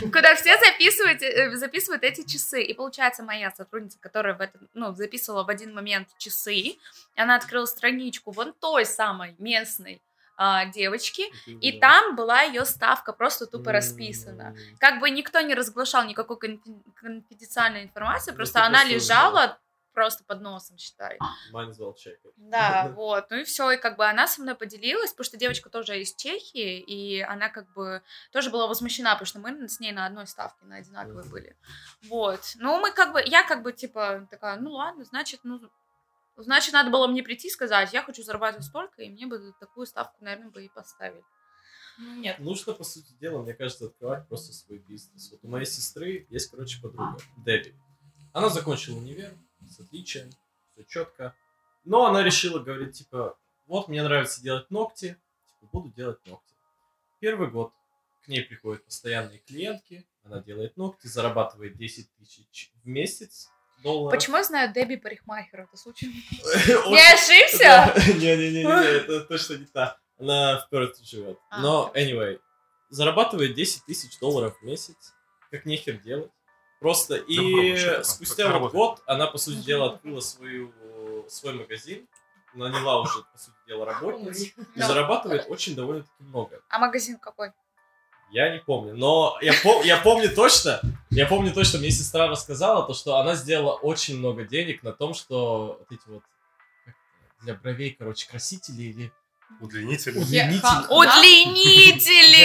куда 0.11 0.35
все 0.37 0.57
записывают, 0.57 1.21
э, 1.21 1.55
записывают 1.55 2.03
эти 2.03 2.27
часы. 2.27 2.63
И 2.63 2.73
получается, 2.73 3.23
моя 3.23 3.53
сотрудница, 3.53 3.99
которая 4.01 4.33
в 4.33 4.41
этом, 4.41 4.71
ну, 4.73 4.95
записывала 4.95 5.45
в 5.45 5.51
один 5.51 5.75
момент 5.75 6.09
часы, 6.17 6.79
она 7.15 7.37
открыла 7.37 7.67
страничку 7.67 8.31
вон 8.31 8.55
той 8.55 8.87
самой 8.87 9.35
местной 9.39 10.01
а, 10.39 10.65
девочки, 10.65 11.25
и 11.47 11.79
там 11.79 12.17
была 12.17 12.41
ее 12.41 12.65
ставка 12.65 13.13
просто 13.13 13.45
тупо 13.45 13.73
расписана. 13.73 14.57
Как 14.79 14.99
бы 14.99 15.11
никто 15.11 15.43
не 15.43 15.53
разглашал 15.53 16.07
никакой 16.07 16.39
конфи- 16.39 16.83
конфиденциальной 16.95 17.83
информации, 17.83 18.33
просто 18.33 18.65
она 18.65 18.83
лежала 18.83 19.59
просто 19.97 20.25
под 20.25 20.43
носом, 20.43 20.77
считай. 20.77 21.19
Майн 21.53 21.73
звал 21.73 21.95
чека. 21.95 22.29
Да, 22.37 22.93
вот. 22.95 23.31
Ну 23.31 23.39
и 23.39 23.45
все, 23.45 23.71
и 23.71 23.77
как 23.79 23.97
бы 23.97 24.07
она 24.07 24.29
со 24.29 24.43
мной 24.43 24.55
поделилась, 24.55 25.11
потому 25.13 25.25
что 25.25 25.39
девочка 25.39 25.71
тоже 25.71 25.99
из 25.99 26.15
Чехии, 26.15 26.79
и 26.79 27.23
она 27.23 27.49
как 27.49 27.73
бы 27.73 28.03
тоже 28.31 28.51
была 28.51 28.67
возмущена, 28.67 29.15
потому 29.15 29.27
что 29.27 29.39
мы 29.39 29.67
с 29.67 29.81
ней 29.81 29.93
на 29.93 30.05
одной 30.05 30.27
ставке, 30.27 30.67
на 30.67 30.77
одинаковой 30.77 31.23
Мгм. 31.23 31.31
были. 31.31 31.57
Вот. 32.03 32.41
Ну, 32.57 32.79
мы 32.79 32.93
как 32.93 33.15
бы, 33.15 33.23
я 33.25 33.43
как 33.49 33.63
бы 33.63 33.73
типа 33.73 34.29
такая, 34.31 34.61
ну 34.61 34.73
ладно, 34.73 35.03
значит, 35.07 35.41
ну, 35.45 35.63
значит, 36.37 36.75
надо 36.75 36.91
было 36.91 37.07
мне 37.07 37.23
прийти 37.23 37.49
и 37.49 37.51
сказать, 37.51 37.95
я 37.95 38.03
хочу 38.03 38.23
зарабатывать 38.23 38.67
столько, 38.67 39.01
и 39.01 39.09
мне 39.09 39.27
бы 39.27 39.55
такую 39.59 39.87
ставку, 39.87 40.23
наверное, 40.23 40.51
бы 40.51 40.63
и 40.63 40.69
поставили. 40.69 41.25
Ну, 41.97 42.17
Нет. 42.17 42.39
Нужно, 42.39 42.75
по 42.75 42.85
сути 42.85 43.15
дела, 43.15 43.41
мне 43.41 43.55
кажется, 43.55 43.87
открывать 43.87 44.29
просто 44.29 44.53
свой 44.53 44.79
бизнес. 44.81 45.31
Вот 45.31 45.41
у 45.43 45.49
моей 45.49 45.65
сестры 45.65 46.27
есть, 46.29 46.51
короче, 46.51 46.83
подруга, 46.83 47.17
Дебби. 47.39 47.75
Она 48.35 48.51
закончила 48.51 48.99
универ 48.99 49.33
с 49.71 49.81
отличием, 49.81 50.31
все 50.73 50.85
четко. 50.85 51.35
Но 51.85 52.07
она 52.07 52.23
решила 52.23 52.59
говорить, 52.59 52.99
типа, 52.99 53.37
вот 53.67 53.89
мне 53.89 54.03
нравится 54.03 54.43
делать 54.43 54.71
ногти, 54.71 55.17
типа, 55.49 55.71
буду 55.73 55.89
делать 55.91 56.25
ногти. 56.27 56.55
Первый 57.21 57.49
год 57.49 57.73
к 58.25 58.29
ней 58.29 58.43
приходят 58.43 58.85
постоянные 58.85 59.39
клиентки, 59.39 60.05
она 60.25 60.41
делает 60.41 60.77
ногти, 60.77 61.07
зарабатывает 61.07 61.77
10 61.77 62.11
тысяч 62.19 62.73
в 62.83 62.89
месяц 62.89 63.49
долларов. 63.83 64.19
Почему 64.19 64.37
я 64.37 64.45
знаю 64.45 64.73
Дебби 64.73 64.97
парикмахера? 64.97 65.69
Это? 65.73 65.89
Очень- 65.89 66.11
Не 66.91 67.13
ошибся? 67.15 67.95
Не-не-не, 68.19 68.63
это 68.65 69.21
точно 69.23 69.55
не 69.55 69.67
та. 69.67 69.99
Она 70.19 70.59
в 70.61 70.69
Перте 70.71 71.05
живет. 71.05 71.39
А, 71.51 71.61
Но, 71.61 71.93
anyway, 71.95 72.41
зарабатывает 72.89 73.55
10 73.55 73.85
тысяч 73.85 74.19
долларов 74.19 74.57
в 74.59 74.63
месяц. 74.65 75.15
Как 75.51 75.67
нехер 75.67 75.99
делать. 75.99 76.33
Просто. 76.81 77.17
И 77.17 77.39
вообще, 77.39 78.05
спустя 78.05 78.59
вот 78.59 78.73
год 78.73 79.03
она, 79.07 79.27
по 79.27 79.39
сути 79.39 79.59
дела, 79.59 79.95
открыла 79.95 80.21
свою, 80.21 80.73
свой 81.29 81.55
магазин. 81.55 82.07
Наняла 82.55 83.01
уже, 83.01 83.23
по 83.33 83.39
сути 83.39 83.57
дела, 83.67 83.85
работниц. 83.85 84.53
И 84.75 84.81
зарабатывает 84.81 85.47
очень 85.49 85.75
довольно-таки 85.75 86.23
много. 86.23 86.61
А 86.69 86.79
магазин 86.79 87.19
какой? 87.19 87.53
Я 88.31 88.53
не 88.53 88.59
помню, 88.59 88.95
но 88.97 89.39
я, 89.41 89.53
пом- 89.63 89.85
я 89.85 89.99
помню 89.99 90.35
точно, 90.35 90.81
я 91.11 91.27
помню 91.27 91.53
точно, 91.53 91.79
мне 91.79 91.93
сестра 91.93 92.27
рассказала, 92.27 92.85
то, 92.85 92.93
что 92.93 93.19
она 93.19 93.37
сделала 93.37 93.75
очень 93.75 94.19
много 94.19 94.45
денег 94.45 94.83
на 94.83 94.93
том, 94.93 95.15
что 95.15 95.79
вот 95.79 95.93
эти 95.93 96.09
вот 96.09 96.25
для 97.43 97.55
бровей, 97.55 97.95
короче, 97.97 98.29
красители 98.29 98.83
или 98.83 99.13
удлинители. 99.61 100.19
Удлинители 100.19 100.35
Я- 100.35 100.51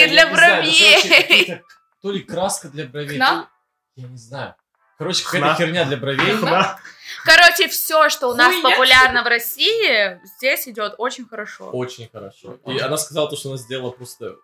я 0.04 0.08
для 0.08 0.26
ну, 0.28 0.36
короче, 0.36 1.08
бровей! 1.08 1.62
То 2.00 2.12
ли 2.12 2.20
краска 2.20 2.68
для 2.68 2.86
бровей, 2.86 3.18
Я 3.96 4.08
не 4.08 4.16
знаю. 4.16 4.54
Короче, 4.98 5.24
какая-то 5.24 5.46
Хна. 5.48 5.56
херня 5.56 5.84
для 5.84 5.96
бровей. 5.96 6.32
На. 6.40 6.78
Короче, 7.24 7.68
все, 7.68 8.08
что 8.08 8.28
у 8.28 8.34
нас 8.34 8.52
Хуйня. 8.52 8.70
популярно 8.70 9.22
в 9.22 9.26
России, 9.26 10.20
здесь 10.36 10.68
идет 10.68 10.94
очень 10.98 11.26
хорошо. 11.26 11.70
Очень 11.70 12.08
хорошо. 12.10 12.58
И 12.66 12.78
она 12.78 12.96
сказала 12.96 13.28
то, 13.28 13.36
что 13.36 13.48
она 13.50 13.58
сделала 13.58 13.90
просто 13.90 14.36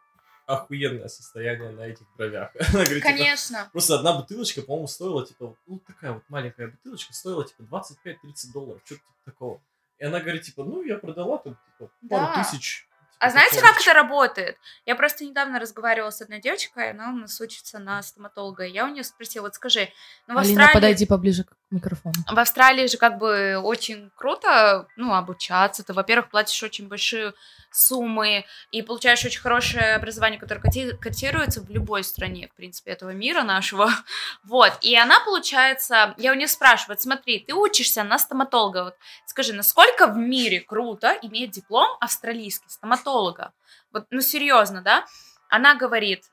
охуенное 0.46 1.08
состояние 1.08 1.70
на 1.70 1.82
этих 1.82 2.06
бровях. 2.16 2.50
Она 2.58 2.84
говорит, 2.84 3.02
типа, 3.04 3.06
Конечно. 3.08 3.68
Просто 3.70 3.96
одна 3.96 4.14
бутылочка, 4.14 4.62
по-моему, 4.62 4.86
стоила, 4.88 5.26
типа, 5.26 5.54
ну, 5.66 5.78
такая 5.86 6.12
вот 6.12 6.22
маленькая 6.30 6.68
бутылочка, 6.68 7.12
стоила, 7.12 7.44
типа, 7.46 7.62
25-30 7.70 8.16
долларов, 8.54 8.80
что-то 8.86 9.02
типа 9.02 9.14
такого. 9.26 9.60
И 9.98 10.04
она 10.06 10.20
говорит, 10.20 10.42
типа, 10.44 10.64
ну, 10.64 10.82
я 10.82 10.96
продала 10.96 11.36
там, 11.36 11.54
типа, 11.78 11.90
пару 12.08 12.26
Да. 12.34 12.42
тысяч. 12.42 12.87
А 13.18 13.30
знаете, 13.30 13.60
как 13.60 13.80
это 13.80 13.92
работает? 13.94 14.58
Я 14.86 14.94
просто 14.94 15.24
недавно 15.24 15.58
разговаривала 15.58 16.10
с 16.10 16.22
одной 16.22 16.40
девочкой, 16.40 16.90
она 16.90 17.10
у 17.10 17.16
нас 17.16 17.40
учится 17.40 17.78
на 17.78 18.02
стоматолога. 18.02 18.64
Я 18.64 18.84
у 18.84 18.88
нее 18.88 19.02
спросила, 19.02 19.44
вот 19.44 19.54
скажи, 19.54 19.88
ну 20.26 20.34
в 20.34 20.38
Алина, 20.38 20.64
Австралии... 20.64 20.74
подойди 20.74 21.06
поближе 21.06 21.44
к 21.44 21.56
Микрофон. 21.70 22.12
В 22.26 22.38
Австралии 22.38 22.86
же 22.86 22.96
как 22.96 23.18
бы 23.18 23.58
очень 23.62 24.10
круто, 24.16 24.86
ну, 24.96 25.14
обучаться. 25.14 25.84
Ты, 25.84 25.92
во-первых, 25.92 26.30
платишь 26.30 26.62
очень 26.62 26.88
большие 26.88 27.34
суммы 27.70 28.46
и 28.70 28.80
получаешь 28.80 29.22
очень 29.24 29.40
хорошее 29.40 29.94
образование, 29.94 30.40
которое 30.40 30.60
коти- 30.62 30.96
котируется 30.96 31.60
в 31.60 31.68
любой 31.68 32.04
стране, 32.04 32.48
в 32.48 32.56
принципе, 32.56 32.92
этого 32.92 33.10
мира 33.10 33.42
нашего. 33.42 33.90
Вот. 34.44 34.78
И 34.80 34.96
она, 34.96 35.20
получается, 35.20 36.14
я 36.16 36.32
у 36.32 36.34
нее 36.34 36.48
спрашиваю, 36.48 36.96
смотри, 36.98 37.40
ты 37.40 37.52
учишься 37.52 38.02
на 38.02 38.18
стоматолога, 38.18 38.84
вот 38.84 38.96
скажи, 39.26 39.52
насколько 39.52 40.06
в 40.06 40.16
мире 40.16 40.60
круто 40.60 41.18
иметь 41.22 41.50
диплом 41.50 41.88
австралийский 42.00 42.70
стоматолога? 42.70 43.52
Вот, 43.92 44.06
ну, 44.10 44.20
серьезно, 44.22 44.80
да? 44.80 45.04
Она 45.50 45.74
говорит, 45.74 46.24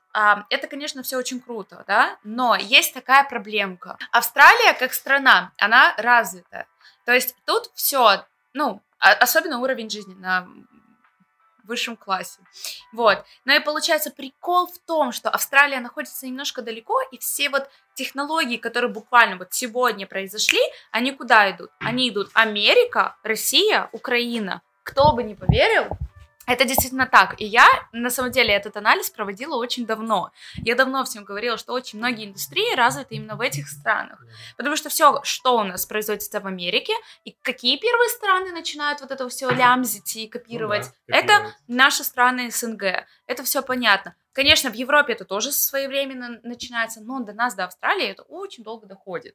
это, 0.48 0.66
конечно, 0.66 1.02
все 1.02 1.18
очень 1.18 1.40
круто, 1.40 1.84
да, 1.86 2.16
но 2.24 2.56
есть 2.56 2.94
такая 2.94 3.24
проблемка. 3.24 3.98
Австралия 4.12 4.72
как 4.72 4.94
страна, 4.94 5.52
она 5.58 5.94
развита. 5.98 6.66
То 7.04 7.12
есть 7.12 7.36
тут 7.44 7.70
все, 7.74 8.24
ну, 8.54 8.80
особенно 8.98 9.60
уровень 9.60 9.90
жизни 9.90 10.14
на 10.14 10.48
высшем 11.64 11.96
классе. 11.96 12.40
Вот. 12.92 13.24
Но 13.44 13.52
и 13.52 13.60
получается 13.60 14.10
прикол 14.10 14.68
в 14.68 14.78
том, 14.86 15.12
что 15.12 15.30
Австралия 15.30 15.80
находится 15.80 16.26
немножко 16.26 16.62
далеко, 16.62 17.00
и 17.10 17.18
все 17.18 17.50
вот 17.50 17.68
технологии, 17.94 18.56
которые 18.56 18.90
буквально 18.90 19.36
вот 19.36 19.52
сегодня 19.52 20.06
произошли, 20.06 20.60
они 20.92 21.12
куда 21.12 21.50
идут? 21.50 21.70
Они 21.80 22.08
идут 22.08 22.30
Америка, 22.34 23.16
Россия, 23.22 23.88
Украина. 23.92 24.62
Кто 24.82 25.12
бы 25.12 25.24
не 25.24 25.34
поверил, 25.34 25.88
это 26.46 26.64
действительно 26.64 27.06
так. 27.06 27.40
И 27.40 27.44
я, 27.44 27.66
на 27.92 28.10
самом 28.10 28.30
деле, 28.30 28.54
этот 28.54 28.76
анализ 28.76 29.10
проводила 29.10 29.56
очень 29.56 29.84
давно. 29.86 30.30
Я 30.54 30.74
давно 30.74 31.04
всем 31.04 31.24
говорила, 31.24 31.58
что 31.58 31.72
очень 31.72 31.98
многие 31.98 32.26
индустрии 32.26 32.74
развиты 32.74 33.16
именно 33.16 33.36
в 33.36 33.40
этих 33.40 33.68
странах. 33.68 34.24
Потому 34.56 34.76
что 34.76 34.88
все, 34.88 35.20
что 35.24 35.56
у 35.58 35.64
нас 35.64 35.86
производится 35.86 36.40
в 36.40 36.46
Америке, 36.46 36.92
и 37.24 37.36
какие 37.42 37.76
первые 37.78 38.08
страны 38.10 38.52
начинают 38.52 39.00
вот 39.00 39.10
это 39.10 39.28
все 39.28 39.50
лямзить 39.50 40.16
и 40.16 40.28
копировать, 40.28 40.86
Ну 40.86 40.92
да, 41.08 41.18
это 41.18 41.26
копировать. 41.28 41.54
наши 41.68 42.04
страны 42.04 42.50
СНГ. 42.50 43.06
Это 43.26 43.42
все 43.42 43.62
понятно. 43.62 44.14
Конечно, 44.36 44.70
в 44.70 44.74
Европе 44.74 45.14
это 45.14 45.24
тоже 45.24 45.50
своевременно 45.50 46.40
начинается, 46.42 47.00
но 47.00 47.20
до 47.20 47.32
нас, 47.32 47.54
до 47.54 47.64
Австралии, 47.64 48.08
это 48.08 48.22
очень 48.24 48.62
долго 48.62 48.86
доходит. 48.86 49.34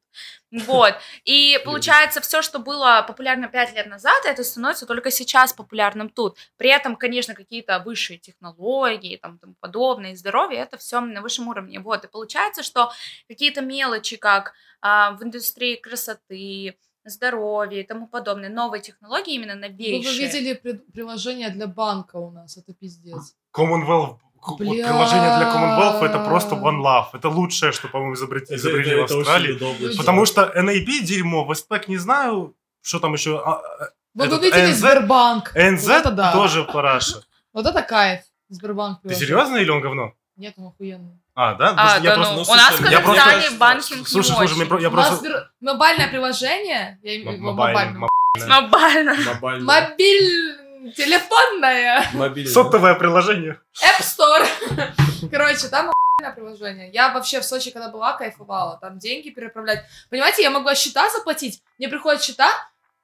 Вот. 0.52 0.94
И 1.26 1.60
получается, 1.66 2.22
все, 2.22 2.44
что 2.44 2.60
было 2.60 3.04
популярно 3.08 3.48
5 3.48 3.74
лет 3.76 3.88
назад, 3.88 4.26
это 4.26 4.44
становится 4.44 4.86
только 4.86 5.10
сейчас 5.10 5.54
популярным 5.54 6.08
тут. 6.10 6.38
При 6.58 6.70
этом, 6.70 6.96
конечно, 6.96 7.34
какие-то 7.34 7.80
высшие 7.80 8.20
технологии 8.20 9.14
и 9.14 9.18
там, 9.18 9.40
тому 9.40 9.56
подобное, 9.60 10.12
и 10.12 10.16
здоровье, 10.16 10.60
это 10.60 10.78
все 10.78 11.00
на 11.02 11.22
высшем 11.22 11.48
уровне. 11.48 11.80
Вот. 11.80 12.06
И 12.06 12.08
получается, 12.08 12.62
что 12.62 12.92
какие-то 13.28 13.62
мелочи, 13.62 14.18
как 14.18 14.54
а, 14.82 15.12
в 15.14 15.24
индустрии 15.24 15.78
красоты, 15.78 16.78
здоровья 17.06 17.80
и 17.82 17.84
тому 17.84 18.08
подобное, 18.08 18.50
новые 18.50 18.82
технологии 18.82 19.34
именно 19.34 19.56
Вы 19.56 19.62
бы 19.62 19.68
новейшие. 19.68 20.28
видели 20.28 20.54
при- 20.54 20.92
приложение 20.94 21.50
для 21.50 21.66
банка 21.66 22.18
у 22.18 22.30
нас, 22.30 22.58
это 22.58 22.74
пиздец. 22.74 23.36
Commonwealth, 23.52 24.20
Бля. 24.58 24.88
приложение 24.88 25.38
для 25.38 25.48
Commonwealth 25.54 26.04
это 26.06 26.20
просто 26.26 26.56
one 26.56 26.82
love. 26.82 27.08
Это 27.14 27.30
лучшее, 27.30 27.72
что, 27.72 27.88
по-моему, 27.88 28.14
Это- 28.16 28.56
изобрели 28.56 28.92
это- 28.92 29.16
в 29.16 29.20
Австралии. 29.20 29.54
удобно. 29.54 29.90
Потому 29.98 30.26
что 30.26 30.52
NAB 30.56 31.02
дерьмо, 31.04 31.48
Westpac 31.50 31.84
не 31.88 31.98
знаю, 31.98 32.54
что 32.82 33.00
там 33.00 33.14
еще. 33.14 33.42
а, 33.46 33.62
Вы 34.14 34.28
бы 34.28 34.36
Этот 34.36 34.44
видели 34.44 34.72
NZ 34.72 34.74
Сбербанк. 34.74 35.56
NZ 35.56 35.88
Вот 35.88 35.92
это 35.92 36.12
да. 36.12 36.32
тоже 36.34 36.64
параша. 36.66 37.24
Вот 37.54 37.66
это 37.66 37.82
кайф. 37.82 38.22
Сбербанк. 38.50 39.00
Ты 39.04 39.16
серьезно 39.16 39.56
или 39.58 39.70
он 39.70 39.80
говно? 39.80 40.12
Нет, 40.36 40.54
он 40.58 40.68
охуенный. 40.68 41.14
А, 41.34 41.54
да? 41.54 41.70
А, 41.78 41.86
да 41.98 41.98
я 42.04 42.10
ну, 42.10 42.16
просто- 42.16 42.34
ну, 42.36 42.42
у 42.42 42.56
нас 42.56 42.74
в 42.80 42.84
Казахстане 42.84 43.50
банкинг 43.58 44.08
Слушай, 44.08 44.32
не 44.32 44.36
слушай, 44.36 44.66
очень. 44.66 44.82
я 44.82 44.90
У 44.90 44.92
нас 44.92 45.08
просто- 45.08 45.50
мобильное 45.62 46.08
приложение, 46.10 47.00
я 47.04 47.16
имею 47.16 47.30
в 47.30 47.34
виду 47.36 47.54
Мобильный, 47.54 48.00
мобильное. 48.00 48.08
Телефонное. 50.96 52.10
Мобильный. 52.14 52.52
Сотовое 52.52 52.96
приложение. 52.96 53.60
App 53.84 54.02
Store. 54.02 54.48
Короче, 55.32 55.68
там 55.68 55.92
приложение. 56.36 56.90
Я 56.92 57.10
вообще 57.14 57.40
в 57.40 57.46
Сочи, 57.46 57.72
когда 57.72 57.90
была, 57.90 58.14
кайфовала. 58.14 58.78
Там 58.82 58.98
деньги 59.00 59.30
переправлять. 59.30 59.84
Понимаете, 60.10 60.42
я 60.42 60.50
могла 60.50 60.76
счета 60.76 61.10
заплатить. 61.10 61.62
Мне 61.78 61.88
приходят 61.88 62.22
счета. 62.22 62.50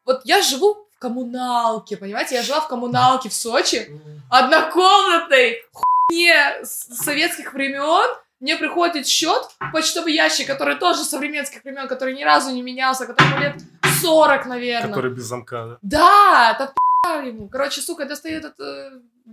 Вот 0.06 0.22
я 0.24 0.42
живу 0.42 0.88
в 0.96 1.00
коммуналке, 1.00 1.98
понимаете? 1.98 2.36
Я 2.36 2.44
жила 2.44 2.62
в 2.62 2.68
коммуналке 2.68 3.30
в 3.30 3.34
Сочи. 3.34 3.90
Однокомнатной 4.30 5.64
хуйне 5.72 6.64
советских 6.64 7.54
времен. 7.54 8.08
Мне 8.40 8.56
приходит 8.56 9.08
счет, 9.08 9.50
почтовый 9.74 10.14
ящик, 10.14 10.46
который 10.46 10.76
тоже 10.76 11.04
современских 11.04 11.64
времен, 11.64 11.88
который 11.88 12.14
ни 12.14 12.24
разу 12.24 12.52
не 12.52 12.62
менялся, 12.62 13.08
которому 13.08 13.40
лет 13.40 13.56
40, 14.00 14.46
наверное. 14.46 14.90
Который 14.90 15.12
без 15.12 15.24
замка, 15.24 15.66
да? 15.66 15.80
Да, 15.82 16.56
так 16.60 16.74
ему. 17.16 17.50
Короче, 17.50 17.82
сука, 17.82 18.04
я 18.04 18.10
достаю 18.10 18.38
этот 18.38 18.60
э, 18.60 18.92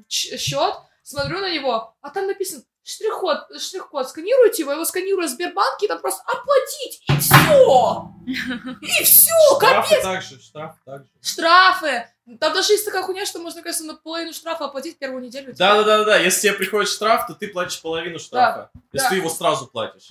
счет, 0.09 0.75
смотрю 1.03 1.41
на 1.41 1.53
него, 1.53 1.95
а 2.01 2.11
там 2.11 2.27
написано 2.27 2.63
штрих-код, 2.85 3.61
штрих-код, 3.61 4.09
сканируйте 4.09 4.63
его, 4.63 4.73
его 4.73 4.85
сканирую 4.85 5.27
в 5.27 5.31
Сбербанке, 5.31 5.89
там 5.89 6.01
просто 6.01 6.23
оплатить, 6.23 7.03
и 7.09 7.17
все! 7.19 8.11
И 8.83 9.05
все, 9.05 9.33
Штрафы 9.57 9.89
капец! 9.89 10.03
также, 10.03 10.41
штраф 10.41 10.77
также. 10.85 11.11
Штрафы! 11.23 12.09
Там 12.41 12.55
даже 12.55 12.73
есть 12.73 12.85
такая 12.85 13.03
хуйня, 13.03 13.27
что 13.27 13.39
можно, 13.39 13.63
кажется, 13.63 13.85
на 13.85 13.95
половину 13.95 14.33
штрафа 14.33 14.65
оплатить 14.65 14.99
первую 14.99 15.23
неделю. 15.23 15.55
Да, 15.57 15.77
да, 15.77 15.83
да, 15.83 15.99
да, 15.99 16.05
да. 16.05 16.17
Если 16.19 16.49
тебе 16.49 16.55
приходит 16.55 16.89
штраф, 16.89 17.27
то 17.27 17.35
ты 17.35 17.49
платишь 17.49 17.81
половину 17.83 18.19
штрафа. 18.19 18.71
Если 18.93 19.05
да. 19.05 19.11
ты 19.11 19.17
его 19.17 19.29
сразу 19.29 19.67
платишь. 19.67 20.09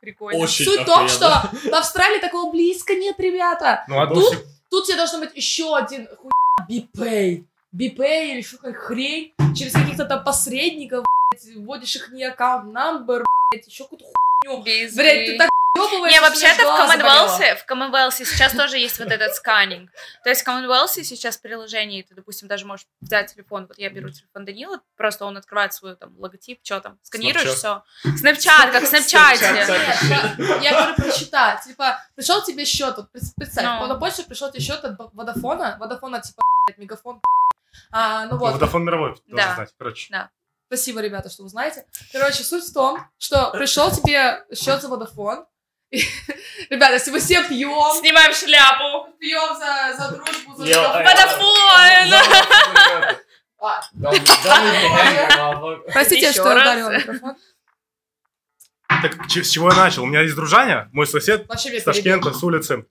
Прикольно. 0.00 0.38
Очень 0.38 0.64
Суть 0.64 0.80
в 0.82 0.84
том, 0.84 1.08
что 1.08 1.28
в 1.28 1.74
Австралии 1.74 2.20
такого 2.20 2.52
близко 2.52 2.94
нет, 2.94 3.18
ребята. 3.18 3.84
Ну, 3.88 4.00
одну 4.00 4.20
Тут- 4.20 4.44
Тут 4.70 4.86
тебе 4.86 4.96
должно 4.96 5.18
быть 5.18 5.34
еще 5.34 5.74
один 5.74 6.06
хуй 6.16 6.30
бипей. 6.66 7.46
Бипей 7.72 8.34
или 8.34 8.42
что 8.42 8.56
какая 8.56 8.74
хрень. 8.74 9.32
Через 9.54 9.72
каких-то 9.72 10.04
там 10.04 10.24
посредников, 10.24 11.04
блядь, 11.30 11.56
вводишь 11.56 11.96
их 11.96 12.10
не 12.12 12.24
аккаунт 12.24 12.72
номер, 12.72 13.24
блядь, 13.50 13.66
еще 13.66 13.84
какую-то 13.84 14.04
хуйню. 14.04 14.62
Без 14.64 14.94
Блядь, 14.94 15.26
ты 15.26 15.38
так 15.38 15.50
Не, 16.10 16.20
вообще-то 16.20 16.62
в. 16.62 16.90
Commonwealth, 16.90 17.56
в 17.56 17.70
Commonwealth 17.70 18.12
сейчас 18.12 18.52
тоже 18.52 18.78
есть 18.78 18.98
вот 18.98 19.08
этот 19.10 19.34
сканинг. 19.34 19.90
То 20.24 20.30
есть 20.30 20.42
в 20.42 20.48
Commonwealth 20.48 20.88
сейчас 21.04 21.36
приложение, 21.36 22.00
и 22.00 22.02
ты, 22.02 22.14
допустим, 22.14 22.48
даже 22.48 22.66
можешь 22.66 22.86
взять 23.00 23.32
телефон, 23.34 23.66
вот 23.66 23.78
я 23.78 23.90
беру 23.90 24.10
телефон 24.10 24.44
Данила, 24.44 24.80
просто 24.96 25.24
он 25.24 25.36
открывает 25.36 25.72
свой 25.72 25.96
там 25.96 26.14
логотип, 26.18 26.60
что 26.62 26.80
там, 26.80 26.98
сканируешь 27.02 27.48
все. 27.54 27.82
Snapchat, 28.04 28.72
как 28.72 28.84
в. 28.84 28.92
Нет, 30.08 30.62
я 30.62 30.72
говорю 30.72 30.94
прочитать. 30.96 31.62
Типа, 31.64 32.00
пришел 32.14 32.42
тебе 32.42 32.64
счет, 32.64 32.96
вот 32.96 33.10
пред- 33.12 33.34
представь, 33.36 33.64
Ну. 33.64 33.86
на 33.86 33.94
почту 33.96 34.24
пришел 34.24 34.50
тебе 34.50 34.60
счет 34.62 34.84
от 34.84 34.96
Водофона, 35.14 35.76
Водофона 35.80 36.20
типа 36.20 36.42
мегафон. 36.76 37.20
А, 37.92 38.24
ну 38.26 38.32
Ну, 38.32 38.38
вот, 38.38 38.52
Водофон 38.54 38.84
мировой, 38.84 39.16
Да. 39.28 39.54
знать. 39.54 39.70
Короче. 39.78 40.28
Спасибо, 40.66 41.00
ребята, 41.00 41.30
что 41.30 41.44
вы 41.44 41.48
знаете. 41.48 41.86
Короче, 42.12 42.44
суть 42.44 42.64
в 42.64 42.74
том, 42.74 43.00
что 43.18 43.50
пришел 43.52 43.90
тебе 43.90 44.44
счет 44.54 44.82
за 44.82 44.88
Водофон. 44.88 45.46
Ребята, 46.70 46.94
если 46.94 47.10
мы 47.10 47.18
все 47.18 47.42
пьем, 47.48 47.92
Снимаем 47.98 48.32
шляпу. 48.34 49.08
пьем 49.18 49.56
за, 49.56 49.94
за 49.96 50.10
дружбу, 50.12 50.54
за 50.56 50.64
Водофон. 50.92 52.12
Простите, 55.92 56.32
что 56.32 56.42
ударила 56.42 56.90
микрофон. 56.90 57.36
Так 58.88 59.14
с 59.30 59.50
чего 59.50 59.70
я 59.70 59.76
начал? 59.76 60.02
У 60.02 60.06
меня 60.06 60.22
есть 60.22 60.34
дружаня, 60.34 60.88
мой 60.92 61.06
сосед 61.06 61.46
с 61.50 61.84
Ташкента, 61.84 62.32
с 62.32 62.42
улицы. 62.42 62.86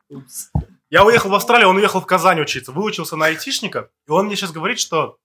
Я 0.90 1.04
уехал 1.04 1.30
в 1.30 1.36
Австралию, 1.36 1.70
он 1.70 1.78
уехал 1.78 2.02
в 2.02 2.06
Казань 2.06 2.40
учиться, 2.40 2.72
выучился 2.72 3.16
на 3.16 3.26
айтишника, 3.26 3.90
и 4.08 4.12
он 4.12 4.28
мне 4.28 4.36
сейчас 4.36 4.52
говорит, 4.52 4.80
что 4.80 5.18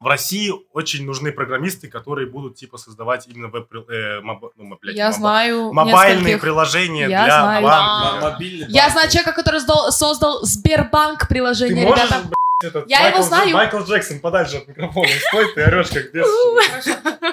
в 0.00 0.06
России 0.06 0.50
очень 0.72 1.04
нужны 1.04 1.30
программисты, 1.30 1.86
которые 1.88 2.26
будут 2.26 2.56
типа 2.56 2.78
создавать 2.78 3.28
именно 3.28 3.48
веб 3.48 3.70
э, 3.90 4.20
моб- 4.22 4.50
ну, 4.56 4.78
блядь, 4.80 4.96
Я 4.96 5.10
моб- 5.10 5.12
знаю 5.12 5.72
мобильные 5.74 6.14
нескольких. 6.16 6.40
приложения 6.40 7.08
Я 7.08 7.24
для 7.24 7.40
знаю. 7.42 7.62
банка. 7.62 8.30
Мобильный 8.30 8.66
Я 8.70 8.88
знаю 8.90 9.10
человека, 9.10 9.32
который 9.32 9.60
создал, 9.60 9.92
создал 9.92 10.42
Сбербанк 10.42 11.20
Ты 11.20 11.26
приложение, 11.28 11.86
можешь, 11.86 12.04
ребята. 12.06 12.22
блядь, 12.22 12.34
этот 12.72 12.88
Я 12.90 12.98
его 13.08 13.18
Майкл 13.18 13.20
Дж- 13.20 13.28
знаю. 13.28 13.50
Майкл 13.50 13.78
Джексон 13.78 14.20
подальше 14.20 14.56
от 14.56 14.68
микрофона. 14.68 15.08
Стой, 15.28 15.52
ты 15.54 15.64
орешь 15.64 15.88
как 15.88 16.12
бес. 16.12 16.26
Хорошо. 16.70 16.90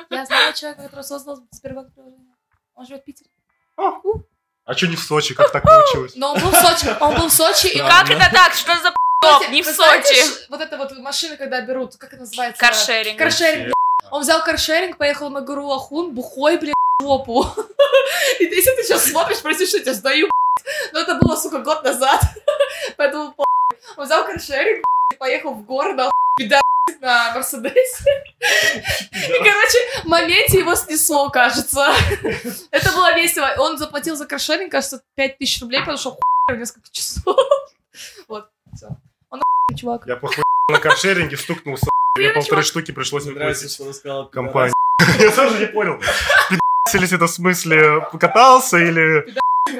Я 0.09 0.25
знаю 0.25 0.53
человека, 0.53 0.83
который 0.83 1.03
создал 1.03 1.39
Сбербанк 1.51 1.93
приложение. 1.93 2.27
Он 2.75 2.85
живет 2.85 3.01
в 3.01 3.05
Питере. 3.05 3.29
А 4.65 4.73
что 4.75 4.87
не 4.87 4.95
в 4.97 4.99
Сочи, 5.01 5.33
как 5.33 5.51
так 5.53 5.63
получилось? 5.63 6.13
Но 6.17 6.33
он 6.33 6.39
был 6.41 6.49
в 6.51 6.55
Сочи. 6.55 6.93
Он 6.99 7.15
был 7.15 7.29
в 7.29 7.33
Сочи. 7.33 7.67
и 7.67 7.79
Как 7.79 8.09
это 8.09 8.29
так? 8.33 8.53
Что 8.53 8.75
за 8.81 8.91
Кстати, 9.21 9.45
п***? 9.45 9.51
Не 9.51 9.61
в 9.61 9.65
Сочи. 9.65 10.49
Вот 10.49 10.61
это 10.61 10.77
вот 10.77 10.97
машины, 10.99 11.37
когда 11.37 11.61
берут, 11.61 11.95
как 11.97 12.13
это 12.13 12.21
называется? 12.21 12.59
Каршеринг. 12.59 13.17
Каршеринг. 13.17 13.73
Он 14.11 14.21
взял 14.21 14.43
каршеринг, 14.43 14.97
поехал 14.97 15.29
на 15.29 15.41
гору 15.41 15.71
Ахун, 15.71 16.13
бухой, 16.13 16.57
блядь, 16.57 16.75
в 16.99 17.03
жопу. 17.03 17.45
И 18.39 18.45
ты, 18.45 18.55
если 18.55 18.71
ты 18.75 18.83
сейчас 18.83 19.05
смотришь, 19.05 19.41
прости, 19.41 19.65
что 19.65 19.77
я 19.77 19.83
тебя 19.83 19.93
сдаю. 19.93 20.29
Но 20.93 20.99
это 20.99 21.15
было, 21.15 21.35
сука, 21.35 21.59
год 21.59 21.83
назад. 21.83 22.21
Поэтому 22.97 23.33
по***. 23.33 23.43
Он 23.97 24.05
взял 24.05 24.25
каршеринг, 24.25 24.85
поехал 25.19 25.53
в 25.53 25.65
горы, 25.65 25.93
на 25.93 26.11
пидор 26.37 26.61
на 27.01 27.33
Мерседесе. 27.33 28.23
И, 29.11 29.37
короче, 29.37 30.03
в 30.03 30.05
моменте 30.05 30.59
его 30.59 30.75
снесло, 30.75 31.29
кажется. 31.29 31.93
Это 32.71 32.91
было 32.91 33.13
весело. 33.15 33.53
Он 33.57 33.77
заплатил 33.77 34.15
за 34.15 34.25
каршеринг, 34.25 34.71
кажется, 34.71 35.03
5000 35.15 35.61
рублей, 35.61 35.79
потому 35.79 35.97
что 35.97 36.11
хуй 36.11 36.55
в 36.55 36.59
несколько 36.59 36.89
часов. 36.91 37.35
Вот, 38.27 38.49
все. 38.75 38.87
Чувак. 39.75 40.03
Я 40.07 40.15
плохой 40.15 40.43
на 40.69 40.79
каршеринге 40.79 41.37
стукнулся. 41.37 41.85
Мне 42.17 42.29
полторы 42.29 42.63
штуки 42.63 42.91
пришлось 42.91 43.25
выплатить 43.25 43.77
компании. 44.31 44.73
Я 45.19 45.31
тоже 45.31 45.59
не 45.59 45.67
понял. 45.67 46.01
Пидасились 46.49 47.11
это 47.13 47.25
в 47.27 47.29
смысле 47.31 48.01
покатался 48.11 48.77
или... 48.77 49.25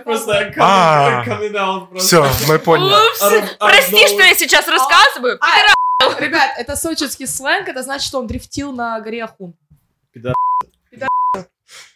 Просто 0.03 0.53
А. 0.59 1.23
камин 1.25 1.97
Все, 1.97 2.27
мы 2.47 2.59
поняли. 2.59 2.93
Упс! 2.93 3.21
Ар- 3.21 3.49
Прости, 3.57 4.07
что 4.07 4.21
я 4.21 4.35
сейчас 4.35 4.67
рассказываю. 4.67 5.39
А, 5.41 6.19
Ребят, 6.19 6.51
это 6.57 6.75
сочинский 6.75 7.25
сленг, 7.25 7.67
это 7.69 7.81
значит, 7.83 8.05
что 8.07 8.19
он 8.19 8.27
дрифтил 8.27 8.71
на 8.73 8.99
горе 8.99 9.23
Ахун. 9.23 9.55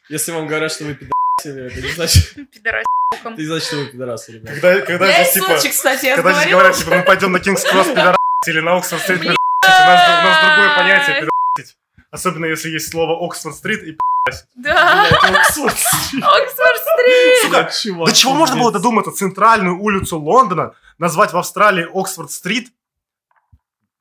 Если 0.10 0.32
вам 0.32 0.48
говорят, 0.48 0.72
что 0.72 0.86
вы 0.86 0.94
пидорасили, 0.96 1.11
это 1.50 1.82
не 1.82 1.92
значит, 1.92 2.34
Пидорас. 2.52 2.84
это 3.12 3.30
не 3.38 3.46
значит, 3.46 3.68
что 3.68 3.76
вы 3.78 3.86
пидорасы, 3.86 4.32
ребят. 4.34 4.54
Когда, 4.54 4.82
когда 4.82 5.08
Я 5.08 5.24
здесь 5.24 5.34
типа... 5.34 5.58
Сочи, 5.58 5.70
кстати, 5.70 6.06
я 6.06 6.16
Когда 6.16 6.34
здесь 6.34 6.52
говорят, 6.52 6.76
типа, 6.76 6.96
мы 6.96 7.04
пойдем 7.04 7.32
на 7.32 7.40
Кингс 7.40 7.64
Кросс 7.64 7.88
пидорасить 7.88 8.18
или 8.48 8.60
на 8.60 8.78
Оксфорд 8.78 9.02
Стрит 9.02 9.20
пидорасить, 9.20 9.38
у 9.64 9.68
нас, 9.68 10.10
у 10.10 10.24
нас 10.26 10.46
другое 10.46 10.76
понятие 10.76 11.16
пидорасить. 11.16 11.78
Особенно 12.12 12.46
если 12.46 12.70
есть 12.70 12.92
слово 12.92 13.26
Оксфорд 13.26 13.56
Стрит 13.56 13.84
и 13.84 13.98
Да. 14.58 15.08
Оксфорд-стрит. 15.10 16.24
Сука, 17.42 17.70
чувак, 17.72 18.08
До 18.08 18.14
чего 18.16 18.34
можно 18.34 18.58
было 18.58 18.72
додуматься 18.72 19.12
центральную 19.12 19.80
улицу 19.80 20.20
Лондона 20.20 20.74
назвать 20.98 21.34
в 21.34 21.38
Австралии 21.38 21.88
Оксфорд-стрит? 21.92 22.72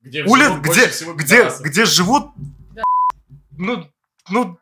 Где 0.03 0.25
Улиц, 0.25 0.47
живут 0.47 0.67
где, 0.67 0.87
где, 1.15 1.51
где 1.61 1.85
живут... 1.85 2.31
Ну, 3.59 3.87
ну, 4.31 4.59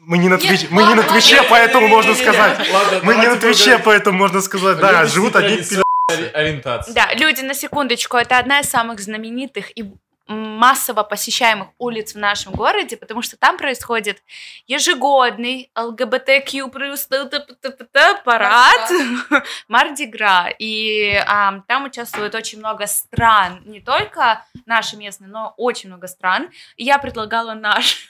мы 0.00 0.18
не 0.18 0.28
на 0.28 0.38
Твиче, 0.38 0.66
мы 0.70 0.82
не 0.84 0.94
на 0.94 1.02
Твиче, 1.02 1.42
поэтому 1.50 1.88
можно 1.88 2.14
сказать. 2.14 2.58
Мы 3.02 3.14
не 3.16 3.28
на 3.28 3.36
Твиче, 3.36 3.78
поэтому 3.78 4.18
можно 4.18 4.40
сказать, 4.40 4.78
да, 4.78 5.04
живут 5.06 5.36
люди 5.36 5.56
нетрадиционной 5.56 5.84
ори- 6.10 6.30
ориентацией. 6.32 6.94
Да, 6.94 7.12
люди, 7.14 7.42
на 7.42 7.54
секундочку, 7.54 8.16
это 8.16 8.38
одна 8.38 8.60
из 8.60 8.68
самых 8.68 9.00
знаменитых 9.00 9.76
и 9.76 9.92
массово 10.28 11.04
посещаемых 11.04 11.68
улиц 11.78 12.14
в 12.14 12.18
нашем 12.18 12.52
городе, 12.52 12.96
потому 12.96 13.22
что 13.22 13.36
там 13.38 13.56
происходит 13.56 14.22
ежегодный 14.66 15.70
LGBTQ 15.74 16.68
плюс 16.70 17.08
парад 18.24 18.90
Mardi 19.68 20.08
Gras. 20.08 20.48
И 20.58 21.18
um, 21.26 21.64
там 21.66 21.86
участвует 21.86 22.34
очень 22.34 22.58
много 22.58 22.86
стран, 22.86 23.62
не 23.64 23.80
только 23.80 24.44
наши 24.66 24.96
местные, 24.96 25.28
но 25.28 25.54
очень 25.56 25.88
много 25.88 26.08
стран. 26.08 26.50
И 26.76 26.84
я 26.84 26.98
предлагала 26.98 27.54
наш 27.54 28.06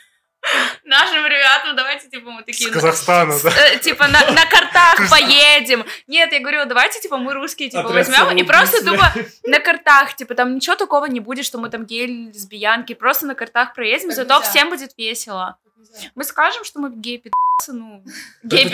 нашим 0.84 1.26
ребятам, 1.26 1.76
давайте, 1.76 2.08
типа, 2.08 2.30
мы 2.30 2.42
С 2.42 2.44
такие... 2.46 2.70
Казахстана, 2.70 3.34
да. 3.42 3.50
э, 3.50 3.78
типа 3.78 4.06
на, 4.08 4.20
на 4.30 4.46
картах 4.46 5.10
поедем. 5.10 5.84
Нет, 6.06 6.32
я 6.32 6.40
говорю, 6.40 6.64
давайте, 6.66 7.00
типа, 7.00 7.16
мы 7.18 7.34
русские, 7.34 7.68
типа, 7.68 7.84
Отряд 7.88 8.08
возьмем 8.08 8.36
и 8.36 8.42
просто 8.42 8.84
тупо 8.84 9.12
на 9.44 9.58
картах, 9.60 10.14
типа, 10.16 10.34
там 10.34 10.54
ничего 10.56 10.76
такого 10.76 11.06
не 11.06 11.20
будет, 11.20 11.44
что 11.44 11.58
мы 11.58 11.70
там 11.70 11.84
геи, 11.84 12.28
лесбиянки, 12.32 12.94
просто 12.94 13.26
на 13.26 13.34
картах 13.34 13.74
проедем, 13.74 14.08
Так 14.08 14.16
зато 14.16 14.34
нельзя. 14.38 14.50
всем 14.50 14.70
будет 14.70 14.90
весело. 14.98 15.56
Мы 16.14 16.24
скажем, 16.24 16.64
что 16.64 16.80
мы 16.80 16.90
геи 16.94 17.16
пидасы, 17.18 17.72
ну, 17.72 18.02
геи 18.42 18.64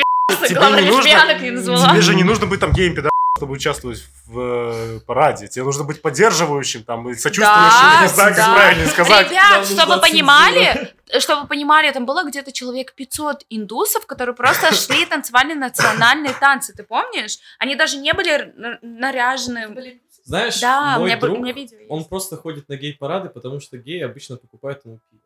тебе 0.47 0.59
главное, 0.59 0.83
не 0.83 0.91
нужно- 0.91 0.99
лесбиянок 1.09 1.41
не 1.43 1.51
назвала. 1.51 1.91
Тебе 1.91 2.01
же 2.01 2.15
не 2.15 2.25
нужно 2.25 2.47
быть 2.47 2.61
там 2.61 2.73
геем 2.73 2.93
пидорасом, 2.93 3.11
чтобы 3.37 3.55
участвовать 3.55 4.01
в 4.27 4.39
э, 4.39 5.01
параде. 5.01 5.49
Тебе 5.49 5.65
нужно 5.65 5.83
быть 5.83 6.01
поддерживающим, 6.01 6.85
там, 6.85 7.09
и 7.09 7.15
сочувствующим, 7.15 7.51
Да, 7.51 8.03
не 8.03 8.09
знаю, 8.09 8.29
как 8.29 8.37
да. 8.37 8.55
правильно 8.55 8.87
сказать. 8.87 9.29
Ребят, 9.29 9.67
чтобы 9.67 9.95
вы 9.97 10.01
понимали, 10.01 10.95
чтобы 11.19 11.43
вы 11.43 11.49
понимали, 11.49 11.91
там 11.91 12.07
было 12.07 12.23
где-то 12.23 12.53
человек 12.53 12.95
500 12.95 13.45
индусов, 13.51 14.07
которые 14.07 14.37
просто 14.37 14.73
шли 14.73 15.03
и 15.03 15.07
танцевали 15.07 15.55
национальные 15.55 16.33
танцы, 16.35 16.73
ты 16.75 16.85
помнишь? 16.85 17.39
Они 17.59 17.75
даже 17.75 17.97
не 17.97 18.13
были 18.13 18.55
наряжены. 18.83 20.01
Знаешь, 20.23 20.61
Да, 20.61 20.95
у 20.97 21.01
мой 21.01 21.09
меня, 21.11 21.21
друг, 21.21 21.39
меня 21.39 21.53
видео 21.53 21.77
есть. 21.77 21.91
он 21.91 22.05
просто 22.05 22.37
ходит 22.37 22.69
на 22.69 22.77
гей-парады, 22.77 23.31
потому 23.31 23.59
что 23.59 23.77
геи 23.79 24.01
обычно 24.01 24.37
покупают 24.37 24.85
ему 24.85 25.01
пиво. 25.11 25.23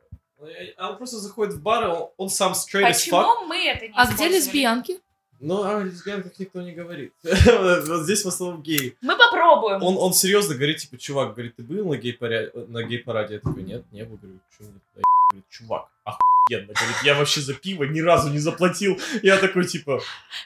А 0.78 0.90
он 0.90 0.96
просто 0.96 1.18
заходит 1.18 1.54
в 1.54 1.62
бар, 1.62 1.88
он, 1.90 2.09
он 2.16 2.30
сам 2.30 2.52
straight 2.52 2.84
as 2.88 2.92
fuck. 2.92 3.22
Почему 3.22 3.44
мы 3.46 3.66
это 3.66 3.86
не 3.86 3.92
А 3.94 4.06
где 4.06 4.28
лесбиянки? 4.28 4.98
Ну, 5.41 5.62
о 5.62 5.82
лесбиянках 5.82 6.39
никто 6.39 6.62
не 6.62 6.72
говорит. 6.72 7.12
Вот 7.22 8.03
здесь 8.03 8.24
в 8.24 8.28
основном 8.28 8.62
геи. 8.62 8.97
Мы 9.01 9.16
попробуем. 9.16 9.82
Он, 9.82 9.97
он 9.99 10.12
серьезно 10.12 10.55
говорит, 10.55 10.78
типа, 10.78 10.99
чувак, 10.99 11.34
говорит, 11.34 11.57
ты 11.57 11.62
был 11.62 11.89
на 11.89 11.97
гей-параде? 11.97 12.51
На 12.55 12.82
гей-параде? 12.82 13.34
Я 13.34 13.41
такой, 13.41 13.62
нет, 13.62 13.84
не 13.93 14.05
был. 14.05 14.16
Говорю, 14.16 14.41
что 14.53 14.64
нет? 14.64 14.82
Говорит, 15.30 15.49
чувак, 15.51 15.89
охуенно. 16.05 16.72
Говорит, 16.72 16.97
я 17.05 17.14
вообще 17.14 17.41
за 17.41 17.55
пиво 17.55 17.84
ни 17.84 18.01
разу 18.01 18.30
не 18.30 18.39
заплатил. 18.39 18.99
Я 19.22 19.36
такой, 19.36 19.66
типа, 19.66 20.01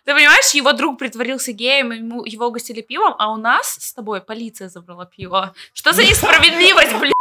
Ты 0.04 0.14
понимаешь, 0.14 0.52
его 0.54 0.72
друг 0.72 0.98
притворился 0.98 1.52
геем, 1.52 1.92
ему, 1.92 2.24
его 2.24 2.46
угостили 2.46 2.82
пивом, 2.82 3.14
а 3.18 3.32
у 3.32 3.36
нас 3.36 3.76
с 3.80 3.94
тобой 3.94 4.20
полиция 4.20 4.68
забрала 4.68 5.06
пиво. 5.06 5.54
Что 5.72 5.92
за 5.92 6.02
несправедливость, 6.08 6.98
блядь? 6.98 7.12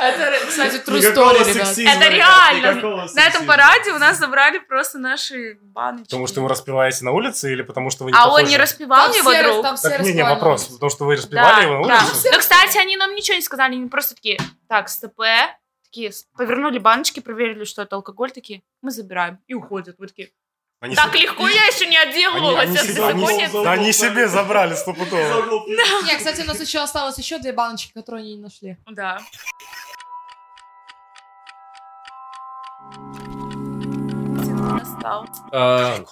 Это, 0.00 0.46
кстати, 0.46 0.76
true 0.76 1.00
story, 1.00 1.44
ребят. 1.44 1.78
Это 1.78 2.08
реально. 2.08 3.06
На 3.14 3.26
этом 3.26 3.46
параде 3.46 3.92
у 3.92 3.98
нас 3.98 4.18
забрали 4.18 4.58
просто 4.58 4.98
наши 4.98 5.58
баночки. 5.60 6.04
Потому 6.04 6.26
что 6.26 6.40
вы 6.42 6.48
распиваете 6.48 7.04
на 7.04 7.12
улице 7.12 7.52
или 7.52 7.62
потому 7.62 7.90
что 7.90 8.04
вы 8.04 8.12
не 8.12 8.18
А 8.18 8.28
он 8.28 8.44
не 8.44 8.56
распевал 8.56 9.10
Там 9.10 9.16
его 9.16 9.62
друг? 9.62 9.80
Так, 9.82 10.00
не, 10.00 10.12
не, 10.12 10.24
вопрос. 10.24 10.66
Потому 10.66 10.90
что 10.90 11.04
вы 11.04 11.16
распивали 11.16 11.64
его 11.64 11.80
на 11.80 11.88
да. 11.88 12.04
улице? 12.04 12.30
Ну, 12.32 12.38
кстати, 12.38 12.78
они 12.78 12.96
нам 12.96 13.14
ничего 13.14 13.36
не 13.36 13.42
сказали, 13.42 13.74
они 13.74 13.88
просто 13.88 14.14
такие, 14.14 14.38
так, 14.68 14.88
СТП, 14.88 15.20
такие, 15.84 16.12
повернули 16.36 16.78
баночки, 16.78 17.20
проверили, 17.20 17.64
что 17.64 17.82
это 17.82 17.96
алкоголь, 17.96 18.30
такие, 18.30 18.62
мы 18.82 18.90
забираем, 18.90 19.38
и 19.46 19.54
уходят. 19.54 19.96
Мы 19.98 20.06
такие, 20.06 20.30
Они 20.80 20.94
так 20.94 21.10
себе- 21.10 21.22
легко 21.22 21.48
я 21.48 21.64
еще 21.66 21.86
не 21.86 21.96
отделывалась 21.96 22.68
они 22.68 22.78
от 22.78 22.86
беззакония. 22.86 23.50
Да 23.64 23.72
они 23.72 23.92
себе 23.92 24.28
забрали 24.28 24.74
стопудово. 24.74 25.66
Не, 25.66 26.16
кстати, 26.16 26.42
у 26.42 26.44
нас 26.44 26.60
еще 26.60 26.78
осталось 26.78 27.18
еще 27.18 27.38
две 27.38 27.52
баночки, 27.52 27.92
которые 27.92 28.22
они 28.22 28.36
не 28.36 28.42
нашли. 28.42 28.76
Да. 28.86 29.18
А, 35.52 36.04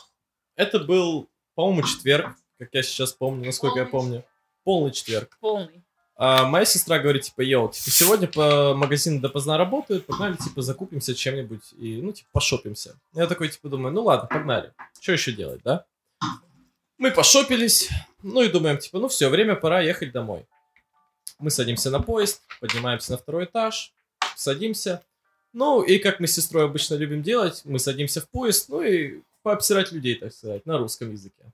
Это 0.56 0.78
был, 0.80 1.28
по-моему, 1.54 1.82
четверг, 1.82 2.36
как 2.58 2.68
я 2.72 2.82
сейчас 2.82 3.12
помню, 3.12 3.46
насколько 3.46 3.78
я 3.80 3.86
помню. 3.86 4.24
Полный 4.64 4.90
четверг. 4.90 5.36
Полный. 5.40 5.84
А 6.18 6.46
моя 6.46 6.64
сестра 6.64 6.98
говорит, 6.98 7.24
типа, 7.24 7.42
йоу, 7.42 7.68
типа, 7.68 7.90
сегодня 7.90 8.26
по 8.26 8.74
магазину 8.74 9.20
допоздна 9.20 9.58
работают, 9.58 10.06
погнали, 10.06 10.36
типа, 10.36 10.62
закупимся 10.62 11.14
чем-нибудь 11.14 11.74
и, 11.78 12.00
ну, 12.00 12.12
типа, 12.12 12.28
пошопимся. 12.32 12.98
Я 13.12 13.26
такой, 13.26 13.50
типа, 13.50 13.68
думаю, 13.68 13.92
ну 13.92 14.02
ладно, 14.02 14.26
погнали. 14.26 14.72
Что 14.98 15.12
еще 15.12 15.32
делать, 15.32 15.60
да? 15.62 15.84
Мы 16.96 17.10
пошопились, 17.10 17.90
ну 18.22 18.40
и 18.40 18.48
думаем, 18.48 18.78
типа, 18.78 18.98
ну 18.98 19.08
все, 19.08 19.28
время 19.28 19.56
пора 19.56 19.82
ехать 19.82 20.12
домой. 20.12 20.46
Мы 21.38 21.50
садимся 21.50 21.90
на 21.90 22.00
поезд, 22.00 22.40
поднимаемся 22.60 23.12
на 23.12 23.18
второй 23.18 23.44
этаж, 23.44 23.92
садимся. 24.34 25.02
Ну, 25.52 25.82
и 25.82 25.98
как 25.98 26.18
мы 26.18 26.26
с 26.28 26.34
сестрой 26.34 26.64
обычно 26.64 26.94
любим 26.94 27.22
делать, 27.22 27.60
мы 27.64 27.78
садимся 27.78 28.22
в 28.22 28.28
поезд, 28.30 28.70
ну 28.70 28.80
и 28.80 29.20
пообсирать 29.42 29.92
людей, 29.92 30.14
так 30.14 30.32
сказать, 30.32 30.64
на 30.64 30.78
русском 30.78 31.12
языке. 31.12 31.52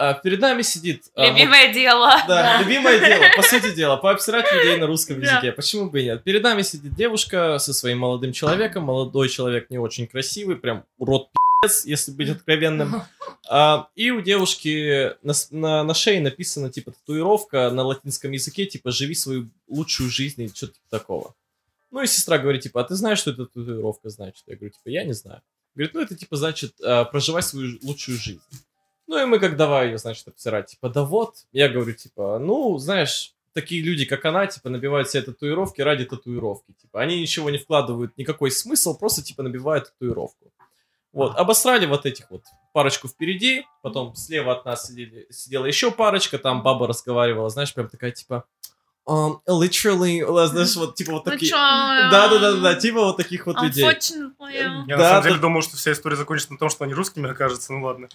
А 0.00 0.14
перед 0.14 0.38
нами 0.40 0.62
сидит... 0.62 1.06
а, 1.16 1.26
Любимое 1.28 1.72
дело. 1.72 2.08
да, 2.28 2.60
любимое 2.62 3.00
дело, 3.00 3.24
по 3.34 3.42
сути 3.42 3.74
дела, 3.74 3.96
пообсирать 3.96 4.46
людей 4.52 4.76
на 4.76 4.86
русском 4.86 5.20
Да. 5.20 5.26
языке. 5.26 5.50
Почему 5.50 5.90
бы 5.90 6.00
и 6.00 6.04
нет? 6.04 6.22
Перед 6.22 6.40
нами 6.44 6.62
сидит 6.62 6.94
девушка 6.94 7.58
со 7.58 7.74
своим 7.74 7.98
молодым 7.98 8.32
человеком. 8.32 8.84
Молодой 8.84 9.28
человек 9.28 9.70
не 9.70 9.78
очень 9.78 10.06
красивый, 10.06 10.54
прям 10.54 10.84
урод 10.98 11.30
пи***ц, 11.62 11.88
если 11.88 12.12
быть 12.12 12.30
откровенным. 12.30 13.02
А, 13.50 13.88
и 13.96 14.10
у 14.10 14.20
девушки 14.20 15.14
на, 15.22 15.32
на, 15.52 15.82
на 15.82 15.94
шее 15.94 16.20
написана, 16.20 16.70
типа, 16.70 16.90
татуировка 16.92 17.70
на 17.70 17.82
латинском 17.82 18.30
языке, 18.32 18.66
типа, 18.66 18.90
живи 18.90 19.14
свою 19.14 19.48
лучшую 19.68 20.10
жизнь 20.10 20.42
и 20.42 20.48
что-то 20.48 20.74
типа 20.74 20.86
такого. 20.90 21.34
Ну 21.90 22.02
и 22.02 22.06
сестра 22.06 22.36
говорит, 22.36 22.62
типа, 22.64 22.82
а 22.82 22.84
ты 22.84 22.94
знаешь, 22.94 23.18
что 23.18 23.30
это 23.30 23.46
татуировка 23.46 24.10
значит? 24.10 24.42
Я 24.46 24.56
говорю, 24.56 24.70
типа, 24.74 24.90
я 24.90 25.02
не 25.04 25.14
знаю. 25.14 25.40
Говорит, 25.74 25.94
ну 25.94 26.00
это, 26.02 26.14
типа, 26.14 26.36
значит, 26.36 26.74
а, 26.84 27.04
проживай 27.06 27.42
свою 27.42 27.78
лучшую 27.82 28.18
жизнь. 28.18 28.42
Ну 29.08 29.20
и 29.20 29.24
мы 29.24 29.38
как 29.40 29.56
давай 29.56 29.88
ее, 29.88 29.98
значит, 29.98 30.28
обсирать. 30.28 30.66
Типа, 30.66 30.90
да 30.90 31.02
вот. 31.02 31.34
Я 31.50 31.70
говорю, 31.70 31.94
типа, 31.94 32.38
ну, 32.38 32.76
знаешь, 32.78 33.32
такие 33.54 33.82
люди, 33.82 34.04
как 34.04 34.24
она, 34.26 34.46
типа, 34.46 34.68
набивают 34.68 35.08
себе 35.08 35.22
татуировки 35.22 35.80
ради 35.80 36.04
татуировки. 36.04 36.72
Типа, 36.80 37.00
они 37.00 37.18
ничего 37.18 37.48
не 37.48 37.56
вкладывают, 37.56 38.16
никакой 38.18 38.50
смысл, 38.50 38.96
просто, 38.96 39.22
типа, 39.22 39.42
набивают 39.42 39.90
татуировку. 39.92 40.52
Вот, 41.12 41.36
обосрали 41.36 41.86
вот 41.86 42.04
этих 42.04 42.30
вот 42.30 42.44
парочку 42.74 43.08
впереди, 43.08 43.64
потом 43.82 44.14
слева 44.14 44.52
от 44.52 44.66
нас 44.66 44.86
сидели, 44.86 45.26
сидела 45.30 45.64
еще 45.64 45.90
парочка, 45.90 46.38
там 46.38 46.62
баба 46.62 46.86
разговаривала, 46.86 47.48
знаешь, 47.48 47.72
прям 47.72 47.88
такая, 47.88 48.10
типа, 48.10 48.44
um, 49.08 49.40
literally, 49.48 50.46
знаешь, 50.46 50.76
вот, 50.76 50.94
типа, 50.96 51.12
вот 51.12 51.24
Ну 51.24 51.32
такие... 51.32 51.48
чё? 51.48 51.56
Да-да-да-да, 52.12 52.74
типа 52.74 53.00
вот 53.00 53.16
таких 53.16 53.46
вот 53.46 53.60
людей. 53.62 53.82
Я 54.84 54.84
Да, 54.86 54.96
на 54.96 55.08
самом 55.08 55.22
деле 55.22 55.34
да. 55.36 55.40
думал, 55.40 55.62
что 55.62 55.78
вся 55.78 55.92
история 55.92 56.16
закончится 56.16 56.52
на 56.52 56.58
том, 56.58 56.68
что 56.68 56.84
они 56.84 56.92
русскими 56.92 57.28
окажутся. 57.28 57.72
Ну 57.72 57.82
ладно. 57.84 58.08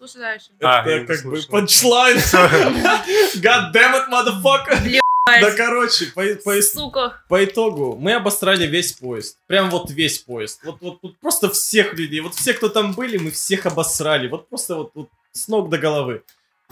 Слушай 0.00 0.18
дальше. 0.20 0.46
А, 0.62 0.82
Это 0.88 1.14
как 1.14 1.24
бы 1.26 1.42
панчлайн. 1.50 2.16
God 3.36 3.70
damn 3.74 3.94
it, 3.94 4.08
motherfucker. 4.10 4.98
Да, 5.26 5.50
короче, 5.52 6.06
по, 6.06 6.22
по- 6.42 6.62
Сука. 6.62 7.22
по 7.28 7.44
итогу 7.44 7.96
мы 7.96 8.14
обосрали 8.14 8.66
весь 8.66 8.92
поезд. 8.92 9.36
Прям 9.46 9.68
вот 9.68 9.90
весь 9.90 10.20
поезд. 10.20 10.60
Вот, 10.64 10.78
вот, 10.80 10.98
вот 11.02 11.18
просто 11.18 11.50
всех 11.50 11.92
людей. 11.92 12.20
Вот 12.20 12.34
все, 12.34 12.54
кто 12.54 12.70
там 12.70 12.94
были, 12.94 13.18
мы 13.18 13.30
всех 13.30 13.66
обосрали. 13.66 14.26
Вот 14.28 14.48
просто 14.48 14.74
вот, 14.76 14.92
вот 14.94 15.10
с 15.32 15.46
ног 15.48 15.68
до 15.68 15.76
головы. 15.76 16.22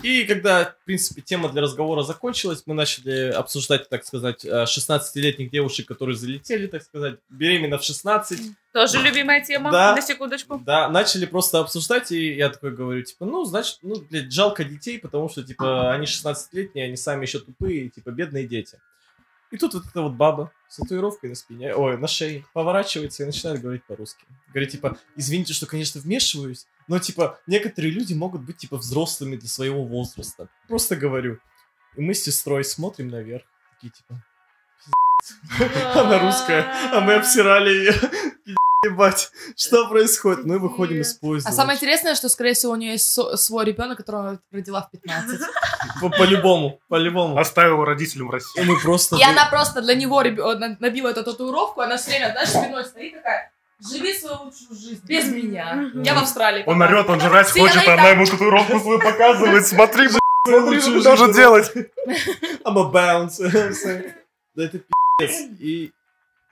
И 0.02 0.24
когда, 0.24 0.64
в 0.80 0.84
принципе, 0.84 1.22
тема 1.22 1.48
для 1.48 1.60
разговора 1.60 2.02
закончилась, 2.02 2.62
мы 2.66 2.74
начали 2.74 3.32
обсуждать, 3.32 3.88
так 3.88 4.04
сказать, 4.04 4.44
э, 4.44 4.64
16-летних 4.64 5.50
девушек, 5.50 5.88
которые 5.88 6.16
залетели, 6.16 6.68
так 6.68 6.82
сказать, 6.82 7.16
беременна 7.28 7.78
в 7.78 7.82
16. 7.82 8.40
Тоже 8.72 8.98
любимая 9.02 9.44
тема, 9.44 9.72
Да. 9.72 9.96
на 9.96 10.00
секундочку. 10.00 10.62
Да, 10.64 10.88
начали 10.88 11.26
просто 11.26 11.58
обсуждать, 11.58 12.12
и 12.12 12.34
я 12.34 12.48
такой 12.48 12.70
говорю, 12.70 13.02
типа, 13.02 13.24
ну, 13.24 13.44
значит, 13.44 13.78
ну, 13.82 13.96
блядь, 14.08 14.32
жалко 14.32 14.62
детей, 14.62 15.00
потому 15.00 15.28
что, 15.28 15.42
типа, 15.42 15.92
они 15.92 16.06
16-летние, 16.06 16.84
они 16.86 16.96
сами 16.96 17.22
еще 17.22 17.40
тупые, 17.40 17.88
типа, 17.88 18.10
бедные 18.10 18.46
дети. 18.46 18.78
И 19.50 19.56
тут 19.56 19.74
вот 19.74 19.86
эта 19.86 20.02
вот 20.02 20.12
баба 20.12 20.52
с 20.68 20.76
татуировкой 20.76 21.30
на 21.30 21.34
спине, 21.34 21.74
ой, 21.74 21.96
на 21.96 22.06
шее, 22.06 22.44
поворачивается 22.52 23.22
и 23.22 23.26
начинает 23.26 23.60
говорить 23.60 23.84
по-русски. 23.84 24.24
Говорит, 24.48 24.70
типа, 24.70 24.98
извините, 25.16 25.54
что, 25.54 25.66
конечно, 25.66 26.00
вмешиваюсь, 26.00 26.66
но, 26.86 26.98
типа, 26.98 27.40
некоторые 27.46 27.90
люди 27.90 28.12
могут 28.12 28.42
быть, 28.42 28.58
типа, 28.58 28.76
взрослыми 28.76 29.36
для 29.36 29.48
своего 29.48 29.84
возраста. 29.84 30.48
Просто 30.68 30.96
говорю. 30.96 31.38
И 31.96 32.00
мы 32.00 32.14
с 32.14 32.22
сестрой 32.22 32.64
смотрим 32.64 33.08
наверх, 33.08 33.44
такие, 33.74 33.90
типа, 33.90 34.22
она 35.98 36.18
русская, 36.20 36.66
а 36.92 37.00
мы 37.00 37.14
обсирали 37.14 37.70
ее. 37.70 37.94
Ебать, 38.84 39.32
что 39.56 39.88
происходит? 39.88 40.44
Мы 40.44 40.60
выходим 40.60 41.00
из 41.00 41.14
поезда. 41.14 41.50
А 41.50 41.52
самое 41.52 41.76
интересное, 41.76 42.14
что, 42.14 42.28
скорее 42.28 42.54
всего, 42.54 42.72
у 42.72 42.76
нее 42.76 42.92
есть 42.92 43.08
свой 43.36 43.64
ребенок, 43.64 43.96
которого 43.96 44.28
она 44.28 44.38
родила 44.52 44.82
в 44.82 44.90
15. 44.92 45.40
По- 46.00 46.10
По-любому, 46.10 46.78
по-любому. 46.88 47.38
Оставил 47.38 47.84
родителям 47.84 48.28
в 48.28 48.30
России. 48.30 48.62
мы 48.62 48.78
просто... 48.80 49.16
И 49.16 49.22
она 49.24 49.46
просто 49.46 49.82
для 49.82 49.96
него 49.96 50.22
набила 50.22 51.08
эту 51.08 51.24
татуировку, 51.24 51.80
она 51.80 51.96
все 51.96 52.10
время, 52.10 52.30
знаешь, 52.30 52.50
спиной 52.50 52.84
стоит 52.84 53.14
такая, 53.14 53.50
живи 53.80 54.14
свою 54.14 54.44
лучшую 54.44 54.78
жизнь, 54.78 55.02
без 55.06 55.24
меня. 55.26 55.90
Я 56.04 56.14
в 56.14 56.18
Австралии. 56.18 56.62
Он 56.64 56.78
пока». 56.78 56.92
орет, 56.92 57.10
он 57.10 57.20
жрать 57.20 57.50
хочет, 57.50 57.78
она 57.78 57.94
а 57.94 57.94
она 57.94 58.08
ему 58.10 58.26
татуировку 58.26 58.78
свою 58.78 59.00
показывает. 59.00 59.66
Смотри, 59.66 60.08
блядь, 60.08 60.20
смотри, 60.46 60.80
что 61.00 61.16
жизнь. 61.16 61.32
делать. 61.32 61.72
I'm 62.64 62.78
a 62.78 62.92
bounce. 62.92 63.40
Да 64.54 64.64
это 64.64 64.80
пиздец. 65.18 65.50
И 65.60 65.92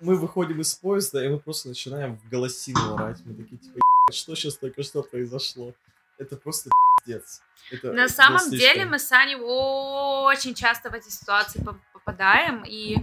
мы 0.01 0.16
выходим 0.16 0.61
из 0.61 0.74
поезда, 0.74 1.24
и 1.24 1.28
мы 1.28 1.38
просто 1.38 1.68
начинаем 1.68 2.16
в 2.18 2.28
голосину 2.28 2.94
орать. 2.94 3.18
Мы 3.24 3.34
такие, 3.34 3.59
типа, 3.59 3.76
«Ебать, 3.76 4.14
что 4.16 4.34
сейчас 4.34 4.57
только 4.57 4.82
что 4.82 5.03
произошло? 5.03 5.74
Это 6.18 6.36
просто 6.36 6.70
пиздец. 7.05 7.42
Это 7.70 7.88
На 7.92 8.03
было 8.05 8.09
самом 8.09 8.38
слишком. 8.40 8.59
деле 8.59 8.84
мы 8.86 8.99
с 8.99 9.11
Аней 9.12 9.36
очень 9.36 10.55
часто 10.55 10.90
в 10.90 10.94
эти 10.94 11.09
ситуации 11.09 11.62
по- 11.62 11.78
попадаем, 11.92 12.62
и 12.64 12.97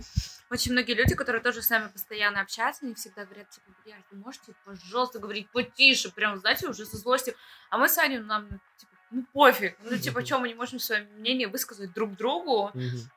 очень 0.49 0.71
многие 0.71 0.93
люди, 0.93 1.15
которые 1.15 1.41
тоже 1.41 1.61
с 1.61 1.69
нами 1.69 1.89
постоянно 1.89 2.41
общаются, 2.41 2.85
они 2.85 2.95
всегда 2.95 3.25
говорят, 3.25 3.49
типа, 3.49 3.71
блядь, 3.83 4.03
вы 4.11 4.17
можете, 4.19 4.53
пожалуйста, 4.65 5.19
говорить 5.19 5.49
потише, 5.51 6.11
прям, 6.11 6.37
знаете, 6.39 6.67
уже 6.67 6.85
со 6.85 6.97
злостью. 6.97 7.33
А 7.69 7.77
мы 7.77 7.89
с 7.89 7.97
Аней, 7.97 8.19
ну, 8.19 8.25
нам, 8.25 8.47
типа, 8.77 8.91
ну, 9.11 9.25
пофиг. 9.33 9.77
Ну, 9.83 9.97
типа, 9.97 10.25
что, 10.25 10.39
мы 10.39 10.47
не 10.47 10.55
можем 10.55 10.79
свое 10.79 11.03
мнение 11.17 11.47
высказать 11.47 11.91
друг 11.93 12.15
другу? 12.15 12.71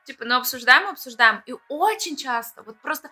Типа, 0.05 0.25
ну, 0.25 0.35
обсуждаем, 0.37 0.87
обсуждаем. 0.89 1.41
И 1.45 1.55
очень 1.69 2.17
часто, 2.17 2.61
вот 2.63 2.77
просто 2.81 3.09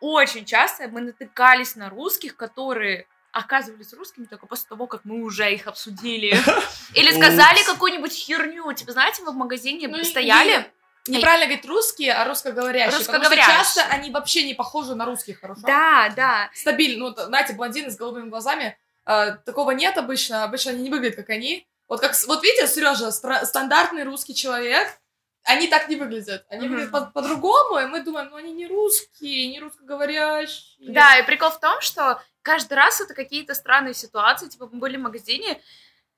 очень 0.00 0.44
часто 0.44 0.88
мы 0.88 1.00
натыкались 1.00 1.76
на 1.76 1.88
русских, 1.90 2.36
которые 2.36 3.06
оказывались 3.32 3.92
русскими 3.92 4.24
только 4.24 4.46
после 4.46 4.68
того, 4.68 4.86
как 4.86 5.04
мы 5.04 5.22
уже 5.22 5.52
их 5.52 5.66
обсудили. 5.66 6.34
Или 6.94 7.12
сказали 7.12 7.62
какую-нибудь 7.64 8.12
херню. 8.12 8.72
Типа, 8.72 8.92
знаете, 8.92 9.22
мы 9.22 9.32
в 9.32 9.36
магазине 9.36 9.86
Ну, 9.88 9.98
и- 9.98 10.04
стояли. 10.04 10.70
Неправильно 11.06 11.46
говорить 11.46 11.64
русские, 11.66 12.12
а 12.12 12.24
русскоговорящие. 12.26 12.86
Потому 12.90 13.02
что 13.04 13.12
Русскоговорящие. 13.14 13.56
часто 13.56 13.82
они 13.84 14.10
вообще 14.10 14.42
не 14.44 14.52
похожи 14.54 14.94
на 14.94 15.06
русских, 15.06 15.40
хорошо? 15.40 15.62
Да, 15.66 16.12
да. 16.14 16.50
Стабильно. 16.54 17.08
Ну, 17.08 17.14
знаете, 17.14 17.54
блондины 17.54 17.90
с 17.90 17.96
голубыми 17.96 18.28
глазами. 18.28 18.76
э, 19.06 19.36
такого 19.46 19.70
нет 19.70 19.96
обычно. 19.96 20.44
Обычно 20.44 20.72
они 20.72 20.82
не 20.82 20.90
выглядят, 20.90 21.16
как 21.16 21.30
они. 21.30 21.66
Вот 21.88 22.00
как, 22.02 22.14
вот 22.26 22.42
видите, 22.42 22.66
Сережа, 22.66 23.10
стандартный 23.10 24.04
русский 24.04 24.34
человек, 24.34 25.00
они 25.48 25.66
так 25.66 25.88
не 25.88 25.96
выглядят. 25.96 26.44
Они 26.50 26.66
Мгм. 26.66 26.70
выглядят 26.76 26.92
по- 26.92 27.10
по-другому, 27.20 27.78
и 27.78 27.86
мы 27.86 28.02
думаем, 28.02 28.28
ну 28.30 28.36
они 28.36 28.52
не 28.52 28.66
русские, 28.66 29.48
не 29.48 29.60
русскоговорящие. 29.60 30.92
Да, 30.92 31.18
и 31.18 31.24
прикол 31.26 31.50
в 31.50 31.60
том, 31.60 31.80
что 31.80 32.20
каждый 32.42 32.74
раз 32.74 33.00
это 33.00 33.14
какие-то 33.14 33.54
странные 33.54 33.94
ситуации. 33.94 34.48
Типа, 34.48 34.68
мы 34.70 34.78
были 34.78 34.96
в 34.96 35.00
магазине, 35.00 35.60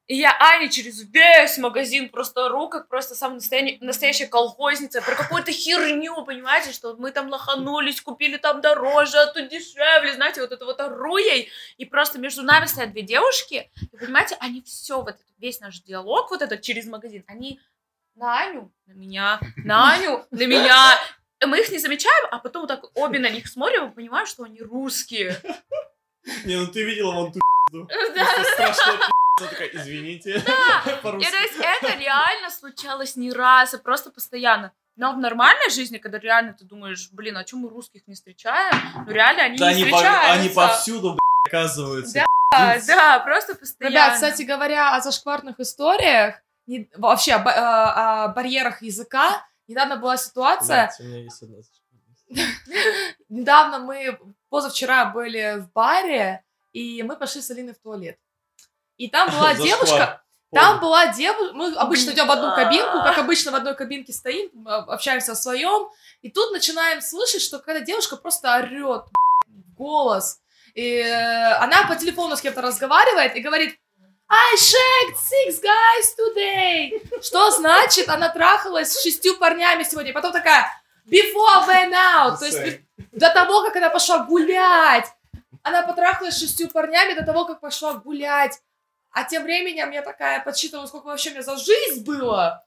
и 0.07 0.17
я 0.17 0.37
Ане 0.41 0.69
через 0.69 1.03
весь 1.03 1.57
магазин 1.59 2.09
просто 2.09 2.47
ору, 2.47 2.69
как 2.69 2.89
просто 2.89 3.15
самая 3.15 3.37
настоящая, 3.37 3.79
настоящая 3.81 4.27
колхозница, 4.27 5.01
про 5.03 5.15
какую-то 5.15 5.53
херню, 5.53 6.25
понимаете, 6.25 6.73
что 6.73 6.97
мы 6.97 7.13
там 7.13 7.29
лоханулись, 7.29 8.01
купили 8.01 8.37
там 8.37 8.61
дороже, 8.61 9.17
а 9.19 9.27
тут 9.33 9.49
дешевле, 9.49 10.15
знаете, 10.15 10.41
вот 10.41 10.51
это 10.51 10.65
вот 10.65 10.81
ору 10.81 11.17
ей, 11.19 11.49
и 11.79 11.85
просто 11.85 12.19
между 12.19 12.43
нами 12.43 12.67
стоят 12.67 12.91
две 12.91 13.03
девушки, 13.03 13.71
и, 13.93 13.97
понимаете, 13.97 14.37
они 14.41 14.63
все, 14.63 14.97
вот 14.97 15.11
этот, 15.11 15.23
весь 15.39 15.61
наш 15.61 15.81
диалог, 15.81 16.31
вот 16.31 16.43
этот 16.43 16.61
через 16.63 16.87
магазин, 16.87 17.23
они 17.29 17.61
на 18.21 18.39
Аню, 18.41 18.73
на 18.87 18.93
меня, 18.93 19.41
на 19.65 19.93
Аню, 19.95 20.25
на 20.31 20.47
меня, 20.47 20.99
И 21.43 21.47
мы 21.47 21.59
их 21.61 21.71
не 21.71 21.79
замечаем, 21.79 22.29
а 22.31 22.39
потом 22.39 22.63
вот 22.63 22.69
так 22.69 22.85
обе 22.97 23.19
на 23.19 23.31
них 23.31 23.49
смотрим 23.49 23.89
и 23.89 23.95
понимаем, 23.95 24.27
что 24.27 24.43
они 24.45 24.61
русские. 24.61 25.37
Не, 26.45 26.57
ну 26.57 26.67
ты 26.67 26.85
видела 26.85 27.13
вон 27.13 27.33
ту. 27.33 27.41
Да. 28.15 28.27
Страшная. 28.55 28.99
Такая, 29.39 29.69
извините. 29.73 30.37
И 30.39 31.03
По-русски. 31.03 31.31
то 31.31 31.37
есть 31.39 31.55
это 31.57 31.97
реально 31.99 32.51
случалось 32.51 33.17
не 33.17 33.33
раз, 33.33 33.73
а 33.73 33.79
просто 33.79 34.11
постоянно. 34.11 34.73
Но 34.97 35.13
в 35.13 35.19
нормальной 35.19 35.71
жизни, 35.71 35.97
когда 35.97 36.19
реально 36.19 36.53
ты 36.53 36.65
думаешь, 36.67 37.09
блин, 37.13 37.39
а 37.39 37.45
чем 37.45 37.61
мы 37.61 37.71
русских 37.71 38.03
не 38.07 38.15
встречаем? 38.15 38.75
Ну 39.07 39.11
реально 39.13 39.45
они 39.45 39.57
Да 39.57 39.73
не 39.73 39.83
они, 39.83 39.91
по- 39.91 39.97
встречаются. 39.97 40.33
они 40.33 40.49
повсюду, 40.51 41.09
блядь, 41.13 41.49
оказываются. 41.49 42.25
Да, 42.53 42.79
да, 42.87 43.19
просто 43.21 43.55
постоянно. 43.55 43.95
Ребят, 43.95 44.15
кстати 44.15 44.43
говоря, 44.43 44.95
о 44.97 45.01
зашкварных 45.01 45.59
историях, 45.61 46.35
не- 46.71 46.89
вообще 46.97 47.33
о, 47.35 47.39
ба- 47.41 47.51
э, 47.51 47.55
о 47.55 48.29
барьерах 48.29 48.81
языка, 48.83 49.45
недавно 49.67 49.97
была 49.97 50.17
ситуация, 50.17 50.87
Блядь, 50.87 51.01
у 51.01 51.03
меня 51.05 51.23
есть 51.25 51.43
одна 51.43 51.57
недавно 53.29 53.79
мы, 53.81 54.19
позавчера 54.49 55.07
были 55.07 55.59
в 55.59 55.73
баре, 55.73 56.45
и 56.73 57.03
мы 57.03 57.17
пошли 57.17 57.43
с 57.43 57.51
Алиной 57.51 57.75
в 57.75 57.79
туалет. 57.81 58.19
И 58.97 59.09
там 59.09 59.31
была 59.31 59.55
девушка, 59.67 60.23
там 60.53 60.81
была 60.81 61.09
девушка, 61.09 61.55
мы 61.55 61.75
обычно 61.75 62.11
идем 62.13 62.29
в 62.29 62.31
одну 62.31 62.55
кабинку, 62.55 62.99
как 62.99 63.19
обычно 63.19 63.51
в 63.51 63.57
одной 63.57 63.75
кабинке 63.75 64.13
стоим, 64.13 64.67
э, 64.69 64.71
общаемся 64.71 65.33
о 65.33 65.37
своем, 65.37 65.89
и 66.23 66.31
тут 66.31 66.53
начинаем 66.53 67.01
слышать, 67.01 67.43
что 67.43 67.59
какая-то 67.59 67.85
девушка 67.85 68.17
просто 68.17 68.57
орет 68.57 69.07
голос. 69.77 70.41
И 70.75 70.99
э, 70.99 71.53
она 71.55 71.85
по 71.89 71.97
телефону 71.97 72.37
с 72.37 72.41
кем-то 72.41 72.61
разговаривает 72.63 73.35
и 73.35 73.41
говорит 73.41 73.77
I 74.33 74.57
shagged 74.57 75.19
six 75.19 75.61
guys 75.61 76.15
today. 76.17 77.03
Что 77.21 77.51
значит, 77.51 78.09
она 78.09 78.29
трахалась 78.29 78.93
с 78.93 79.03
шестью 79.03 79.37
парнями 79.37 79.83
сегодня. 79.83 80.13
Потом 80.13 80.33
такая, 80.33 80.67
before 81.07 81.67
went 81.67 81.93
out. 81.93 82.39
То 82.39 82.47
есть 82.47 82.81
до 83.11 83.31
того, 83.31 83.65
как 83.65 83.75
она 83.75 83.91
пошла 83.91 84.21
гулять. 84.25 85.07
Она 85.63 85.83
потрахалась 85.83 86.37
с 86.37 86.41
шестью 86.41 86.69
парнями 86.69 87.15
до 87.15 87.25
того, 87.25 87.45
как 87.45 87.61
пошла 87.61 87.95
гулять. 87.95 88.61
А 89.13 89.25
тем 89.25 89.43
временем 89.43 89.91
я 89.91 90.03
такая 90.03 90.39
подсчитывала, 90.45 90.87
сколько 90.87 91.07
вообще 91.07 91.31
у 91.31 91.33
меня 91.33 91.43
за 91.43 91.57
жизнь 91.57 92.05
было. 92.05 92.63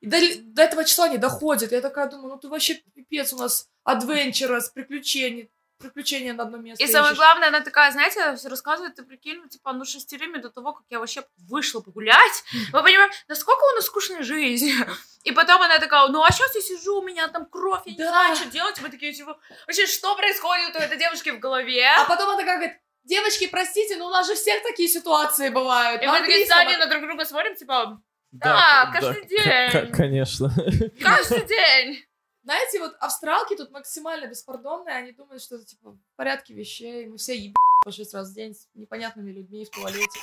И 0.00 0.06
до, 0.06 0.18
до 0.42 0.62
этого 0.62 0.84
числа 0.84 1.08
не 1.08 1.16
доходит. 1.16 1.72
Я 1.72 1.80
такая 1.80 2.08
думаю, 2.10 2.34
ну 2.34 2.38
ты 2.38 2.48
вообще 2.48 2.74
пипец 2.94 3.32
у 3.32 3.38
нас 3.38 3.66
адвенчерос, 3.84 4.68
приключения, 4.68 5.48
приключения 5.88 6.34
на 6.34 6.42
одно 6.44 6.58
место. 6.58 6.82
И 6.82 6.86
самое 6.86 7.12
ищешь. 7.12 7.18
главное, 7.18 7.48
она 7.48 7.60
такая, 7.60 7.90
знаете, 7.92 8.36
всё 8.36 8.48
рассказывает, 8.48 8.94
ты 8.96 9.02
прикинь, 9.04 9.38
ну, 9.42 9.48
типа, 9.48 9.72
ну, 9.72 9.84
шестерыми 9.84 10.38
до 10.38 10.50
того, 10.50 10.72
как 10.72 10.84
я 10.90 10.98
вообще 10.98 11.22
вышла 11.48 11.80
погулять. 11.80 12.44
Мы 12.72 12.82
понимаем, 12.82 13.10
насколько 13.28 13.62
у 13.62 13.74
нас 13.76 13.86
скучная 13.86 14.22
жизнь. 14.22 14.72
И 15.24 15.32
потом 15.32 15.62
она 15.62 15.78
такая, 15.78 16.08
ну, 16.08 16.22
а 16.22 16.30
сейчас 16.32 16.54
я 16.54 16.60
сижу, 16.60 16.98
у 17.00 17.02
меня 17.02 17.28
там 17.28 17.46
кровь, 17.46 17.82
я 17.86 17.92
не 17.92 17.98
Да. 17.98 18.08
знаю, 18.10 18.36
что 18.36 18.46
делать. 18.50 18.80
Мы 18.80 18.88
такие, 18.90 19.12
типа, 19.12 19.38
вообще, 19.66 19.86
что 19.86 20.14
происходит 20.16 20.74
у 20.76 20.78
этой 20.78 20.98
девушки 20.98 21.30
в 21.30 21.38
голове? 21.38 21.86
А 21.86 22.04
потом 22.04 22.30
она 22.30 22.38
такая 22.38 22.56
говорит, 22.56 22.76
девочки, 23.04 23.46
простите, 23.46 23.96
но 23.96 24.06
у 24.06 24.10
нас 24.10 24.26
же 24.26 24.34
всех 24.34 24.62
такие 24.62 24.88
ситуации 24.88 25.48
бывают. 25.48 26.02
И 26.02 26.06
мы 26.06 26.20
такие 26.20 26.46
с 26.46 26.50
английском 26.50 26.58
Аней 26.58 26.76
на 26.76 26.86
друг 26.86 27.02
друга 27.02 27.24
смотрим, 27.24 27.54
типа, 27.56 28.00
Да, 28.30 28.90
Да, 28.92 29.00
каждый 29.00 29.22
к- 29.24 29.28
день. 29.28 29.70
к- 29.92 29.96
Конечно. 29.96 30.50
каждый 31.02 31.46
день. 31.46 32.04
Знаете, 32.48 32.78
вот 32.78 32.96
австралки 32.98 33.54
тут 33.56 33.70
максимально 33.72 34.26
беспардонные, 34.26 34.96
они 34.96 35.12
думают, 35.12 35.42
что 35.42 35.56
это, 35.56 35.66
типа, 35.66 35.90
в 35.90 36.16
порядке 36.16 36.54
вещей, 36.54 37.06
мы 37.06 37.18
все 37.18 37.36
ебем 37.36 37.54
по 37.84 37.92
шесть 37.92 38.14
раз 38.14 38.30
в 38.30 38.34
день 38.34 38.54
с 38.54 38.70
непонятными 38.74 39.30
людьми 39.30 39.66
в 39.66 39.70
туалете. 39.70 40.18